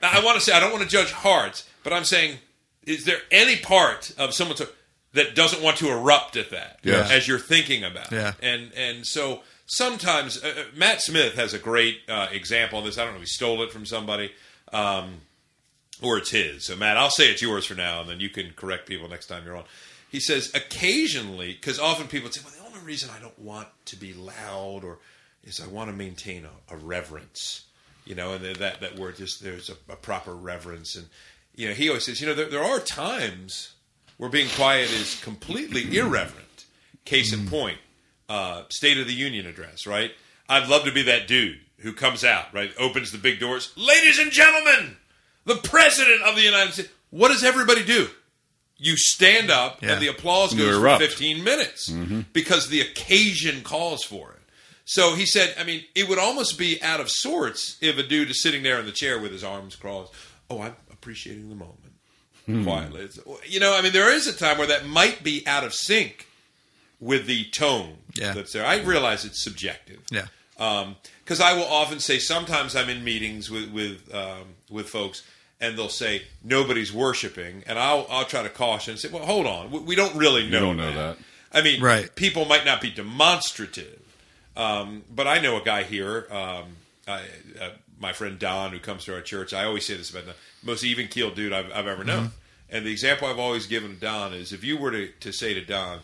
I 0.03 0.21
want 0.25 0.37
to 0.39 0.41
say 0.45 0.53
I 0.53 0.61
don't 0.61 0.73
want 0.73 0.83
to 0.85 0.89
judge 0.89 1.11
hearts, 1.13 1.65
but 1.85 1.93
I'm 1.93 2.05
saying, 2.05 2.39
is 2.85 3.05
there 3.05 3.19
any 3.31 3.57
part 3.57 4.13
of 4.19 4.33
someone's 4.35 4.63
that 5.13 5.35
doesn't 5.35 5.63
want 5.63 5.77
to 5.79 5.89
erupt 5.91 6.37
at 6.37 6.51
that 6.51 6.79
Yes. 6.83 7.11
as 7.11 7.27
you're 7.29 7.39
thinking 7.39 7.85
about 7.85 8.11
Yeah. 8.13 8.29
it? 8.31 8.35
And 8.43 8.73
and 8.75 9.07
so 9.07 9.43
sometimes 9.67 10.43
uh, 10.43 10.49
uh, 10.49 10.63
Matt 10.75 11.03
Smith 11.03 11.35
has 11.35 11.55
a 11.55 11.59
great 11.59 12.01
uh, 12.09 12.29
example 12.33 12.79
of 12.79 12.85
this. 12.85 12.99
I 12.99 13.05
don't 13.05 13.13
know 13.13 13.21
if 13.21 13.23
he 13.23 13.27
stole 13.27 13.63
it 13.63 13.71
from 13.71 13.87
somebody. 13.87 14.33
Um, 14.73 15.21
or 16.03 16.19
it's 16.19 16.31
his. 16.31 16.67
So, 16.67 16.77
Matt, 16.77 16.99
I'll 16.99 17.11
say 17.11 17.31
it's 17.31 17.41
yours 17.41 17.65
for 17.65 17.75
now, 17.75 18.03
and 18.03 18.11
then 18.11 18.21
you 18.21 18.29
can 18.29 18.53
correct 18.55 18.87
people 18.87 19.09
next 19.09 19.27
time 19.27 19.45
you're 19.47 19.57
on. 19.57 19.65
He 20.11 20.21
says 20.21 20.51
occasionally, 20.55 21.53
because 21.53 21.79
often 21.79 22.07
people 22.07 22.31
say, 22.31 22.43
"Well, 22.45 22.53
the 22.53 22.67
only 22.67 22.87
reason 22.87 23.11
I 23.17 23.21
don't 23.21 23.39
want 23.39 23.69
to 23.87 23.97
be 23.97 24.13
loud 24.13 24.85
or 24.85 24.99
is 25.43 25.61
I 25.61 25.67
want 25.67 25.91
to 25.91 25.97
maintain 25.97 26.45
a, 26.45 26.75
a 26.75 26.77
reverence." 26.77 27.65
You 28.05 28.15
know, 28.15 28.35
and 28.35 28.45
that 28.57 28.81
that 28.81 28.99
word 28.99 29.17
just 29.17 29.43
there's 29.43 29.71
a, 29.71 29.93
a 29.93 29.97
proper 29.97 30.35
reverence, 30.35 30.97
and 30.97 31.09
you 31.57 31.69
know, 31.69 31.75
he 31.75 31.89
always 31.89 32.05
says, 32.05 32.21
you 32.21 32.27
know, 32.27 32.35
there, 32.35 32.49
there 32.49 32.63
are 32.63 32.79
times 32.79 33.73
where 34.19 34.31
being 34.31 34.49
quiet 34.51 34.93
is 34.93 35.21
completely 35.23 35.97
irreverent. 35.97 36.67
Case 37.05 37.33
in 37.33 37.49
point, 37.49 37.79
uh, 38.29 38.63
State 38.71 38.99
of 38.99 39.07
the 39.07 39.13
Union 39.15 39.47
address, 39.47 39.87
right? 39.87 40.13
I'd 40.49 40.69
love 40.69 40.85
to 40.85 40.93
be 40.93 41.03
that 41.03 41.27
dude 41.29 41.59
who 41.79 41.93
comes 41.93 42.25
out, 42.25 42.53
right? 42.55 42.73
Opens 42.79 43.13
the 43.13 43.19
big 43.19 43.39
doors. 43.41 43.73
Ladies 43.77 44.19
and 44.19 44.31
gentlemen, 44.31 44.97
the 45.45 45.57
President 45.57 46.23
of 46.23 46.35
the 46.37 46.43
United 46.43 46.73
States. 46.73 46.89
What 47.11 47.29
does 47.29 47.45
everybody 47.45 47.85
do? 47.85 48.09
You 48.79 48.97
stand 48.97 49.51
up 49.51 49.83
Yeah. 49.83 49.93
and 49.93 50.03
the 50.03 50.09
applause 50.09 50.53
goes 50.55 50.75
for 50.75 50.81
erupt. 50.81 51.03
15 51.03 51.43
minutes 51.45 51.89
because 52.33 52.69
the 52.69 52.81
occasion 52.81 53.63
calls 53.63 54.05
for 54.05 54.33
it. 54.33 54.41
So 54.85 55.15
he 55.15 55.27
said, 55.27 55.55
I 55.59 55.65
mean, 55.65 55.83
it 55.95 56.09
would 56.09 56.19
almost 56.19 56.59
be 56.59 56.81
out 56.83 57.01
of 57.01 57.11
sorts 57.11 57.77
if 57.81 57.99
a 57.99 58.03
dude 58.03 58.31
is 58.31 58.43
sitting 58.43 58.63
there 58.63 58.79
in 58.79 58.87
the 58.87 58.93
chair 58.93 59.19
with 59.19 59.33
his 59.33 59.43
arms 59.43 59.75
crossed. 59.77 60.13
Oh, 60.51 60.61
I'm 60.63 60.77
appreciating 60.93 61.49
the 61.49 61.55
moment. 61.57 61.81
quietly. 62.65 63.01
It's, 63.03 63.19
you 63.49 63.59
know, 63.59 63.75
I 63.77 63.83
mean, 63.83 63.93
there 63.93 64.13
is 64.13 64.27
a 64.29 64.33
time 64.33 64.59
where 64.59 64.69
that 64.69 64.87
might 64.87 65.25
be 65.25 65.45
out 65.47 65.65
of 65.65 65.75
sync 65.75 66.29
with 67.01 67.27
the 67.27 67.45
tone 67.51 67.99
Yeah. 68.15 68.33
that's 68.33 68.53
there. 68.53 68.65
I 68.67 68.81
realize 68.83 69.25
it's 69.25 69.43
subjective. 69.43 70.01
Yeah. 70.11 70.27
Because 70.57 71.41
I 71.41 71.53
will 71.55 71.65
often 71.67 72.01
say, 72.01 72.19
sometimes 72.19 72.75
I'm 72.75 72.89
in 72.89 73.05
meetings 73.05 73.51
with 73.51 73.71
with 73.71 74.15
um, 74.15 74.55
with 74.71 74.89
folks, 74.89 75.23
and 75.61 75.77
they'll 75.77 75.89
say 75.91 76.23
nobody's 76.43 76.93
worshiping, 76.93 77.63
and 77.67 77.79
I'll 77.79 78.07
I'll 78.09 78.25
try 78.25 78.43
to 78.43 78.49
caution 78.49 78.93
and 78.93 79.01
say, 79.01 79.09
well, 79.09 79.25
hold 79.27 79.47
on, 79.47 79.71
we, 79.71 79.81
we 79.81 79.95
don't 79.97 80.15
really 80.17 80.49
know. 80.49 80.61
don't 80.61 80.77
know 80.79 80.93
that. 80.95 81.19
I 81.53 81.61
mean, 81.63 81.81
Right. 81.83 82.15
people 82.15 82.45
might 82.47 82.65
not 82.65 82.81
be 82.81 82.91
demonstrative, 82.91 84.01
um, 84.57 85.05
but 85.15 85.27
I 85.27 85.39
know 85.39 85.61
a 85.61 85.65
guy 85.65 85.83
here, 85.85 86.27
um, 86.31 86.77
I, 87.07 87.21
uh, 87.61 87.71
my 88.01 88.13
friend 88.13 88.39
Don, 88.39 88.73
who 88.73 88.79
comes 88.79 89.05
to 89.05 89.15
our 89.15 89.21
church. 89.23 89.53
I 89.55 89.65
always 89.65 89.87
say 89.87 89.97
this 89.97 90.11
about 90.11 90.27
the 90.27 90.35
most 90.63 90.85
even 90.85 91.09
keeled 91.09 91.35
dude 91.35 91.53
I've, 91.53 91.71
I've 91.73 91.87
ever 91.87 92.05
known. 92.05 92.33
And 92.69 92.85
the 92.85 92.91
example 92.91 93.29
I've 93.29 93.39
always 93.39 93.67
given 93.67 93.99
Don 94.01 94.33
is 94.35 94.53
if 94.53 94.65
you 94.65 94.77
were 94.77 94.91
to, 94.91 95.09
to 95.21 95.33
say 95.33 95.55
to 95.55 95.65
Don, 95.65 96.01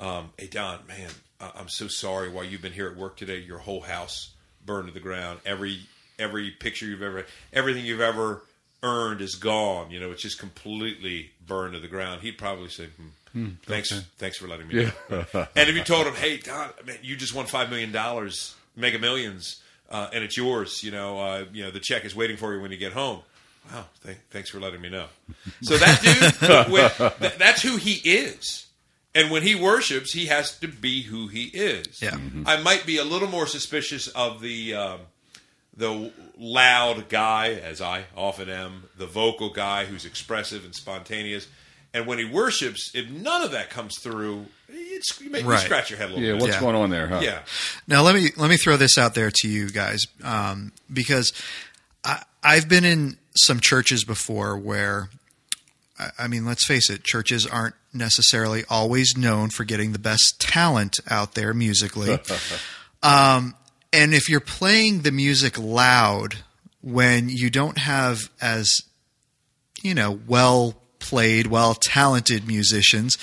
um, 0.00 0.30
"Hey 0.38 0.46
Don, 0.48 0.80
man, 0.88 1.10
I- 1.40 1.52
I'm 1.56 1.68
so 1.68 1.86
sorry 1.88 2.28
while 2.28 2.44
you've 2.44 2.62
been 2.62 2.72
here 2.72 2.88
at 2.88 2.96
work 2.96 3.16
today, 3.16 3.38
your 3.38 3.58
whole 3.58 3.82
house 3.82 4.30
burned 4.66 4.88
to 4.88 4.94
the 4.94 5.00
ground. 5.00 5.40
Every 5.46 5.80
every 6.18 6.50
picture 6.50 6.86
you've 6.86 7.02
ever, 7.02 7.26
everything 7.52 7.84
you've 7.86 8.00
ever 8.00 8.42
earned 8.82 9.20
is 9.20 9.34
gone. 9.36 9.90
You 9.90 10.00
know, 10.00 10.10
it's 10.10 10.22
just 10.22 10.38
completely 10.38 11.30
burned 11.46 11.74
to 11.74 11.80
the 11.80 11.88
ground." 11.88 12.22
He'd 12.22 12.38
probably 12.38 12.68
say, 12.70 12.86
hmm, 13.32 13.48
"Thanks, 13.66 13.90
thanks 14.18 14.36
for 14.38 14.48
letting 14.48 14.68
me 14.68 14.74
know." 15.10 15.24
and 15.54 15.68
if 15.68 15.74
you 15.76 15.84
told 15.84 16.06
him, 16.06 16.14
"Hey 16.14 16.38
Don, 16.38 16.70
man, 16.86 16.98
you 17.02 17.16
just 17.16 17.34
won 17.34 17.46
five 17.46 17.70
million 17.70 17.92
dollars, 17.92 18.54
Mega 18.76 18.98
Millions, 18.98 19.62
uh, 19.90 20.08
and 20.12 20.24
it's 20.24 20.36
yours," 20.36 20.82
you 20.82 20.90
know, 20.90 21.18
uh, 21.20 21.44
you 21.52 21.62
know, 21.64 21.70
the 21.70 21.80
check 21.80 22.04
is 22.04 22.14
waiting 22.14 22.36
for 22.36 22.54
you 22.54 22.60
when 22.60 22.70
you 22.70 22.76
get 22.78 22.92
home. 22.92 23.20
Wow, 23.70 23.84
th- 24.04 24.16
thanks 24.30 24.48
for 24.50 24.58
letting 24.58 24.80
me 24.80 24.88
know. 24.88 25.06
So 25.62 25.76
that 25.76 26.00
dude, 26.02 26.70
when, 26.72 26.90
th- 27.20 27.34
that's 27.38 27.60
who 27.62 27.76
he 27.76 27.94
is. 28.08 28.66
And 29.14 29.30
when 29.30 29.42
he 29.42 29.54
worships, 29.56 30.12
he 30.12 30.26
has 30.26 30.56
to 30.60 30.68
be 30.68 31.02
who 31.02 31.26
he 31.26 31.44
is. 31.46 32.00
Yeah. 32.00 32.16
I 32.46 32.62
might 32.62 32.86
be 32.86 32.96
a 32.98 33.04
little 33.04 33.28
more 33.28 33.46
suspicious 33.46 34.06
of 34.08 34.40
the 34.40 34.74
um, 34.74 35.00
the 35.76 36.12
loud 36.38 37.08
guy, 37.08 37.52
as 37.54 37.80
I 37.80 38.04
often 38.16 38.48
am, 38.48 38.84
the 38.96 39.06
vocal 39.06 39.50
guy 39.50 39.84
who's 39.86 40.04
expressive 40.04 40.64
and 40.64 40.74
spontaneous. 40.74 41.48
And 41.92 42.06
when 42.06 42.18
he 42.18 42.24
worships, 42.24 42.92
if 42.94 43.10
none 43.10 43.42
of 43.42 43.50
that 43.50 43.68
comes 43.68 43.98
through, 44.00 44.46
it's, 44.68 45.20
you 45.20 45.28
make 45.28 45.44
you 45.44 45.56
scratch 45.58 45.90
your 45.90 45.98
head 45.98 46.10
a 46.10 46.12
little 46.12 46.22
Yeah, 46.24 46.32
bit. 46.34 46.42
what's 46.42 46.54
Yeah. 46.54 46.60
going 46.60 46.76
on 46.76 46.90
there, 46.90 47.08
huh? 47.08 47.18
Yeah. 47.20 47.40
Now 47.88 48.02
let 48.02 48.14
me 48.14 48.30
let 48.36 48.48
me 48.48 48.56
throw 48.56 48.76
this 48.76 48.96
out 48.96 49.14
there 49.14 49.30
to 49.40 49.48
you 49.48 49.70
guys 49.70 50.06
um, 50.22 50.70
because 50.92 51.32
I, 52.04 52.22
I've 52.44 52.68
been 52.68 52.84
in 52.84 53.16
some 53.34 53.58
churches 53.58 54.04
before 54.04 54.56
where 54.56 55.08
I, 56.18 56.28
mean, 56.28 56.44
let's 56.44 56.66
face 56.66 56.90
it, 56.90 57.04
churches 57.04 57.46
aren't 57.46 57.74
necessarily 57.92 58.64
always 58.68 59.16
known 59.16 59.50
for 59.50 59.64
getting 59.64 59.92
the 59.92 59.98
best 59.98 60.40
talent 60.40 60.98
out 61.08 61.34
there 61.34 61.52
musically. 61.52 62.18
um, 63.02 63.54
and 63.92 64.14
if 64.14 64.28
you're 64.28 64.40
playing 64.40 65.02
the 65.02 65.12
music 65.12 65.58
loud 65.58 66.36
when 66.82 67.28
you 67.28 67.50
don't 67.50 67.78
have 67.78 68.30
as 68.40 68.70
you 69.82 69.94
know 69.94 70.18
well 70.26 70.76
played, 70.98 71.46
well 71.46 71.74
talented 71.74 72.46
musicians, 72.46 73.16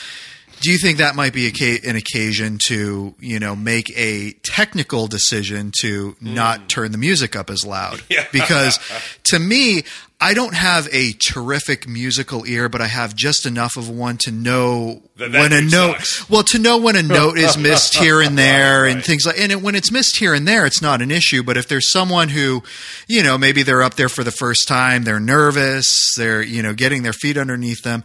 do 0.60 0.72
you 0.72 0.78
think 0.78 0.98
that 0.98 1.16
might 1.16 1.34
be 1.34 1.48
a 1.48 1.90
an 1.90 1.96
occasion 1.96 2.58
to 2.66 3.16
you 3.20 3.40
know 3.40 3.56
make 3.56 3.92
a 3.98 4.34
technical 4.44 5.08
decision 5.08 5.72
to 5.82 6.16
not 6.22 6.60
hmm. 6.60 6.68
turn 6.68 6.92
the 6.92 6.98
music 6.98 7.36
up 7.36 7.50
as 7.50 7.66
loud? 7.66 8.02
Yeah. 8.10 8.26
Because 8.32 8.80
to 9.26 9.40
me, 9.40 9.84
I 10.20 10.34
don't 10.34 10.56
have 10.56 10.88
a 10.92 11.12
terrific 11.14 11.88
musical 11.88 12.48
ear, 12.48 12.70
but 12.70 12.82
I 12.82 12.88
have 12.88 13.16
just 13.16 13.46
enough 13.46 13.78
of 13.78 13.90
one 13.90 14.18
to 14.22 14.32
know 14.32 15.04
That 15.18 15.32
that 15.32 15.40
when 15.40 15.54
a 15.54 15.62
note. 15.62 15.98
sucks. 15.98 16.30
Well, 16.30 16.44
to 16.44 16.60
know 16.60 16.80
when 16.80 16.96
a 16.96 17.04
note 17.04 17.38
is 17.38 17.58
missed 17.58 17.96
here 18.00 18.22
and 18.22 18.38
there 18.38 18.84
Right, 18.84 18.94
and 18.94 19.04
things 19.04 19.26
like. 19.26 19.40
And 19.40 19.52
it, 19.52 19.62
when 19.62 19.76
it's 19.76 19.92
missed 19.92 20.18
here 20.18 20.34
and 20.34 20.48
there, 20.48 20.66
it's 20.66 20.82
not 20.82 21.02
an 21.02 21.12
issue. 21.12 21.44
But 21.44 21.58
if 21.58 21.68
there's 21.68 21.92
someone 21.92 22.30
who, 22.30 22.64
you 23.08 23.22
know, 23.22 23.38
maybe 23.38 23.62
they're 23.62 23.84
up 23.84 23.96
there 23.96 24.10
for 24.10 24.24
the 24.24 24.32
first 24.32 24.68
time, 24.68 25.04
they're 25.04 25.20
nervous, 25.20 26.14
they're 26.18 26.42
you 26.42 26.64
know 26.64 26.74
getting 26.74 27.04
their 27.04 27.14
feet 27.14 27.38
underneath 27.38 27.84
them 27.84 28.04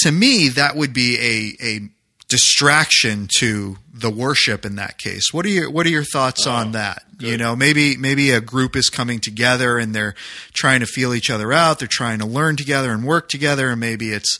to 0.00 0.10
me, 0.12 0.48
that 0.50 0.76
would 0.76 0.92
be 0.92 1.16
a, 1.18 1.64
a 1.64 1.88
distraction 2.28 3.28
to 3.38 3.76
the 3.92 4.10
worship 4.10 4.64
in 4.64 4.76
that 4.76 4.96
case. 4.98 5.32
What 5.32 5.44
are 5.44 5.50
your 5.50 5.70
What 5.70 5.84
are 5.86 5.90
your 5.90 6.04
thoughts 6.04 6.46
Oh, 6.46 6.52
on 6.52 6.72
that? 6.72 7.02
You 7.18 7.36
know, 7.36 7.54
maybe 7.54 7.98
maybe 7.98 8.30
a 8.30 8.40
group 8.40 8.74
is 8.76 8.88
coming 8.88 9.18
together 9.20 9.76
and 9.78 9.94
they're 9.94 10.14
trying 10.54 10.80
to 10.80 10.86
feel 10.86 11.12
each 11.12 11.28
other 11.28 11.52
out. 11.52 11.78
They're 11.78 11.88
trying 11.88 12.18
to 12.20 12.26
learn 12.26 12.56
together 12.56 12.92
and 12.92 13.04
work 13.04 13.28
together. 13.28 13.68
And 13.70 13.78
maybe 13.78 14.10
it's, 14.10 14.38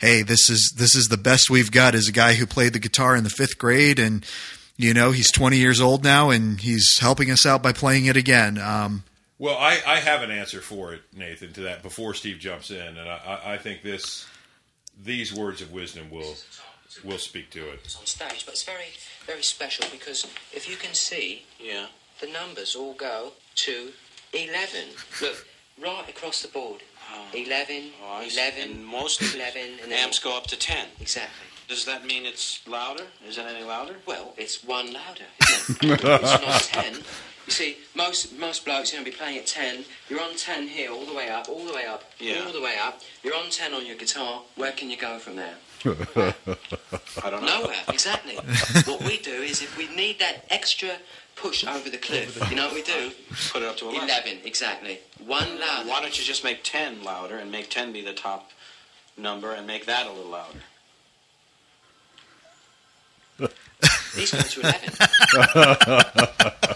hey, 0.00 0.22
this 0.22 0.48
is 0.48 0.72
this 0.78 0.94
is 0.94 1.08
the 1.08 1.18
best 1.18 1.50
we've 1.50 1.70
got. 1.70 1.94
Is 1.94 2.08
a 2.08 2.12
guy 2.12 2.34
who 2.34 2.46
played 2.46 2.72
the 2.72 2.78
guitar 2.78 3.14
in 3.16 3.24
the 3.24 3.30
fifth 3.30 3.58
grade 3.58 3.98
and. 3.98 4.24
You 4.78 4.94
know, 4.94 5.12
he's 5.12 5.30
20 5.30 5.58
years 5.58 5.80
old 5.82 6.02
now, 6.02 6.30
and 6.30 6.58
he's 6.58 6.96
helping 6.98 7.30
us 7.30 7.44
out 7.44 7.62
by 7.62 7.72
playing 7.72 8.06
it 8.06 8.16
again. 8.16 8.56
Um, 8.58 9.04
Well, 9.38 9.56
I, 9.56 9.78
I 9.86 10.00
have 10.00 10.22
an 10.22 10.30
answer 10.30 10.60
for 10.62 10.94
it, 10.94 11.02
Nathan, 11.14 11.52
to 11.52 11.60
that 11.60 11.82
before 11.82 12.14
Steve 12.14 12.38
jumps 12.40 12.70
in, 12.70 12.80
and 12.80 12.98
I, 13.08 13.40
I- 13.44 13.52
I 13.52 13.58
think 13.58 13.82
this 13.82 14.26
these 15.04 15.32
words 15.34 15.60
of 15.60 15.72
wisdom 15.72 16.10
will 16.10 16.34
will 17.04 17.18
speak 17.18 17.50
to 17.50 17.70
it. 17.70 17.80
It's 17.84 17.96
on 17.98 18.04
stage, 18.06 18.44
but 18.44 18.52
it's 18.54 18.64
very, 18.64 18.92
very 19.26 19.42
special 19.42 19.86
because 19.90 20.26
if 20.52 20.68
you 20.68 20.76
can 20.76 20.92
see, 20.94 21.44
Yeah. 21.58 21.86
the 22.20 22.26
numbers 22.26 22.76
all 22.76 22.92
go 22.92 23.32
to 23.64 23.92
11. 24.34 24.88
Look, 25.22 25.46
right 25.80 26.06
across 26.08 26.42
the 26.42 26.48
board. 26.48 26.82
11, 27.34 27.92
Oh, 28.02 28.20
11, 28.22 28.62
And 28.62 28.86
most 28.86 29.20
11, 29.22 29.78
and 29.82 29.90
then 29.90 29.98
amps 30.04 30.18
go 30.18 30.36
up 30.36 30.46
to 30.48 30.56
10. 30.56 30.88
Exactly. 31.00 31.46
Does 31.68 31.84
that 31.86 32.04
mean 32.04 32.26
it's 32.26 32.60
louder? 32.66 33.04
Is 33.26 33.38
it 33.38 33.46
any 33.46 33.64
louder? 33.64 33.96
Well, 34.06 34.34
it's 34.36 34.62
one 34.62 34.92
louder, 34.92 35.24
isn't 35.70 35.82
it? 35.84 36.04
it's 36.04 36.42
not 36.42 36.62
10. 36.84 37.02
You 37.46 37.52
see, 37.52 37.76
most 37.94 38.38
most 38.38 38.64
blokes 38.64 38.92
are 38.92 38.96
going 38.96 39.04
to 39.04 39.10
be 39.10 39.16
playing 39.16 39.38
at 39.38 39.46
10. 39.46 39.84
You're 40.08 40.22
on 40.22 40.36
10 40.36 40.68
here, 40.68 40.90
all 40.92 41.04
the 41.04 41.14
way 41.14 41.28
up, 41.28 41.48
all 41.48 41.64
the 41.64 41.72
way 41.74 41.86
up, 41.86 42.04
Yeah. 42.20 42.44
all 42.46 42.52
the 42.52 42.60
way 42.60 42.76
up. 42.80 43.00
You're 43.22 43.36
on 43.36 43.50
10 43.50 43.74
on 43.74 43.84
your 43.84 43.96
guitar. 43.96 44.42
Where 44.56 44.72
can 44.72 44.90
you 44.90 44.96
go 44.96 45.18
from 45.18 45.36
there? 45.36 45.54
I 45.84 47.30
don't 47.30 47.42
know. 47.42 47.60
Nowhere, 47.62 47.74
exactly. 47.88 48.36
what 48.86 49.02
we 49.02 49.18
do 49.18 49.32
is 49.32 49.62
if 49.62 49.76
we 49.76 49.88
need 49.94 50.20
that 50.20 50.44
extra 50.50 50.90
push 51.34 51.64
over 51.66 51.90
the 51.90 51.98
cliff, 51.98 52.38
you 52.48 52.54
know 52.56 52.66
what 52.66 52.74
we 52.74 52.82
do? 52.82 53.10
Put 53.52 53.62
it 53.62 53.68
up 53.68 53.76
to 53.78 53.88
11. 53.88 54.04
11, 54.08 54.38
exactly. 54.44 55.00
One 55.26 55.58
louder. 55.58 55.88
Why 55.88 56.00
don't 56.00 56.16
you 56.16 56.24
just 56.24 56.44
make 56.44 56.60
10 56.62 57.02
louder 57.02 57.36
and 57.38 57.50
make 57.50 57.68
10 57.70 57.92
be 57.92 58.02
the 58.02 58.12
top 58.12 58.50
number 59.16 59.52
and 59.52 59.66
make 59.66 59.86
that 59.86 60.06
a 60.06 60.12
little 60.12 60.30
louder? 60.30 60.60
These 64.14 64.30
go 64.32 64.38
to 64.40 64.60
11. 64.60 64.80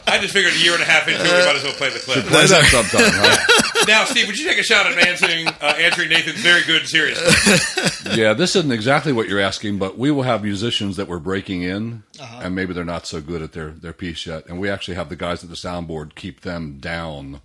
I 0.09 0.19
just 0.21 0.33
figured 0.33 0.55
a 0.55 0.59
year 0.59 0.73
and 0.73 0.83
a 0.83 0.87
half 0.87 1.07
into 1.07 1.21
it, 1.21 1.25
we 1.25 1.47
might 1.47 1.57
as 1.57 1.65
well 1.65 1.73
play 1.75 1.91
the 1.91 1.99
clip. 1.99 2.25
Play 2.25 2.47
that 2.47 2.65
sometime, 2.67 3.11
huh? 3.13 3.85
now, 3.89 4.05
Steve, 4.05 4.27
would 4.27 4.39
you 4.39 4.47
take 4.49 4.59
a 4.59 4.63
shot 4.63 4.87
at 4.87 4.97
answering 5.07 5.49
uh, 5.49 5.75
answering 5.79 6.09
Nathan's 6.09 6.41
very 6.41 6.63
good, 6.63 6.87
serious 6.89 7.21
question? 7.21 8.13
yeah, 8.19 8.33
this 8.33 8.57
isn't 8.57 8.73
exactly 8.73 9.13
what 9.13 9.29
you're 9.29 9.41
asking, 9.41 9.79
but 9.79 9.99
we 9.99 10.11
will 10.11 10.23
have 10.23 10.43
musicians 10.43 10.97
that 10.97 11.09
we're 11.09 11.19
breaking 11.19 11.63
in, 11.63 12.05
and 12.21 12.55
maybe 12.55 12.73
they're 12.73 12.85
not 12.85 13.07
so 13.07 13.21
good 13.21 13.43
at 13.43 13.53
their, 13.53 13.71
their 13.71 13.93
piece 13.93 14.27
yet. 14.27 14.47
And 14.47 14.59
we 14.59 14.71
actually 14.71 14.95
have 14.95 15.09
the 15.09 15.17
guys 15.17 15.43
at 15.45 15.51
the 15.51 15.57
soundboard 15.57 16.15
keep 16.15 16.41
them 16.41 16.79
down 16.79 17.41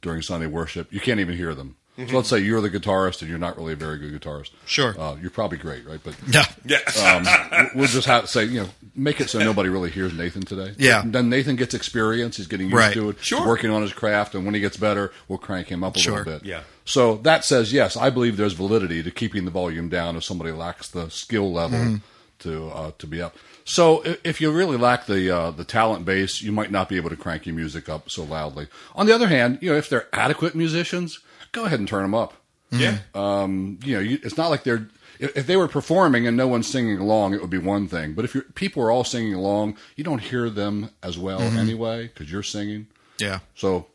during 0.00 0.22
Sunday 0.22 0.46
worship. 0.46 0.92
You 0.92 1.00
can't 1.00 1.20
even 1.20 1.36
hear 1.36 1.54
them. 1.54 1.76
So 1.96 2.14
let's 2.16 2.28
say 2.28 2.38
you're 2.40 2.60
the 2.60 2.68
guitarist 2.68 3.22
and 3.22 3.30
you're 3.30 3.38
not 3.38 3.56
really 3.56 3.72
a 3.72 3.76
very 3.76 3.96
good 3.98 4.20
guitarist. 4.20 4.50
Sure. 4.66 4.94
Uh, 5.00 5.16
you're 5.20 5.30
probably 5.30 5.56
great, 5.56 5.86
right? 5.86 5.98
But 6.02 6.14
yeah. 6.28 6.44
Yeah. 6.66 6.78
um, 7.62 7.70
we'll 7.74 7.86
just 7.88 8.06
have 8.06 8.22
to 8.22 8.28
say, 8.28 8.44
you 8.44 8.60
know, 8.64 8.68
make 8.94 9.18
it 9.20 9.30
so 9.30 9.38
nobody 9.38 9.70
really 9.70 9.90
hears 9.90 10.12
Nathan 10.12 10.42
today. 10.42 10.74
Yeah. 10.76 11.00
And 11.02 11.14
then 11.14 11.30
Nathan 11.30 11.56
gets 11.56 11.72
experience. 11.72 12.36
He's 12.36 12.48
getting 12.48 12.66
used 12.66 12.76
Right. 12.76 12.92
to 12.92 13.08
it. 13.10 13.24
Sure. 13.24 13.38
He's 13.38 13.46
working 13.46 13.70
on 13.70 13.80
his 13.80 13.94
craft, 13.94 14.34
and 14.34 14.44
when 14.44 14.54
he 14.54 14.60
gets 14.60 14.76
better, 14.76 15.10
we'll 15.26 15.38
crank 15.38 15.68
him 15.68 15.82
up 15.82 15.96
a 15.96 15.98
Sure. 15.98 16.18
little 16.18 16.34
bit. 16.34 16.44
Yeah. 16.44 16.60
So 16.84 17.16
that 17.18 17.44
says 17.46 17.72
yes. 17.72 17.96
I 17.96 18.10
believe 18.10 18.36
there's 18.36 18.52
validity 18.52 19.02
to 19.02 19.10
keeping 19.10 19.46
the 19.46 19.50
volume 19.50 19.88
down 19.88 20.16
if 20.16 20.24
somebody 20.24 20.52
lacks 20.52 20.88
the 20.88 21.08
skill 21.08 21.50
level 21.50 21.78
Mm-hmm. 21.78 21.96
to 22.40 22.68
uh, 22.68 22.90
to 22.98 23.06
be 23.06 23.22
up. 23.22 23.34
So 23.64 24.02
if 24.22 24.40
you 24.42 24.50
really 24.52 24.76
lack 24.76 25.06
the 25.06 25.30
uh, 25.34 25.50
the 25.50 25.64
talent 25.64 26.04
base, 26.04 26.42
you 26.42 26.52
might 26.52 26.70
not 26.70 26.88
be 26.90 26.96
able 26.96 27.08
to 27.10 27.16
crank 27.16 27.46
your 27.46 27.54
music 27.54 27.88
up 27.88 28.10
so 28.10 28.22
loudly. 28.22 28.68
On 28.94 29.06
the 29.06 29.14
other 29.14 29.28
hand, 29.28 29.58
you 29.62 29.70
know, 29.72 29.76
if 29.78 29.88
they're 29.88 30.08
adequate 30.12 30.54
musicians, 30.54 31.18
go 31.56 31.64
ahead 31.64 31.78
and 31.80 31.88
turn 31.88 32.02
them 32.02 32.14
up 32.14 32.34
yeah. 32.70 32.98
um, 33.14 33.78
you 33.84 33.94
know, 33.94 34.00
you, 34.00 34.18
it's 34.22 34.36
not 34.36 34.50
like 34.50 34.64
they're. 34.64 34.88
If 35.18 35.36
if 35.36 35.46
they 35.46 35.56
were 35.56 35.68
performing 35.68 36.26
and 36.26 36.36
no 36.36 36.46
one's 36.46 36.66
singing 36.66 36.98
along, 36.98 37.32
it 37.32 37.40
would 37.40 37.48
be 37.50 37.58
one 37.58 37.88
thing. 37.88 38.12
But 38.12 38.24
if 38.26 38.34
you're, 38.34 38.44
people 38.54 38.82
are 38.82 38.90
all 38.90 39.04
singing 39.04 39.32
along, 39.34 39.78
you 39.94 40.04
don't 40.04 40.18
hear 40.20 40.50
them 40.50 40.90
as 41.02 41.16
well 41.18 41.40
anyway 41.40 42.08
because 42.08 42.30
you're 42.30 42.42
singing. 42.42 42.88
Yeah. 43.18 43.38
So, 43.54 43.86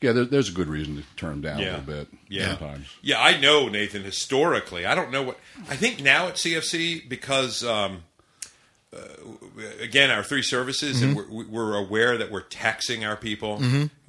yeah, 0.00 0.12
there, 0.12 0.24
there's 0.24 0.48
a 0.48 0.52
good 0.52 0.68
reason 0.68 0.96
to 0.96 1.02
turn 1.16 1.30
them 1.30 1.40
down 1.40 1.58
Yeah. 1.58 1.64
a 1.64 1.78
little 1.78 1.86
bit 1.94 2.08
Yeah. 2.28 2.56
sometimes. 2.56 2.86
Yeah, 3.02 3.20
I 3.20 3.40
know 3.40 3.68
Nathan 3.68 4.04
historically. 4.04 4.86
I 4.86 4.94
don't 4.94 5.10
know 5.10 5.22
what 5.24 5.40
I 5.68 5.74
think 5.74 6.00
now 6.00 6.28
at 6.28 6.34
CFC 6.34 7.08
because 7.08 7.64
um, 7.64 8.04
uh, 8.96 9.82
again 9.82 10.10
our 10.10 10.22
three 10.22 10.42
services 10.42 11.02
and 11.02 11.16
we're, 11.16 11.44
we're 11.46 11.74
aware 11.76 12.16
that 12.18 12.30
we're 12.30 12.40
taxing 12.42 13.04
our 13.04 13.16
people 13.16 13.60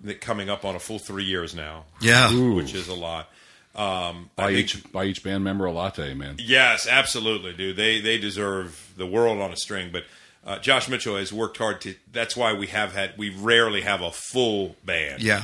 that 0.03 0.21
coming 0.21 0.49
up 0.49 0.63
on 0.65 0.75
a 0.75 0.79
full 0.79 0.99
three 0.99 1.23
years 1.25 1.53
now. 1.55 1.85
Yeah. 2.01 2.31
which 2.53 2.73
is 2.73 2.87
a 2.87 2.93
lot. 2.95 3.29
Um, 3.75 4.31
I 4.37 4.43
Buy 4.43 4.53
think- 4.53 4.59
each 4.75 4.91
buy 4.91 5.05
each 5.05 5.23
band 5.23 5.43
member 5.43 5.65
a 5.65 5.71
latte, 5.71 6.13
man. 6.15 6.37
Yes, 6.39 6.87
absolutely, 6.87 7.53
dude. 7.53 7.75
They 7.75 8.01
they 8.01 8.17
deserve 8.17 8.93
the 8.97 9.05
world 9.05 9.39
on 9.39 9.51
a 9.51 9.55
string. 9.55 9.89
But 9.91 10.05
uh, 10.45 10.57
Josh 10.59 10.89
Mitchell 10.89 11.15
has 11.17 11.31
worked 11.31 11.57
hard 11.57 11.81
to. 11.81 11.93
That's 12.11 12.35
why 12.35 12.53
we 12.53 12.67
have 12.67 12.93
had. 12.95 13.13
We 13.17 13.29
rarely 13.29 13.81
have 13.81 14.01
a 14.01 14.09
full 14.11 14.75
band. 14.83 15.21
Yeah. 15.21 15.43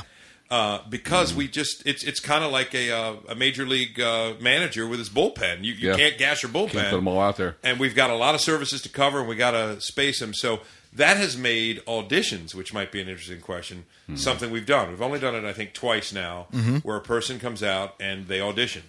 Uh, 0.54 0.78
because 0.88 1.34
we 1.34 1.48
just 1.48 1.84
it's 1.84 2.04
it's 2.04 2.20
kind 2.20 2.44
of 2.44 2.52
like 2.52 2.72
a 2.74 2.90
uh, 2.92 3.14
a 3.28 3.34
major 3.34 3.66
league 3.66 3.98
uh, 3.98 4.34
manager 4.40 4.86
with 4.86 5.00
his 5.00 5.08
bullpen. 5.10 5.64
You, 5.64 5.72
you 5.72 5.88
Yeah. 5.90 5.96
can't 5.96 6.16
gas 6.18 6.42
your 6.44 6.52
bullpen. 6.52 6.70
Can't 6.72 6.90
put 6.90 6.96
them 6.96 7.08
all 7.08 7.20
out 7.20 7.36
there. 7.36 7.56
and 7.64 7.80
we've 7.80 7.94
got 7.96 8.10
a 8.10 8.14
lot 8.14 8.34
of 8.36 8.40
services 8.40 8.80
to 8.82 8.88
cover, 8.88 9.18
and 9.20 9.28
we 9.28 9.34
got 9.34 9.50
to 9.52 9.80
space 9.80 10.20
them. 10.20 10.32
So 10.32 10.60
that 10.92 11.16
has 11.16 11.36
made 11.36 11.84
auditions, 11.86 12.54
which 12.54 12.72
might 12.72 12.92
be 12.92 13.00
an 13.00 13.08
interesting 13.08 13.40
question, 13.40 13.84
something 14.14 14.48
we've 14.52 14.66
done. 14.66 14.90
We've 14.90 15.02
only 15.02 15.18
done 15.18 15.34
it, 15.34 15.44
I 15.44 15.52
think, 15.52 15.72
twice 15.72 16.12
now, 16.12 16.46
where 16.84 16.96
a 16.96 17.00
person 17.02 17.40
comes 17.40 17.62
out 17.64 17.96
and 17.98 18.28
they 18.28 18.40
audition, 18.40 18.82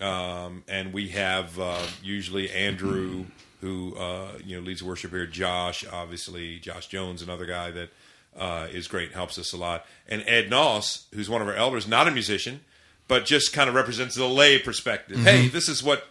um, 0.00 0.64
and 0.68 0.92
we 0.92 1.08
have 1.08 1.58
uh, 1.60 1.82
usually 2.02 2.50
Andrew, 2.50 3.26
who 3.60 3.94
uh, 3.96 4.38
you 4.42 4.56
know 4.56 4.62
leads 4.62 4.82
worship 4.82 5.10
here, 5.10 5.26
Josh, 5.26 5.84
obviously 5.92 6.58
Josh 6.60 6.86
Jones, 6.86 7.20
another 7.20 7.44
guy 7.44 7.70
that 7.72 7.90
uh, 8.38 8.66
is 8.72 8.88
great, 8.88 9.12
helps 9.12 9.38
us 9.38 9.52
a 9.52 9.56
lot, 9.56 9.84
and 10.08 10.22
Ed 10.26 10.50
Noss, 10.50 11.04
who's 11.14 11.28
one 11.30 11.42
of 11.42 11.48
our 11.48 11.54
elders, 11.54 11.86
not 11.88 12.08
a 12.08 12.10
musician, 12.10 12.60
but 13.08 13.24
just 13.24 13.52
kind 13.52 13.68
of 13.68 13.74
represents 13.74 14.14
the 14.14 14.26
lay 14.26 14.58
perspective. 14.58 15.18
Hey, 15.18 15.48
this 15.48 15.68
is 15.68 15.82
what 15.82 16.06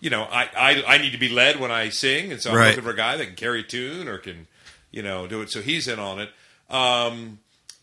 you 0.00 0.10
know, 0.10 0.24
I, 0.24 0.48
I 0.56 0.94
I 0.94 0.98
need 0.98 1.12
to 1.12 1.18
be 1.18 1.28
led 1.30 1.58
when 1.58 1.70
I 1.70 1.88
sing, 1.88 2.30
and 2.30 2.40
so 2.40 2.50
I'm 2.50 2.56
Right. 2.56 2.68
looking 2.68 2.84
for 2.84 2.90
a 2.90 2.96
guy 2.96 3.16
that 3.16 3.24
can 3.26 3.34
carry 3.34 3.60
a 3.60 3.62
tune 3.62 4.08
or 4.08 4.18
can, 4.18 4.46
you 4.90 5.02
know, 5.02 5.26
do 5.26 5.40
it. 5.40 5.50
So 5.50 5.62
he's 5.62 5.88
in 5.88 5.98
on 5.98 6.20
it. 6.20 6.30
Um, 6.68 7.38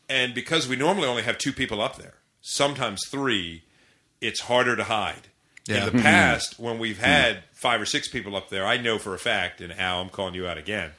and 0.09 0.34
because 0.36 0.67
we 0.67 0.75
normally 0.75 1.07
only 1.07 1.23
have 1.23 1.38
two 1.39 1.51
people 1.51 1.81
up 1.81 1.97
there, 1.97 2.13
sometimes 2.41 3.01
three, 3.07 3.63
it's 4.21 4.41
harder 4.41 4.75
to 4.75 4.84
hide. 4.84 5.27
Yeah. 5.65 5.88
In 5.88 5.95
the 5.95 6.01
past, 6.03 6.59
when 6.59 6.77
we've 6.77 6.99
had 6.99 7.39
five 7.53 7.81
or 7.81 7.86
six 7.86 8.07
people 8.09 8.36
up 8.36 8.49
there, 8.49 8.65
I 8.65 8.77
know 8.77 8.99
for 8.99 9.15
a 9.15 9.19
fact, 9.19 9.59
and 9.61 9.73
Al, 9.79 10.01
I'm 10.01 10.09
calling 10.09 10.36
you 10.36 10.45
out 10.45 10.57
again. 10.57 10.91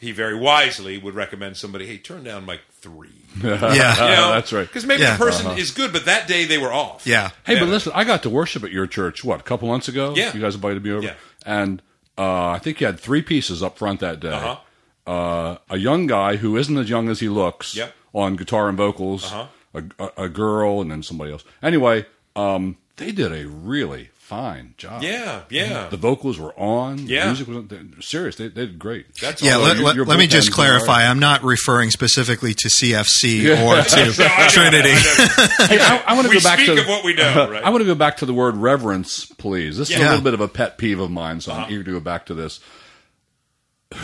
He 0.00 0.12
very 0.12 0.34
wisely 0.34 0.96
would 0.98 1.14
recommend 1.14 1.56
somebody, 1.58 1.86
hey, 1.86 1.98
turn 1.98 2.24
down 2.24 2.46
like 2.46 2.60
three. 2.80 3.08
You 3.42 3.50
Yeah. 3.50 3.94
know? 3.98 4.32
that's 4.32 4.52
right. 4.52 4.66
Because 4.66 4.84
maybe 4.86 5.02
Yeah. 5.02 5.16
the 5.16 5.24
person 5.24 5.56
is 5.58 5.70
good, 5.70 5.92
but 5.92 6.06
that 6.06 6.26
day 6.26 6.46
they 6.46 6.58
were 6.58 6.72
off. 6.72 7.06
Yeah. 7.06 7.30
Hey, 7.44 7.58
but 7.60 7.68
listen, 7.68 7.92
I 7.94 8.04
got 8.04 8.22
to 8.24 8.30
worship 8.30 8.64
at 8.64 8.72
your 8.72 8.86
church 8.86 9.22
what 9.22 9.38
a 9.40 9.42
couple 9.42 9.68
months 9.68 9.88
ago. 9.88 10.14
Yeah. 10.16 10.32
you 10.34 10.40
guys 10.40 10.54
invited 10.54 10.82
me 10.82 10.90
over, 10.90 11.02
Yeah. 11.04 11.14
and 11.46 11.80
uh, 12.18 12.48
I 12.48 12.58
think 12.58 12.80
you 12.80 12.86
had 12.86 12.98
three 12.98 13.22
pieces 13.22 13.62
up 13.62 13.78
front 13.78 14.00
that 14.00 14.20
day. 14.20 14.30
Uh-huh. 14.32 14.56
Uh, 15.06 15.56
a 15.68 15.76
young 15.78 16.06
guy 16.06 16.36
who 16.36 16.56
isn't 16.56 16.76
as 16.76 16.88
young 16.90 17.08
as 17.08 17.20
he 17.20 17.28
looks 17.28 17.74
Yep. 17.76 17.94
on 18.14 18.36
guitar 18.36 18.68
and 18.68 18.76
vocals, 18.78 19.24
Uh-huh. 19.32 19.46
a, 19.98 20.04
a, 20.04 20.24
a 20.24 20.28
girl, 20.28 20.80
and 20.80 20.90
then 20.90 21.02
somebody 21.02 21.32
else. 21.32 21.44
Anyway, 21.62 22.06
um, 22.36 22.76
they 22.96 23.12
did 23.12 23.32
a 23.32 23.46
really 23.46 24.10
fine 24.30 24.74
job. 24.78 25.02
Yeah, 25.02 25.42
yeah. 25.50 25.88
The 25.88 25.96
vocals 25.96 26.38
were 26.38 26.52
on. 26.58 26.98
Yeah. 27.06 27.22
the 27.22 27.26
music 27.26 27.48
was 27.48 27.66
they're 27.66 27.82
serious. 28.00 28.36
They, 28.36 28.46
they 28.46 28.66
did 28.66 28.78
great. 28.78 29.06
That's 29.20 29.42
Yeah, 29.42 29.56
let, 29.56 29.78
let- 29.78 29.96
let 30.06 30.18
me 30.20 30.28
just 30.28 30.52
clarify. 30.52 31.04
all 31.04 31.10
I'm 31.10 31.18
not 31.18 31.42
referring 31.42 31.90
specifically 31.90 32.54
to 32.54 32.68
CFC 32.68 33.42
Yeah. 33.42 33.64
or 33.66 33.82
to 33.82 33.96
No, 34.18 34.26
I 34.26 34.42
know, 34.42 34.48
Trinity. 34.48 34.92
I. 34.94 35.66
Hey, 35.68 35.78
I, 35.80 36.02
I 36.06 36.14
want 36.14 36.28
to 36.28 36.32
go 36.32 36.40
back 36.42 36.60
speak 36.60 36.76
to 36.76 36.80
of 36.82 36.86
what 36.88 37.04
we 37.04 37.14
know, 37.14 37.50
right? 37.50 37.62
I 37.64 37.70
want 37.70 37.80
to 37.82 37.86
go 37.86 37.94
back 37.96 38.18
to 38.18 38.26
the 38.26 38.32
word 38.34 38.56
reverence, 38.56 39.26
please. 39.26 39.76
This 39.76 39.90
is 39.90 39.96
a 39.96 39.98
little 40.00 40.20
bit 40.22 40.34
of 40.34 40.40
a 40.40 40.48
pet 40.48 40.78
peeve 40.78 41.00
of 41.00 41.10
mine, 41.10 41.40
so 41.40 41.50
Uh-huh. 41.52 41.62
I'm 41.66 41.72
eager 41.72 41.82
to 41.84 41.90
go 41.90 42.00
back 42.00 42.26
to 42.26 42.34
this. 42.34 42.60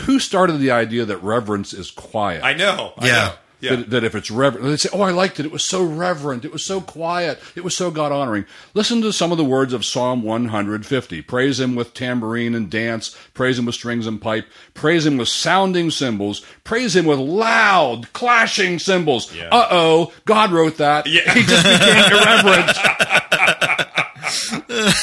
Who 0.05 0.19
started 0.19 0.57
the 0.59 0.71
idea 0.71 1.05
that 1.05 1.23
reverence 1.23 1.73
is 1.73 1.89
quiet? 1.91 2.43
I 2.43 2.53
know. 2.53 2.93
I 2.97 3.07
Yeah. 3.07 3.13
know. 3.13 3.33
Yeah. 3.59 3.77
That, 3.77 3.89
that 3.89 4.03
if 4.03 4.13
it's 4.13 4.29
reverent, 4.29 4.67
they 4.67 4.77
say, 4.77 4.89
"Oh, 4.93 5.01
I 5.01 5.11
liked 5.11 5.39
it. 5.39 5.45
It 5.45 5.51
was 5.51 5.63
so 5.63 5.83
reverent. 5.83 6.45
It 6.45 6.51
was 6.51 6.63
so 6.63 6.79
quiet. 6.79 7.39
It 7.55 7.63
was 7.63 7.75
so 7.75 7.89
God 7.89 8.11
honoring." 8.11 8.45
Listen 8.73 9.01
to 9.01 9.11
some 9.11 9.31
of 9.31 9.37
the 9.39 9.43
words 9.43 9.73
of 9.73 9.83
Psalm 9.83 10.21
150. 10.21 11.21
Praise 11.23 11.59
Him 11.59 11.75
with 11.75 11.93
tambourine 11.93 12.53
and 12.53 12.69
dance. 12.69 13.17
Praise 13.33 13.57
Him 13.57 13.65
with 13.65 13.75
strings 13.75 14.05
and 14.05 14.21
pipe. 14.21 14.45
Praise 14.75 15.05
Him 15.05 15.17
with 15.17 15.29
sounding 15.29 15.89
cymbals. 15.89 16.45
Praise 16.63 16.95
Him 16.95 17.05
with 17.05 17.19
loud 17.19 18.13
clashing 18.13 18.77
cymbals. 18.77 19.33
Yeah. 19.33 19.49
Uh 19.51 19.67
oh, 19.71 20.13
God 20.25 20.51
wrote 20.51 20.77
that. 20.77 21.07
Yeah. 21.07 21.33
He 21.33 21.41
just 21.43 21.63
became 21.63 22.11
irreverent. 22.11 22.77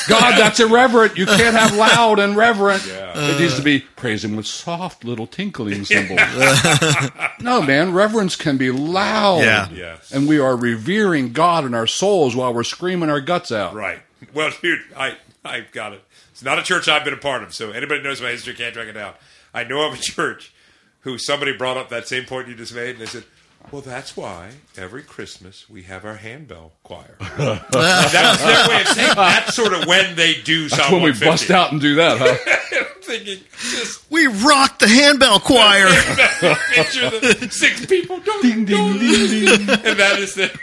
God, 0.08 0.38
that's 0.38 0.60
irreverent. 0.60 1.16
You 1.16 1.26
can't 1.26 1.54
have 1.54 1.74
loud 1.76 2.18
and 2.18 2.36
reverent. 2.36 2.86
Yeah. 2.86 3.34
It 3.34 3.40
needs 3.40 3.56
to 3.56 3.62
be 3.62 3.80
praise 3.80 4.24
Him 4.24 4.36
with 4.36 4.46
soft 4.46 5.04
little 5.04 5.26
tinkling 5.26 5.84
cymbals. 5.84 6.20
no, 7.40 7.62
man, 7.62 7.92
reverence 7.92 8.36
can 8.36 8.56
be 8.56 8.70
loud. 8.70 9.40
Yeah. 9.40 9.68
Yes. 9.70 10.12
And 10.12 10.28
we 10.28 10.38
are 10.38 10.56
revering 10.56 11.32
God 11.32 11.64
in 11.64 11.74
our 11.74 11.86
souls 11.86 12.36
while 12.36 12.52
we're 12.52 12.64
screaming 12.64 13.10
our 13.10 13.20
guts 13.20 13.52
out. 13.52 13.74
Right. 13.74 14.00
Well, 14.32 14.50
dude, 14.60 14.80
I 14.96 15.16
I 15.44 15.66
got 15.72 15.92
it. 15.92 16.02
It's 16.32 16.42
not 16.42 16.58
a 16.58 16.62
church 16.62 16.88
I've 16.88 17.04
been 17.04 17.14
a 17.14 17.18
part 17.18 17.42
of, 17.42 17.54
so 17.54 17.70
anybody 17.70 18.02
knows 18.02 18.20
my 18.20 18.30
history 18.30 18.54
can't 18.54 18.74
track 18.74 18.88
it 18.88 18.92
down. 18.92 19.14
I 19.52 19.64
know 19.64 19.86
of 19.86 19.94
a 19.94 19.98
church 20.02 20.52
who 21.00 21.18
somebody 21.18 21.56
brought 21.56 21.76
up 21.76 21.90
that 21.90 22.08
same 22.08 22.24
point 22.24 22.48
you 22.48 22.54
just 22.54 22.74
made, 22.74 22.90
and 22.90 22.98
they 22.98 23.06
said, 23.06 23.24
"Well, 23.70 23.82
that's 23.82 24.16
why 24.16 24.50
every 24.76 25.02
Christmas 25.02 25.68
we 25.68 25.82
have 25.84 26.04
our 26.04 26.16
handbell 26.16 26.72
choir." 26.82 27.16
And 27.20 27.60
that 27.70 28.30
was 28.30 28.44
their 28.44 28.68
way 28.68 28.80
of 28.82 28.88
saying 28.88 29.12
that's 29.16 29.54
sort 29.54 29.72
of 29.72 29.86
when 29.86 30.14
they 30.16 30.34
do 30.34 30.68
That's 30.68 30.90
when 30.90 31.02
we 31.02 31.10
150. 31.10 31.26
bust 31.26 31.50
out 31.50 31.72
and 31.72 31.80
do 31.80 31.96
that, 31.96 32.18
huh? 32.18 32.84
I'm 33.08 33.18
thinking, 33.18 33.44
just 33.58 34.10
We 34.10 34.26
rocked 34.26 34.80
the 34.80 34.88
handbell 34.88 35.40
choir. 35.40 35.86
picture 36.74 37.10
the 37.10 37.48
six 37.50 37.86
people, 37.86 38.20
ding, 38.42 38.64
ding, 38.64 38.98
ding, 38.98 39.48
and 39.48 39.98
that 39.98 40.18
is 40.18 40.34
the 40.34 40.58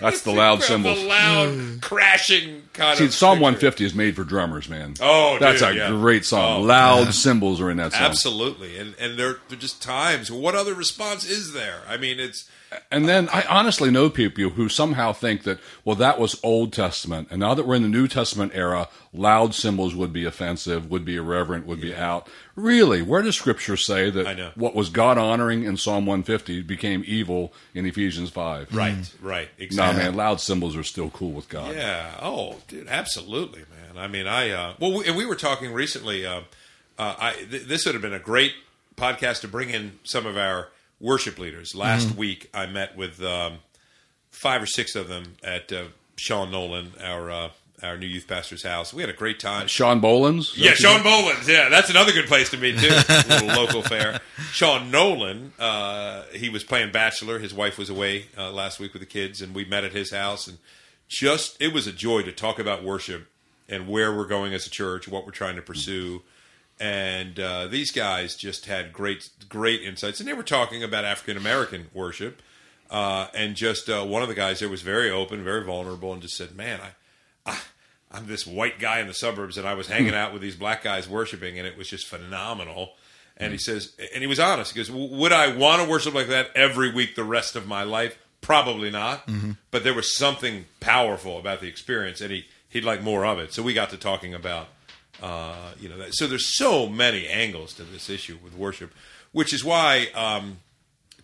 That's 0.00 0.22
the 0.22 0.32
loud 0.32 0.62
the 0.62 0.94
loud 0.94 1.82
crashing 1.82 2.62
kind 2.72 2.98
See, 2.98 3.04
of. 3.06 3.14
Psalm 3.14 3.36
picture. 3.36 3.42
150 3.42 3.84
is 3.84 3.94
made 3.94 4.16
for 4.16 4.24
drummers, 4.24 4.68
man. 4.68 4.94
Oh, 5.00 5.38
That's 5.38 5.60
dude, 5.60 5.70
a 5.70 5.74
yeah. 5.76 5.88
great 5.90 6.24
song. 6.24 6.62
Oh, 6.62 6.62
loud 6.62 7.14
cymbals 7.14 7.60
are 7.60 7.70
in 7.70 7.76
that 7.78 7.92
song. 7.92 8.02
Absolutely, 8.02 8.78
and 8.78 8.94
and 8.98 9.18
there 9.18 9.38
there 9.48 9.56
are 9.56 9.60
just 9.60 9.82
times. 9.82 10.30
What 10.30 10.54
other 10.54 10.74
response 10.74 11.28
is 11.28 11.52
there? 11.52 11.80
I 11.88 11.96
mean, 11.96 12.18
it's 12.18 12.48
And 12.90 13.08
then 13.08 13.28
I 13.30 13.44
honestly 13.48 13.90
know 13.90 14.10
people 14.10 14.50
who 14.50 14.68
somehow 14.68 15.12
think 15.12 15.42
that, 15.42 15.58
well, 15.84 15.96
that 15.96 16.20
was 16.20 16.38
Old 16.42 16.72
Testament. 16.72 17.28
And 17.30 17.40
now 17.40 17.54
that 17.54 17.66
we're 17.66 17.74
in 17.74 17.82
the 17.82 17.88
New 17.88 18.06
Testament 18.06 18.52
era, 18.54 18.88
loud 19.12 19.54
cymbals 19.54 19.94
would 19.94 20.12
be 20.12 20.24
offensive, 20.24 20.90
would 20.90 21.04
be 21.04 21.16
irreverent, 21.16 21.66
would 21.66 21.80
be 21.80 21.94
out. 21.94 22.28
Really, 22.54 23.02
where 23.02 23.22
does 23.22 23.36
Scripture 23.36 23.76
say 23.76 24.10
that 24.10 24.56
what 24.56 24.74
was 24.74 24.88
God 24.88 25.18
honoring 25.18 25.64
in 25.64 25.76
Psalm 25.76 26.06
150 26.06 26.62
became 26.62 27.02
evil 27.06 27.52
in 27.74 27.86
Ephesians 27.86 28.30
5? 28.30 28.74
right, 28.74 29.14
right, 29.20 29.48
Exactly. 29.58 29.76
No, 29.76 29.90
exactly. 29.90 30.02
man, 30.04 30.14
loud 30.14 30.40
cymbals 30.40 30.76
are 30.76 30.84
still 30.84 31.10
cool 31.10 31.32
with 31.32 31.48
God. 31.48 31.74
Yeah. 31.74 32.18
Oh, 32.20 32.58
dude, 32.68 32.88
absolutely, 32.88 33.60
man. 33.60 33.98
I 33.98 34.06
mean, 34.06 34.26
I 34.26 34.50
uh, 34.50 34.74
well, 34.78 34.98
we, 34.98 35.06
and 35.06 35.16
we 35.16 35.26
were 35.26 35.36
talking 35.36 35.72
recently. 35.72 36.24
Uh, 36.24 36.42
uh, 36.98 37.14
I 37.18 37.32
th- 37.50 37.64
this 37.64 37.86
would 37.86 37.94
have 37.94 38.02
been 38.02 38.12
a 38.12 38.18
great 38.20 38.52
podcast 38.96 39.40
to 39.40 39.48
bring 39.48 39.70
in 39.70 39.98
some 40.04 40.26
of 40.26 40.36
our 40.36 40.68
worship 41.00 41.38
leaders. 41.38 41.74
Last 41.74 42.14
week, 42.14 42.50
I 42.54 42.66
met 42.66 42.96
with 42.96 43.22
um, 43.22 43.58
five 44.30 44.62
or 44.62 44.66
six 44.66 44.94
of 44.94 45.08
them 45.08 45.36
at 45.42 45.72
uh, 45.72 45.84
Sean 46.16 46.50
Nolan, 46.50 46.92
our 47.02 47.30
uh, 47.30 47.48
our 47.82 47.96
new 47.96 48.06
youth 48.06 48.26
pastor's 48.28 48.62
house. 48.62 48.92
We 48.92 49.02
had 49.02 49.10
a 49.10 49.14
great 49.14 49.40
time. 49.40 49.66
Sean 49.66 50.00
Bolins? 50.00 50.52
Yeah, 50.54 50.72
Sean 50.72 51.00
Bolins. 51.00 51.48
Yeah, 51.48 51.68
that's 51.68 51.90
another 51.90 52.12
good 52.12 52.26
place 52.26 52.50
to 52.50 52.58
meet 52.58 52.78
too. 52.78 52.88
A 52.90 53.24
little 53.28 53.48
local 53.48 53.82
fair. 53.82 54.20
Sean 54.52 54.90
Nolan, 54.90 55.52
uh, 55.58 56.24
he 56.32 56.48
was 56.48 56.62
playing 56.62 56.92
Bachelor. 56.92 57.38
His 57.38 57.54
wife 57.54 57.78
was 57.78 57.88
away 57.88 58.26
uh, 58.36 58.50
last 58.50 58.80
week 58.80 58.92
with 58.92 59.00
the 59.00 59.06
kids, 59.06 59.40
and 59.40 59.54
we 59.54 59.64
met 59.64 59.84
at 59.84 59.92
his 59.92 60.12
house. 60.12 60.46
And 60.46 60.58
just 61.08 61.60
it 61.60 61.72
was 61.72 61.86
a 61.86 61.92
joy 61.92 62.22
to 62.22 62.32
talk 62.32 62.58
about 62.58 62.84
worship 62.84 63.28
and 63.68 63.88
where 63.88 64.14
we're 64.14 64.26
going 64.26 64.52
as 64.52 64.66
a 64.66 64.70
church, 64.70 65.08
what 65.08 65.24
we're 65.24 65.32
trying 65.32 65.56
to 65.56 65.62
pursue. 65.62 66.22
And 66.80 67.38
uh, 67.38 67.66
these 67.66 67.92
guys 67.92 68.34
just 68.34 68.64
had 68.64 68.92
great, 68.92 69.28
great 69.48 69.82
insights, 69.82 70.18
and 70.18 70.28
they 70.28 70.32
were 70.32 70.42
talking 70.42 70.82
about 70.82 71.04
African 71.04 71.36
American 71.36 71.88
worship. 71.92 72.40
Uh, 72.90 73.28
and 73.34 73.54
just 73.54 73.88
uh, 73.88 74.02
one 74.04 74.22
of 74.22 74.28
the 74.28 74.34
guys 74.34 74.58
there 74.60 74.68
was 74.68 74.82
very 74.82 75.10
open, 75.10 75.44
very 75.44 75.62
vulnerable, 75.62 76.12
and 76.12 76.22
just 76.22 76.36
said, 76.36 76.56
"Man, 76.56 76.80
I, 76.80 77.52
I 77.52 77.58
I'm 78.10 78.26
this 78.26 78.46
white 78.46 78.78
guy 78.80 79.00
in 79.00 79.06
the 79.06 79.14
suburbs, 79.14 79.58
and 79.58 79.68
I 79.68 79.74
was 79.74 79.88
hanging 79.88 80.14
out 80.14 80.32
with 80.32 80.42
these 80.42 80.56
black 80.56 80.82
guys 80.82 81.08
worshiping, 81.08 81.58
and 81.58 81.68
it 81.68 81.76
was 81.76 81.88
just 81.88 82.06
phenomenal." 82.06 82.94
And 83.36 83.52
he 83.52 83.58
says, 83.58 83.94
and 84.12 84.22
he 84.22 84.26
was 84.26 84.38
honest. 84.40 84.74
He 84.74 84.78
goes, 84.78 84.90
"Would 84.90 85.32
I 85.32 85.54
want 85.54 85.82
to 85.82 85.88
worship 85.88 86.14
like 86.14 86.28
that 86.28 86.50
every 86.54 86.92
week 86.92 87.14
the 87.14 87.24
rest 87.24 87.56
of 87.56 87.66
my 87.66 87.82
life? 87.84 88.18
Probably 88.40 88.90
not. 88.90 89.26
But 89.70 89.84
there 89.84 89.94
was 89.94 90.14
something 90.16 90.64
powerful 90.80 91.38
about 91.38 91.60
the 91.60 91.68
experience, 91.68 92.20
and 92.20 92.30
he 92.32 92.46
he'd 92.70 92.84
like 92.84 93.02
more 93.02 93.24
of 93.26 93.38
it. 93.38 93.52
So 93.52 93.62
we 93.62 93.72
got 93.74 93.90
to 93.90 93.96
talking 93.96 94.34
about, 94.34 94.68
uh, 95.22 95.72
you 95.80 95.88
know, 95.88 95.98
that. 95.98 96.14
so 96.14 96.26
there's 96.26 96.56
so 96.56 96.88
many 96.88 97.26
angles 97.28 97.74
to 97.74 97.82
this 97.82 98.08
issue 98.10 98.38
with 98.42 98.54
worship, 98.54 98.92
which 99.32 99.52
is 99.52 99.64
why." 99.64 100.08
Um, 100.14 100.58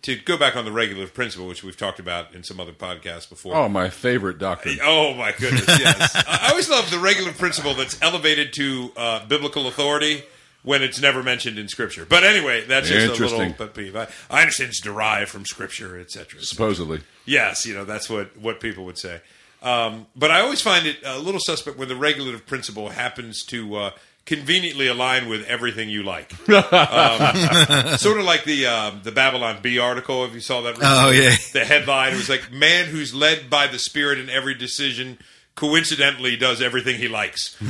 to 0.03 0.15
go 0.15 0.37
back 0.37 0.55
on 0.55 0.63
the 0.63 0.71
regulative 0.71 1.13
principle, 1.13 1.47
which 1.47 1.63
we've 1.63 1.75
talked 1.75 1.99
about 1.99 2.33
in 2.33 2.43
some 2.43 2.59
other 2.59 2.71
podcasts 2.71 3.27
before. 3.27 3.55
Oh, 3.55 3.67
my 3.67 3.89
favorite 3.89 4.37
doctrine. 4.37 4.77
Oh 4.83 5.13
my 5.13 5.31
goodness! 5.31 5.67
Yes, 5.67 6.15
I 6.27 6.49
always 6.51 6.69
love 6.69 6.89
the 6.91 6.99
regular 6.99 7.31
principle 7.31 7.73
that's 7.73 7.99
elevated 8.01 8.53
to 8.53 8.91
uh, 8.95 9.25
biblical 9.25 9.67
authority 9.67 10.23
when 10.63 10.83
it's 10.83 11.01
never 11.01 11.23
mentioned 11.23 11.57
in 11.57 11.67
Scripture. 11.67 12.05
But 12.05 12.23
anyway, 12.23 12.65
that's 12.65 12.89
just 12.89 13.19
a 13.19 13.25
little 13.25 13.53
pet 13.53 13.73
peeve. 13.73 13.95
I, 13.95 14.07
I 14.29 14.41
understand 14.41 14.69
it's 14.69 14.81
derived 14.81 15.29
from 15.29 15.45
Scripture, 15.45 15.99
etc. 15.99 16.41
Supposedly. 16.41 17.01
Yes, 17.25 17.65
you 17.65 17.73
know 17.73 17.85
that's 17.85 18.09
what 18.09 18.37
what 18.37 18.59
people 18.59 18.85
would 18.85 18.97
say. 18.97 19.21
Um, 19.61 20.05
but 20.15 20.29
I 20.31 20.41
always 20.41 20.61
find 20.61 20.85
it 20.85 20.97
a 21.03 21.17
little 21.19 21.39
suspect 21.41 21.77
when 21.77 21.87
the 21.87 21.95
regulative 21.95 22.45
principle 22.45 22.89
happens 22.89 23.43
to 23.45 23.75
uh, 23.75 23.91
conveniently 24.25 24.87
align 24.87 25.27
with 25.29 25.45
everything 25.47 25.89
you 25.89 26.03
like. 26.03 26.31
um, 26.49 27.97
sort 27.97 28.19
of 28.19 28.25
like 28.25 28.43
the 28.43 28.67
um, 28.67 29.01
the 29.03 29.11
Babylon 29.11 29.59
Bee 29.61 29.79
article. 29.79 30.25
If 30.25 30.33
you 30.33 30.41
saw 30.41 30.61
that, 30.61 30.75
Oh, 30.81 31.09
yeah. 31.09 31.35
The 31.53 31.65
headline 31.65 32.13
was 32.13 32.29
like, 32.29 32.51
"Man 32.51 32.85
who's 32.85 33.13
led 33.15 33.49
by 33.49 33.67
the 33.67 33.79
Spirit 33.79 34.19
in 34.19 34.29
every 34.29 34.53
decision." 34.53 35.17
Coincidentally, 35.55 36.35
does 36.35 36.61
everything 36.61 36.97
he 36.97 37.07
likes. 37.07 37.55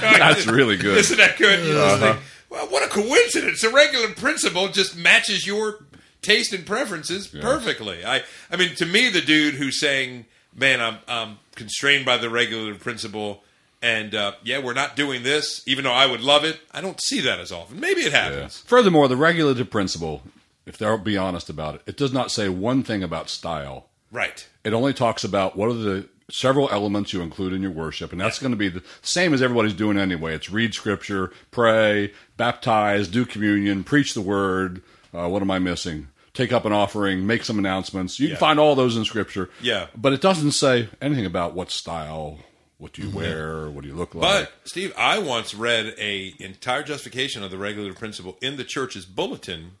That's 0.00 0.46
really 0.46 0.76
good. 0.76 0.96
Isn't 0.96 1.16
that 1.18 1.36
good? 1.36 1.66
You 1.66 1.72
just 1.72 2.00
think, 2.00 2.18
well, 2.50 2.68
what 2.68 2.84
a 2.84 2.88
coincidence! 2.88 3.62
The 3.62 3.70
regular 3.70 4.10
principle 4.10 4.68
just 4.68 4.96
matches 4.96 5.44
your 5.44 5.84
taste 6.28 6.52
and 6.52 6.66
preferences 6.66 7.26
perfectly. 7.28 8.04
I, 8.04 8.22
I 8.50 8.56
mean, 8.56 8.74
to 8.76 8.86
me, 8.86 9.08
the 9.08 9.20
dude 9.20 9.54
who's 9.54 9.80
saying, 9.80 10.26
"Man, 10.54 10.80
I'm, 10.80 10.98
I'm 11.08 11.38
constrained 11.54 12.04
by 12.04 12.16
the 12.18 12.28
regular 12.30 12.74
principle," 12.74 13.42
and 13.82 14.14
uh, 14.14 14.32
yeah, 14.44 14.58
we're 14.58 14.74
not 14.74 14.96
doing 14.96 15.22
this, 15.22 15.62
even 15.66 15.84
though 15.84 15.92
I 15.92 16.06
would 16.06 16.20
love 16.20 16.44
it. 16.44 16.60
I 16.72 16.80
don't 16.80 17.00
see 17.00 17.20
that 17.20 17.40
as 17.40 17.50
often. 17.52 17.80
Maybe 17.80 18.02
it 18.02 18.12
Yeah. 18.12 18.24
happens. 18.30 18.58
Furthermore, 18.66 19.08
the 19.08 19.16
regulative 19.16 19.70
principle, 19.70 20.22
if 20.66 20.76
they'll 20.78 20.98
be 20.98 21.16
honest 21.16 21.48
about 21.48 21.76
it, 21.76 21.82
it 21.86 21.96
does 21.96 22.12
not 22.12 22.30
say 22.30 22.48
one 22.48 22.82
thing 22.82 23.02
about 23.02 23.30
style. 23.30 23.86
Right. 24.12 24.46
It 24.64 24.72
only 24.72 24.92
talks 24.94 25.24
about 25.24 25.56
what 25.56 25.68
are 25.68 25.74
the 25.74 26.08
several 26.30 26.68
elements 26.70 27.12
you 27.14 27.22
include 27.22 27.52
in 27.54 27.62
your 27.62 27.70
worship, 27.70 28.12
and 28.12 28.20
that's 28.20 28.38
going 28.38 28.50
to 28.52 28.56
be 28.56 28.68
the 28.68 28.82
same 29.00 29.32
as 29.32 29.40
everybody's 29.40 29.72
doing 29.72 29.96
anyway. 29.98 30.34
It's 30.34 30.50
read 30.50 30.74
scripture, 30.74 31.32
pray, 31.50 32.12
baptize, 32.36 33.08
do 33.08 33.24
communion, 33.24 33.82
preach 33.84 34.12
the 34.12 34.20
word. 34.20 34.82
Uh, 35.14 35.26
what 35.28 35.40
am 35.40 35.50
I 35.50 35.58
missing? 35.58 36.08
Take 36.38 36.52
up 36.52 36.64
an 36.64 36.72
offering, 36.72 37.26
make 37.26 37.42
some 37.42 37.58
announcements. 37.58 38.20
You 38.20 38.28
Yeah. 38.28 38.34
can 38.34 38.38
find 38.38 38.60
all 38.60 38.76
those 38.76 38.96
in 38.96 39.04
scripture. 39.04 39.50
Yeah. 39.60 39.88
but 39.96 40.12
it 40.12 40.20
doesn't 40.20 40.52
say 40.52 40.88
anything 41.02 41.26
about 41.26 41.52
what 41.52 41.72
style, 41.72 42.38
what 42.76 42.92
do 42.92 43.02
you 43.02 43.08
mm-hmm. 43.08 43.16
wear, 43.16 43.68
what 43.68 43.82
do 43.82 43.88
you 43.88 43.96
look 43.96 44.14
like. 44.14 44.22
But 44.22 44.52
Steve, 44.62 44.94
I 44.96 45.18
once 45.18 45.52
read 45.52 45.96
a 45.98 46.34
entire 46.38 46.84
justification 46.84 47.42
of 47.42 47.50
the 47.50 47.58
regulative 47.58 47.98
principle 47.98 48.38
in 48.40 48.56
the 48.56 48.62
church's 48.62 49.04
bulletin, 49.04 49.72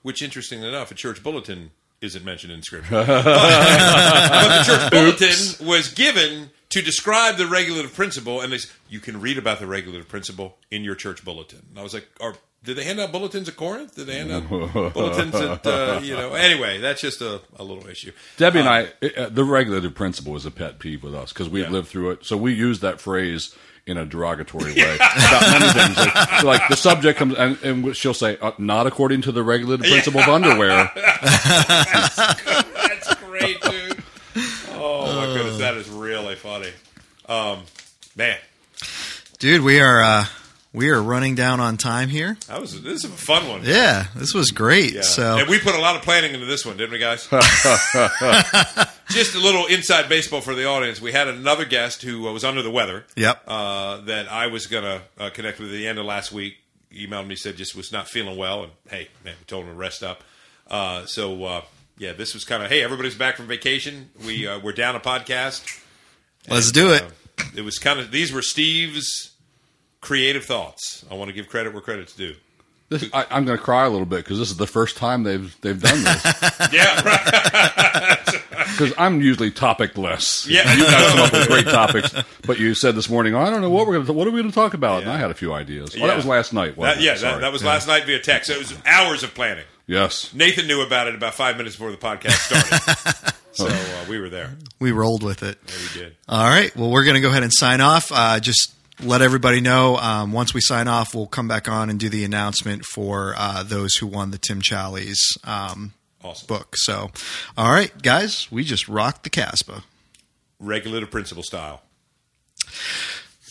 which, 0.00 0.22
interestingly 0.22 0.66
enough, 0.66 0.90
a 0.90 0.94
church 0.94 1.22
bulletin 1.22 1.72
isn't 2.00 2.24
mentioned 2.24 2.50
in 2.50 2.62
Scripture. 2.62 2.92
but, 2.92 3.06
but 3.06 4.58
the 4.58 4.64
church 4.64 4.90
bulletin 4.90 5.66
was 5.66 5.92
given 5.92 6.48
to 6.70 6.80
describe 6.80 7.36
the 7.36 7.46
regulative 7.46 7.92
principle, 7.92 8.40
and 8.40 8.50
they 8.50 8.58
you 8.88 9.00
can 9.00 9.20
read 9.20 9.36
about 9.36 9.58
the 9.58 9.66
regulative 9.66 10.08
principle 10.08 10.56
in 10.70 10.82
your 10.82 10.94
church 10.94 11.26
bulletin. 11.26 11.60
And 11.68 11.78
I 11.78 11.82
was 11.82 11.92
like, 11.92 12.08
are, 12.22 12.36
did 12.66 12.76
they 12.76 12.84
hand 12.84 13.00
out 13.00 13.12
bulletins 13.12 13.48
at 13.48 13.56
Corinth? 13.56 13.94
Did 13.94 14.06
they 14.08 14.16
hand 14.18 14.30
out 14.32 14.48
bulletins 14.92 15.34
at 15.34 15.66
uh, 15.66 16.00
you 16.02 16.14
know? 16.14 16.34
Anyway, 16.34 16.78
that's 16.78 17.00
just 17.00 17.22
a, 17.22 17.40
a 17.56 17.64
little 17.64 17.86
issue. 17.88 18.12
Debbie 18.36 18.58
and 18.60 18.68
I, 18.68 18.88
uh, 19.16 19.28
the 19.30 19.44
regulative 19.44 19.94
principle 19.94 20.36
is 20.36 20.44
a 20.44 20.50
pet 20.50 20.78
peeve 20.78 21.02
with 21.02 21.14
us 21.14 21.32
because 21.32 21.48
we've 21.48 21.64
Yeah. 21.64 21.70
lived 21.70 21.88
through 21.88 22.10
it. 22.10 22.24
So 22.26 22.36
we 22.36 22.52
use 22.52 22.80
that 22.80 23.00
phrase 23.00 23.54
in 23.86 23.96
a 23.96 24.04
derogatory 24.04 24.74
way 24.76 24.96
about 24.96 25.42
many 25.60 25.72
things. 25.72 25.96
Like, 25.96 26.40
so 26.40 26.46
like 26.46 26.68
the 26.68 26.76
subject 26.76 27.18
comes 27.18 27.34
and, 27.36 27.56
and 27.62 27.96
she'll 27.96 28.12
say, 28.14 28.36
uh, 28.42 28.50
"Not 28.58 28.86
according 28.88 29.22
to 29.22 29.32
the 29.32 29.42
regulative 29.44 29.86
principle 29.86 30.20
of 30.20 30.28
underwear." 30.28 30.90
That's 31.96 33.14
great, 33.24 33.60
dude. 33.62 34.02
Oh 34.72 35.06
my 35.14 35.26
goodness, 35.36 35.58
that 35.58 35.74
is 35.76 35.88
really 35.88 36.34
funny. 36.34 36.70
Um, 37.28 37.62
man, 38.16 38.38
Dude, 39.38 39.62
we 39.62 39.80
are 39.80 40.02
uh, 40.02 40.26
we 40.76 40.90
are 40.90 41.02
running 41.02 41.34
down 41.34 41.58
on 41.58 41.78
time 41.78 42.10
here. 42.10 42.36
that 42.48 42.60
was 42.60 42.82
this 42.82 43.02
is 43.02 43.04
a 43.04 43.08
fun 43.08 43.48
one. 43.48 43.62
Yeah, 43.64 44.08
this 44.14 44.34
was 44.34 44.50
great. 44.50 44.92
Yeah. 44.92 45.00
So 45.00 45.38
and 45.38 45.48
we 45.48 45.58
put 45.58 45.74
a 45.74 45.80
lot 45.80 45.96
of 45.96 46.02
planning 46.02 46.34
into 46.34 46.44
this 46.44 46.66
one, 46.66 46.76
didn't 46.76 46.92
we, 46.92 46.98
guys? 46.98 47.26
Just 49.08 49.34
a 49.34 49.38
little 49.38 49.64
inside 49.66 50.10
baseball 50.10 50.42
for 50.42 50.54
the 50.54 50.66
audience. 50.66 51.00
We 51.00 51.12
had 51.12 51.28
another 51.28 51.64
guest 51.64 52.02
who 52.02 52.28
uh, 52.28 52.32
was 52.32 52.44
under 52.44 52.60
the 52.60 52.70
weather. 52.70 53.06
Yep. 53.16 53.44
Uh, 53.48 54.02
that 54.02 54.30
I 54.30 54.48
was 54.48 54.66
going 54.66 54.84
to 54.84 55.02
uh, 55.18 55.30
connect 55.30 55.58
with 55.60 55.70
at 55.70 55.72
the 55.72 55.88
end 55.88 55.98
of 55.98 56.04
last 56.04 56.30
week. 56.30 56.58
Emailed 56.92 57.26
me, 57.26 57.36
said 57.36 57.56
just 57.56 57.74
was 57.74 57.90
not 57.90 58.06
feeling 58.06 58.36
well, 58.36 58.64
and 58.64 58.72
hey, 58.90 59.08
man, 59.24 59.34
we 59.38 59.44
told 59.46 59.64
him 59.64 59.70
to 59.70 59.76
rest 59.76 60.02
up. 60.02 60.22
Uh, 60.70 61.06
so 61.06 61.42
uh, 61.44 61.62
yeah, 61.96 62.12
this 62.12 62.34
was 62.34 62.44
kind 62.44 62.62
of 62.62 62.68
hey, 62.68 62.84
everybody's 62.84 63.14
back 63.14 63.36
from 63.36 63.46
vacation. 63.46 64.10
We 64.26 64.46
uh, 64.46 64.60
we're 64.60 64.72
down 64.72 64.94
a 64.94 65.00
podcast. 65.00 65.82
let's 66.50 66.70
do 66.70 66.92
it. 66.92 67.02
It 67.54 67.62
was 67.62 67.78
kind 67.78 67.98
of 67.98 68.10
these 68.10 68.30
were 68.30 68.42
Steve's 68.42 69.32
creative 70.06 70.44
thoughts. 70.44 71.04
I 71.10 71.14
want 71.14 71.28
to 71.28 71.32
give 71.34 71.48
credit 71.48 71.72
where 71.72 71.82
credit's 71.82 72.14
due. 72.14 72.36
This, 72.88 73.04
I, 73.12 73.26
I'm 73.28 73.44
going 73.44 73.58
to 73.58 73.64
cry 73.64 73.84
a 73.84 73.90
little 73.90 74.06
bit 74.06 74.18
because 74.18 74.38
this 74.38 74.48
is 74.48 74.56
the 74.56 74.66
first 74.68 74.96
time 74.96 75.24
they've 75.24 75.60
they've 75.60 75.80
done 75.80 76.04
this. 76.04 76.24
Yeah, 76.72 77.02
right. 77.02 78.42
Because 78.76 78.92
I'm 78.98 79.22
usually 79.22 79.50
topicless. 79.50 80.46
Yeah. 80.48 80.70
you 80.74 80.84
guys 80.84 81.10
come 81.12 81.20
up 81.20 81.32
with 81.32 81.48
great 81.48 81.64
topics, 81.66 82.14
but 82.46 82.58
you 82.58 82.74
said 82.74 82.94
this 82.94 83.08
morning, 83.08 83.34
I 83.34 83.48
don't 83.48 83.62
know 83.62 83.70
what 83.70 83.86
we're 83.86 83.94
going 83.94 84.06
to 84.06 84.12
what 84.12 84.26
are 84.26 84.30
we 84.30 84.40
going 84.40 84.50
to 84.50 84.54
talk 84.54 84.74
about, 84.74 85.02
and 85.02 85.10
I 85.10 85.16
had 85.16 85.30
a 85.30 85.34
few 85.34 85.52
ideas. 85.54 85.96
Oh, 85.98 86.06
that 86.06 86.16
was 86.16 86.26
last 86.26 86.52
night. 86.52 86.70
That, 86.74 86.78
wasn't 86.78 87.04
yeah, 87.04 87.14
that, 87.14 87.40
that 87.40 87.52
was 87.52 87.64
last 87.64 87.86
night 87.88 88.04
via 88.04 88.18
text. 88.20 88.50
It 88.50 88.58
was 88.58 88.74
hours 88.84 89.22
of 89.22 89.34
planning. 89.34 89.64
yes. 89.86 90.32
Nathan 90.34 90.66
knew 90.66 90.82
about 90.82 91.06
it 91.08 91.14
about 91.14 91.34
five 91.34 91.56
minutes 91.56 91.76
before 91.76 91.90
the 91.90 91.96
podcast 91.96 92.32
started. 92.32 93.34
so 93.52 93.66
uh, 93.68 94.04
we 94.10 94.18
were 94.18 94.28
there. 94.28 94.56
We 94.78 94.92
rolled 94.92 95.22
with 95.22 95.42
it. 95.42 95.58
Yeah, 95.66 95.74
we 95.94 96.00
did. 96.00 96.16
All 96.28 96.48
right. 96.48 96.74
Well, 96.76 96.90
we're 96.90 97.04
going 97.04 97.16
to 97.16 97.22
go 97.22 97.30
ahead 97.30 97.44
and 97.44 97.52
sign 97.52 97.80
off. 97.80 98.10
Uh, 98.12 98.40
just 98.40 98.74
let 99.02 99.22
everybody 99.22 99.60
know 99.60 99.96
um, 99.96 100.32
once 100.32 100.54
we 100.54 100.60
sign 100.60 100.88
off, 100.88 101.14
we'll 101.14 101.26
come 101.26 101.48
back 101.48 101.68
on 101.68 101.90
and 101.90 101.98
do 102.00 102.08
the 102.08 102.24
announcement 102.24 102.84
for 102.84 103.34
uh, 103.36 103.62
those 103.62 103.94
who 103.96 104.06
won 104.06 104.30
the 104.30 104.38
Tim 104.38 104.60
Challies 104.62 105.18
um, 105.44 105.92
Awesome. 106.22 106.46
book. 106.46 106.74
So, 106.76 107.10
all 107.56 107.70
right, 107.70 107.92
guys, 108.02 108.48
we 108.50 108.64
just 108.64 108.88
rocked 108.88 109.22
the 109.24 109.30
Casbah. 109.30 109.84
Regulative 110.58 111.10
principle 111.10 111.42
style. 111.42 111.82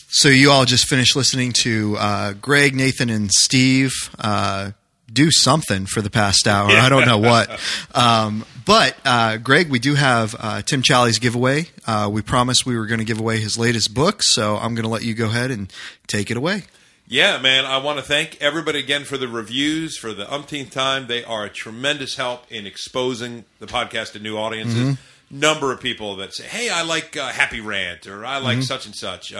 So 0.08 0.28
you 0.28 0.50
all 0.50 0.64
just 0.64 0.88
finished 0.88 1.14
listening 1.14 1.52
to 1.62 1.96
uh, 1.98 2.32
Greg, 2.34 2.74
Nathan, 2.74 3.10
and 3.10 3.30
Steve 3.30 3.92
uh, 4.18 4.72
do 5.12 5.30
something 5.30 5.86
for 5.86 6.00
the 6.02 6.10
past 6.10 6.46
hour. 6.48 6.70
I 6.70 6.88
don't 6.88 7.06
know 7.06 7.18
what. 7.18 7.48
Um, 7.94 8.44
but 8.66 8.96
uh, 9.04 9.38
Greg, 9.38 9.70
we 9.70 9.78
do 9.78 9.94
have 9.94 10.34
uh, 10.38 10.60
Tim 10.60 10.82
Challies 10.82 11.20
giveaway. 11.20 11.66
Uh, 11.86 12.10
we 12.12 12.20
promised 12.20 12.66
we 12.66 12.76
were 12.76 12.86
going 12.86 12.98
to 12.98 13.04
give 13.04 13.18
away 13.18 13.38
his 13.40 13.56
latest 13.56 13.94
book, 13.94 14.22
so 14.22 14.56
I'm 14.56 14.74
going 14.74 14.84
to 14.84 14.90
let 14.90 15.02
you 15.02 15.14
go 15.14 15.26
ahead 15.26 15.50
and 15.50 15.72
take 16.06 16.30
it 16.30 16.36
away. 16.36 16.64
Yeah, 17.08 17.38
man. 17.38 17.64
I 17.64 17.78
want 17.78 17.98
to 17.98 18.04
thank 18.04 18.40
everybody 18.42 18.80
again 18.80 19.04
for 19.04 19.16
the 19.16 19.28
reviews 19.28 19.96
for 19.96 20.12
the 20.12 20.30
umpteenth 20.32 20.72
time. 20.72 21.06
They 21.06 21.24
are 21.24 21.44
a 21.44 21.48
tremendous 21.50 22.16
help 22.16 22.50
in 22.50 22.66
exposing 22.66 23.44
the 23.60 23.66
podcast 23.66 24.12
to 24.12 24.18
new 24.18 24.36
audiences. 24.36 24.98
Number 25.30 25.72
of 25.72 25.80
people 25.80 26.16
that 26.16 26.34
say, 26.34 26.44
"Hey, 26.44 26.68
I 26.68 26.82
like 26.82 27.16
uh, 27.16 27.28
Happy 27.28 27.60
Rant" 27.60 28.06
or 28.06 28.26
"I 28.26 28.38
like 28.38 28.62
such 28.62 28.86
and 28.86 28.94
such." 28.94 29.32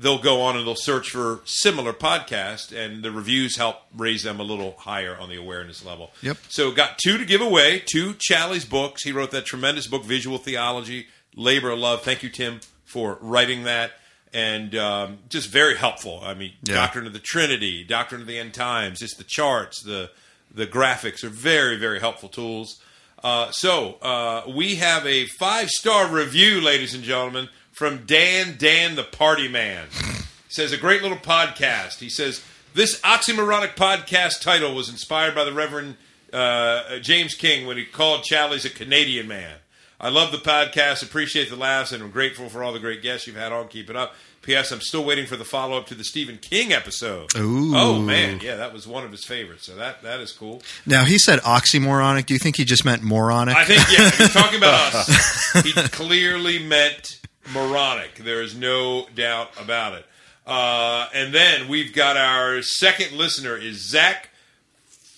They'll 0.00 0.18
go 0.22 0.40
on 0.40 0.56
and 0.56 0.66
they'll 0.66 0.74
search 0.74 1.10
for 1.10 1.40
similar 1.44 1.92
podcasts, 1.92 2.72
and 2.74 3.02
the 3.02 3.10
reviews 3.10 3.56
help 3.56 3.76
raise 3.94 4.22
them 4.22 4.40
a 4.40 4.42
little 4.42 4.74
higher 4.78 5.14
on 5.18 5.28
the 5.28 5.36
awareness 5.36 5.84
level. 5.84 6.10
Yep. 6.22 6.38
So, 6.48 6.72
got 6.72 6.96
two 6.98 7.18
to 7.18 7.24
give 7.26 7.42
away. 7.42 7.82
Two 7.84 8.14
Challies 8.14 8.68
books. 8.68 9.02
He 9.02 9.12
wrote 9.12 9.30
that 9.32 9.44
tremendous 9.44 9.86
book, 9.86 10.04
Visual 10.04 10.38
Theology, 10.38 11.06
Labor 11.36 11.70
of 11.70 11.78
Love. 11.78 12.02
Thank 12.02 12.22
you, 12.22 12.30
Tim, 12.30 12.60
for 12.84 13.18
writing 13.20 13.64
that. 13.64 13.92
And 14.32 14.74
um, 14.76 15.18
just 15.28 15.50
very 15.50 15.76
helpful. 15.76 16.20
I 16.22 16.34
mean, 16.34 16.52
Yeah. 16.62 16.76
Doctrine 16.76 17.06
of 17.06 17.12
the 17.12 17.18
Trinity, 17.18 17.84
Doctrine 17.84 18.20
of 18.22 18.26
the 18.26 18.38
End 18.38 18.54
Times, 18.54 19.00
just 19.00 19.18
the 19.18 19.24
charts, 19.24 19.82
the 19.82 20.10
the 20.52 20.66
graphics 20.66 21.22
are 21.22 21.28
very, 21.28 21.76
very 21.76 22.00
helpful 22.00 22.28
tools. 22.28 22.80
Uh, 23.22 23.50
so 23.50 23.94
uh, 24.02 24.42
we 24.48 24.76
have 24.76 25.04
a 25.06 25.26
five 25.38 25.68
star 25.68 26.08
review, 26.08 26.60
ladies 26.60 26.94
and 26.94 27.04
gentlemen, 27.04 27.48
from 27.72 28.04
Dan 28.06 28.56
Dan 28.58 28.96
the 28.96 29.04
Party 29.04 29.48
Man. 29.48 29.86
He 29.90 30.24
says 30.54 30.72
a 30.72 30.76
great 30.76 31.02
little 31.02 31.18
podcast. 31.18 31.98
He 31.98 32.08
says 32.08 32.44
this 32.74 33.00
oxymoronic 33.00 33.74
podcast 33.74 34.40
title 34.40 34.74
was 34.74 34.88
inspired 34.88 35.34
by 35.34 35.44
the 35.44 35.52
Reverend 35.52 35.96
uh, 36.32 36.98
James 36.98 37.34
King 37.34 37.66
when 37.66 37.76
he 37.76 37.84
called 37.84 38.22
Challies 38.22 38.64
a 38.64 38.70
Canadian 38.70 39.26
man. 39.28 39.56
I 40.02 40.08
love 40.08 40.32
the 40.32 40.38
podcast, 40.38 41.02
appreciate 41.02 41.50
the 41.50 41.56
laughs, 41.56 41.92
and 41.92 42.02
I'm 42.02 42.10
grateful 42.10 42.48
for 42.48 42.62
all 42.62 42.72
the 42.72 42.78
great 42.78 43.02
guests 43.02 43.26
you've 43.26 43.36
had 43.36 43.52
on. 43.52 43.68
Keep 43.68 43.90
it 43.90 43.96
up. 43.96 44.14
P.S. 44.42 44.72
I'm 44.72 44.80
still 44.80 45.04
waiting 45.04 45.26
for 45.26 45.36
the 45.36 45.44
follow 45.44 45.76
up 45.76 45.86
to 45.88 45.94
the 45.94 46.04
Stephen 46.04 46.38
King 46.38 46.72
episode. 46.72 47.36
Ooh. 47.36 47.72
Oh 47.76 48.00
man, 48.00 48.40
yeah, 48.42 48.56
that 48.56 48.72
was 48.72 48.86
one 48.86 49.04
of 49.04 49.10
his 49.10 49.24
favorites. 49.24 49.66
So 49.66 49.76
that 49.76 50.02
that 50.02 50.20
is 50.20 50.32
cool. 50.32 50.62
Now 50.86 51.04
he 51.04 51.18
said 51.18 51.40
oxymoronic. 51.40 52.24
Do 52.24 52.32
you 52.32 52.38
think 52.38 52.56
he 52.56 52.64
just 52.64 52.84
meant 52.86 53.02
moronic? 53.02 53.54
I 53.54 53.64
think 53.64 53.82
yeah, 53.92 54.10
you're 54.18 54.28
talking 54.28 54.56
about 54.56 54.94
us, 54.94 55.62
he 55.62 55.72
clearly 55.72 56.58
meant 56.58 57.20
moronic. 57.52 58.16
There 58.16 58.42
is 58.42 58.54
no 58.54 59.06
doubt 59.14 59.50
about 59.60 59.94
it. 59.94 60.06
Uh, 60.46 61.08
and 61.14 61.32
then 61.34 61.68
we've 61.68 61.92
got 61.92 62.16
our 62.16 62.62
second 62.62 63.12
listener 63.16 63.56
is 63.56 63.88
Zach 63.88 64.30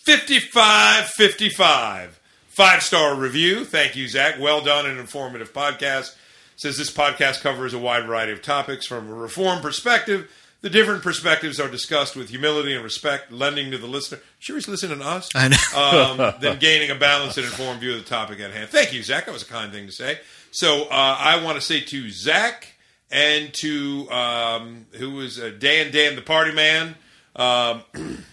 fifty 0.05 0.39
five 0.41 1.07
fifty 1.07 1.49
five 1.49 2.19
five 2.49 2.83
star 2.83 3.15
review. 3.15 3.65
Thank 3.65 3.97
you, 3.97 4.09
Zach. 4.09 4.37
Well 4.41 4.61
done 4.61 4.87
and 4.87 4.99
informative 4.99 5.53
podcast. 5.53 6.17
Says 6.57 6.77
this 6.77 6.91
podcast 6.91 7.41
covers 7.41 7.73
a 7.75 7.79
wide 7.79 8.07
variety 8.07 8.33
of 8.33 8.43
topics 8.43 8.87
from 8.87 9.09
a 9.11 9.15
reform 9.15 9.61
perspective. 9.63 10.31
The 10.61 10.71
different 10.71 11.03
perspectives 11.03 11.59
are 11.59 11.69
discussed 11.69 12.15
with 12.15 12.29
humility 12.29 12.73
and 12.73 12.85
respect, 12.85 13.33
lending 13.33 13.73
to 13.73 13.79
the 13.79 13.89
listener. 13.89 14.21
Sure, 14.39 14.55
he's 14.57 14.69
listening 14.69 15.01
to 15.01 15.05
us 15.05 15.29
I 15.35 15.49
know. 15.49 16.21
um, 16.25 16.35
then 16.41 16.61
gaining 16.61 16.91
a 16.91 16.95
balanced 16.95 17.37
and 17.37 17.47
informed 17.47 17.81
view 17.81 17.95
of 17.95 17.99
the 17.99 18.09
topic 18.09 18.39
at 18.39 18.53
hand. 18.53 18.69
Thank 18.71 18.93
you, 18.93 19.03
Zach. 19.03 19.27
That 19.27 19.33
was 19.33 19.43
a 19.43 19.47
kind 19.47 19.73
thing 19.73 19.87
to 19.87 19.93
say. 19.93 20.21
So 20.53 20.85
uh, 20.85 21.17
I 21.19 21.43
want 21.43 21.57
to 21.57 21.63
say 21.63 21.81
to 21.81 22.11
Zach 22.11 22.69
and 23.11 23.53
to 23.55 24.11
um, 24.11 24.87
who 24.93 25.13
was 25.13 25.41
uh, 25.41 25.53
Dan, 25.59 25.91
Dan 25.91 26.15
the 26.15 26.23
Party 26.23 26.53
Man, 26.53 26.95
um, 27.35 27.83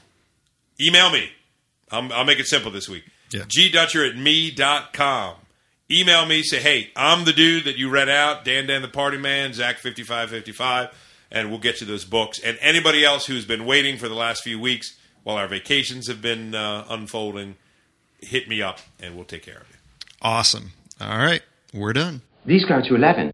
email 0.81 1.09
me. 1.11 1.29
I'm, 1.91 2.11
I'll 2.11 2.25
make 2.25 2.39
it 2.39 2.45
simple 2.47 2.71
this 2.71 2.87
week. 2.87 3.05
Yeah. 3.31 3.41
gdutcher 3.41 4.07
at 4.07 4.17
me.com. 4.17 5.35
Email 5.91 6.25
me, 6.25 6.43
say, 6.43 6.59
hey, 6.59 6.91
I'm 6.95 7.25
the 7.25 7.33
dude 7.33 7.63
that 7.63 7.77
you 7.77 7.89
read 7.89 8.09
out, 8.09 8.45
Dan 8.45 8.67
Dan 8.67 8.83
the 8.83 8.87
Party 8.87 9.17
Man, 9.17 9.51
Zach5555, 9.51 10.91
and 11.31 11.49
we'll 11.49 11.59
get 11.59 11.81
you 11.81 11.87
those 11.87 12.05
books. 12.05 12.39
And 12.39 12.59
anybody 12.61 13.03
else 13.03 13.25
who's 13.25 13.45
been 13.45 13.65
waiting 13.65 13.97
for 13.97 14.07
the 14.07 14.13
last 14.13 14.43
few 14.43 14.59
weeks 14.59 14.97
while 15.23 15.37
our 15.37 15.47
vacations 15.47 16.07
have 16.07 16.21
been 16.21 16.53
uh, 16.53 16.85
unfolding, 16.89 17.55
hit 18.19 18.47
me 18.47 18.61
up 18.61 18.79
and 18.99 19.15
we'll 19.15 19.25
take 19.25 19.43
care 19.43 19.57
of 19.57 19.67
you. 19.69 19.77
Awesome. 20.21 20.73
All 21.01 21.17
right. 21.17 21.41
We're 21.73 21.93
done. 21.93 22.21
These 22.45 22.65
go 22.65 22.81
to 22.81 22.95
11. 22.95 23.31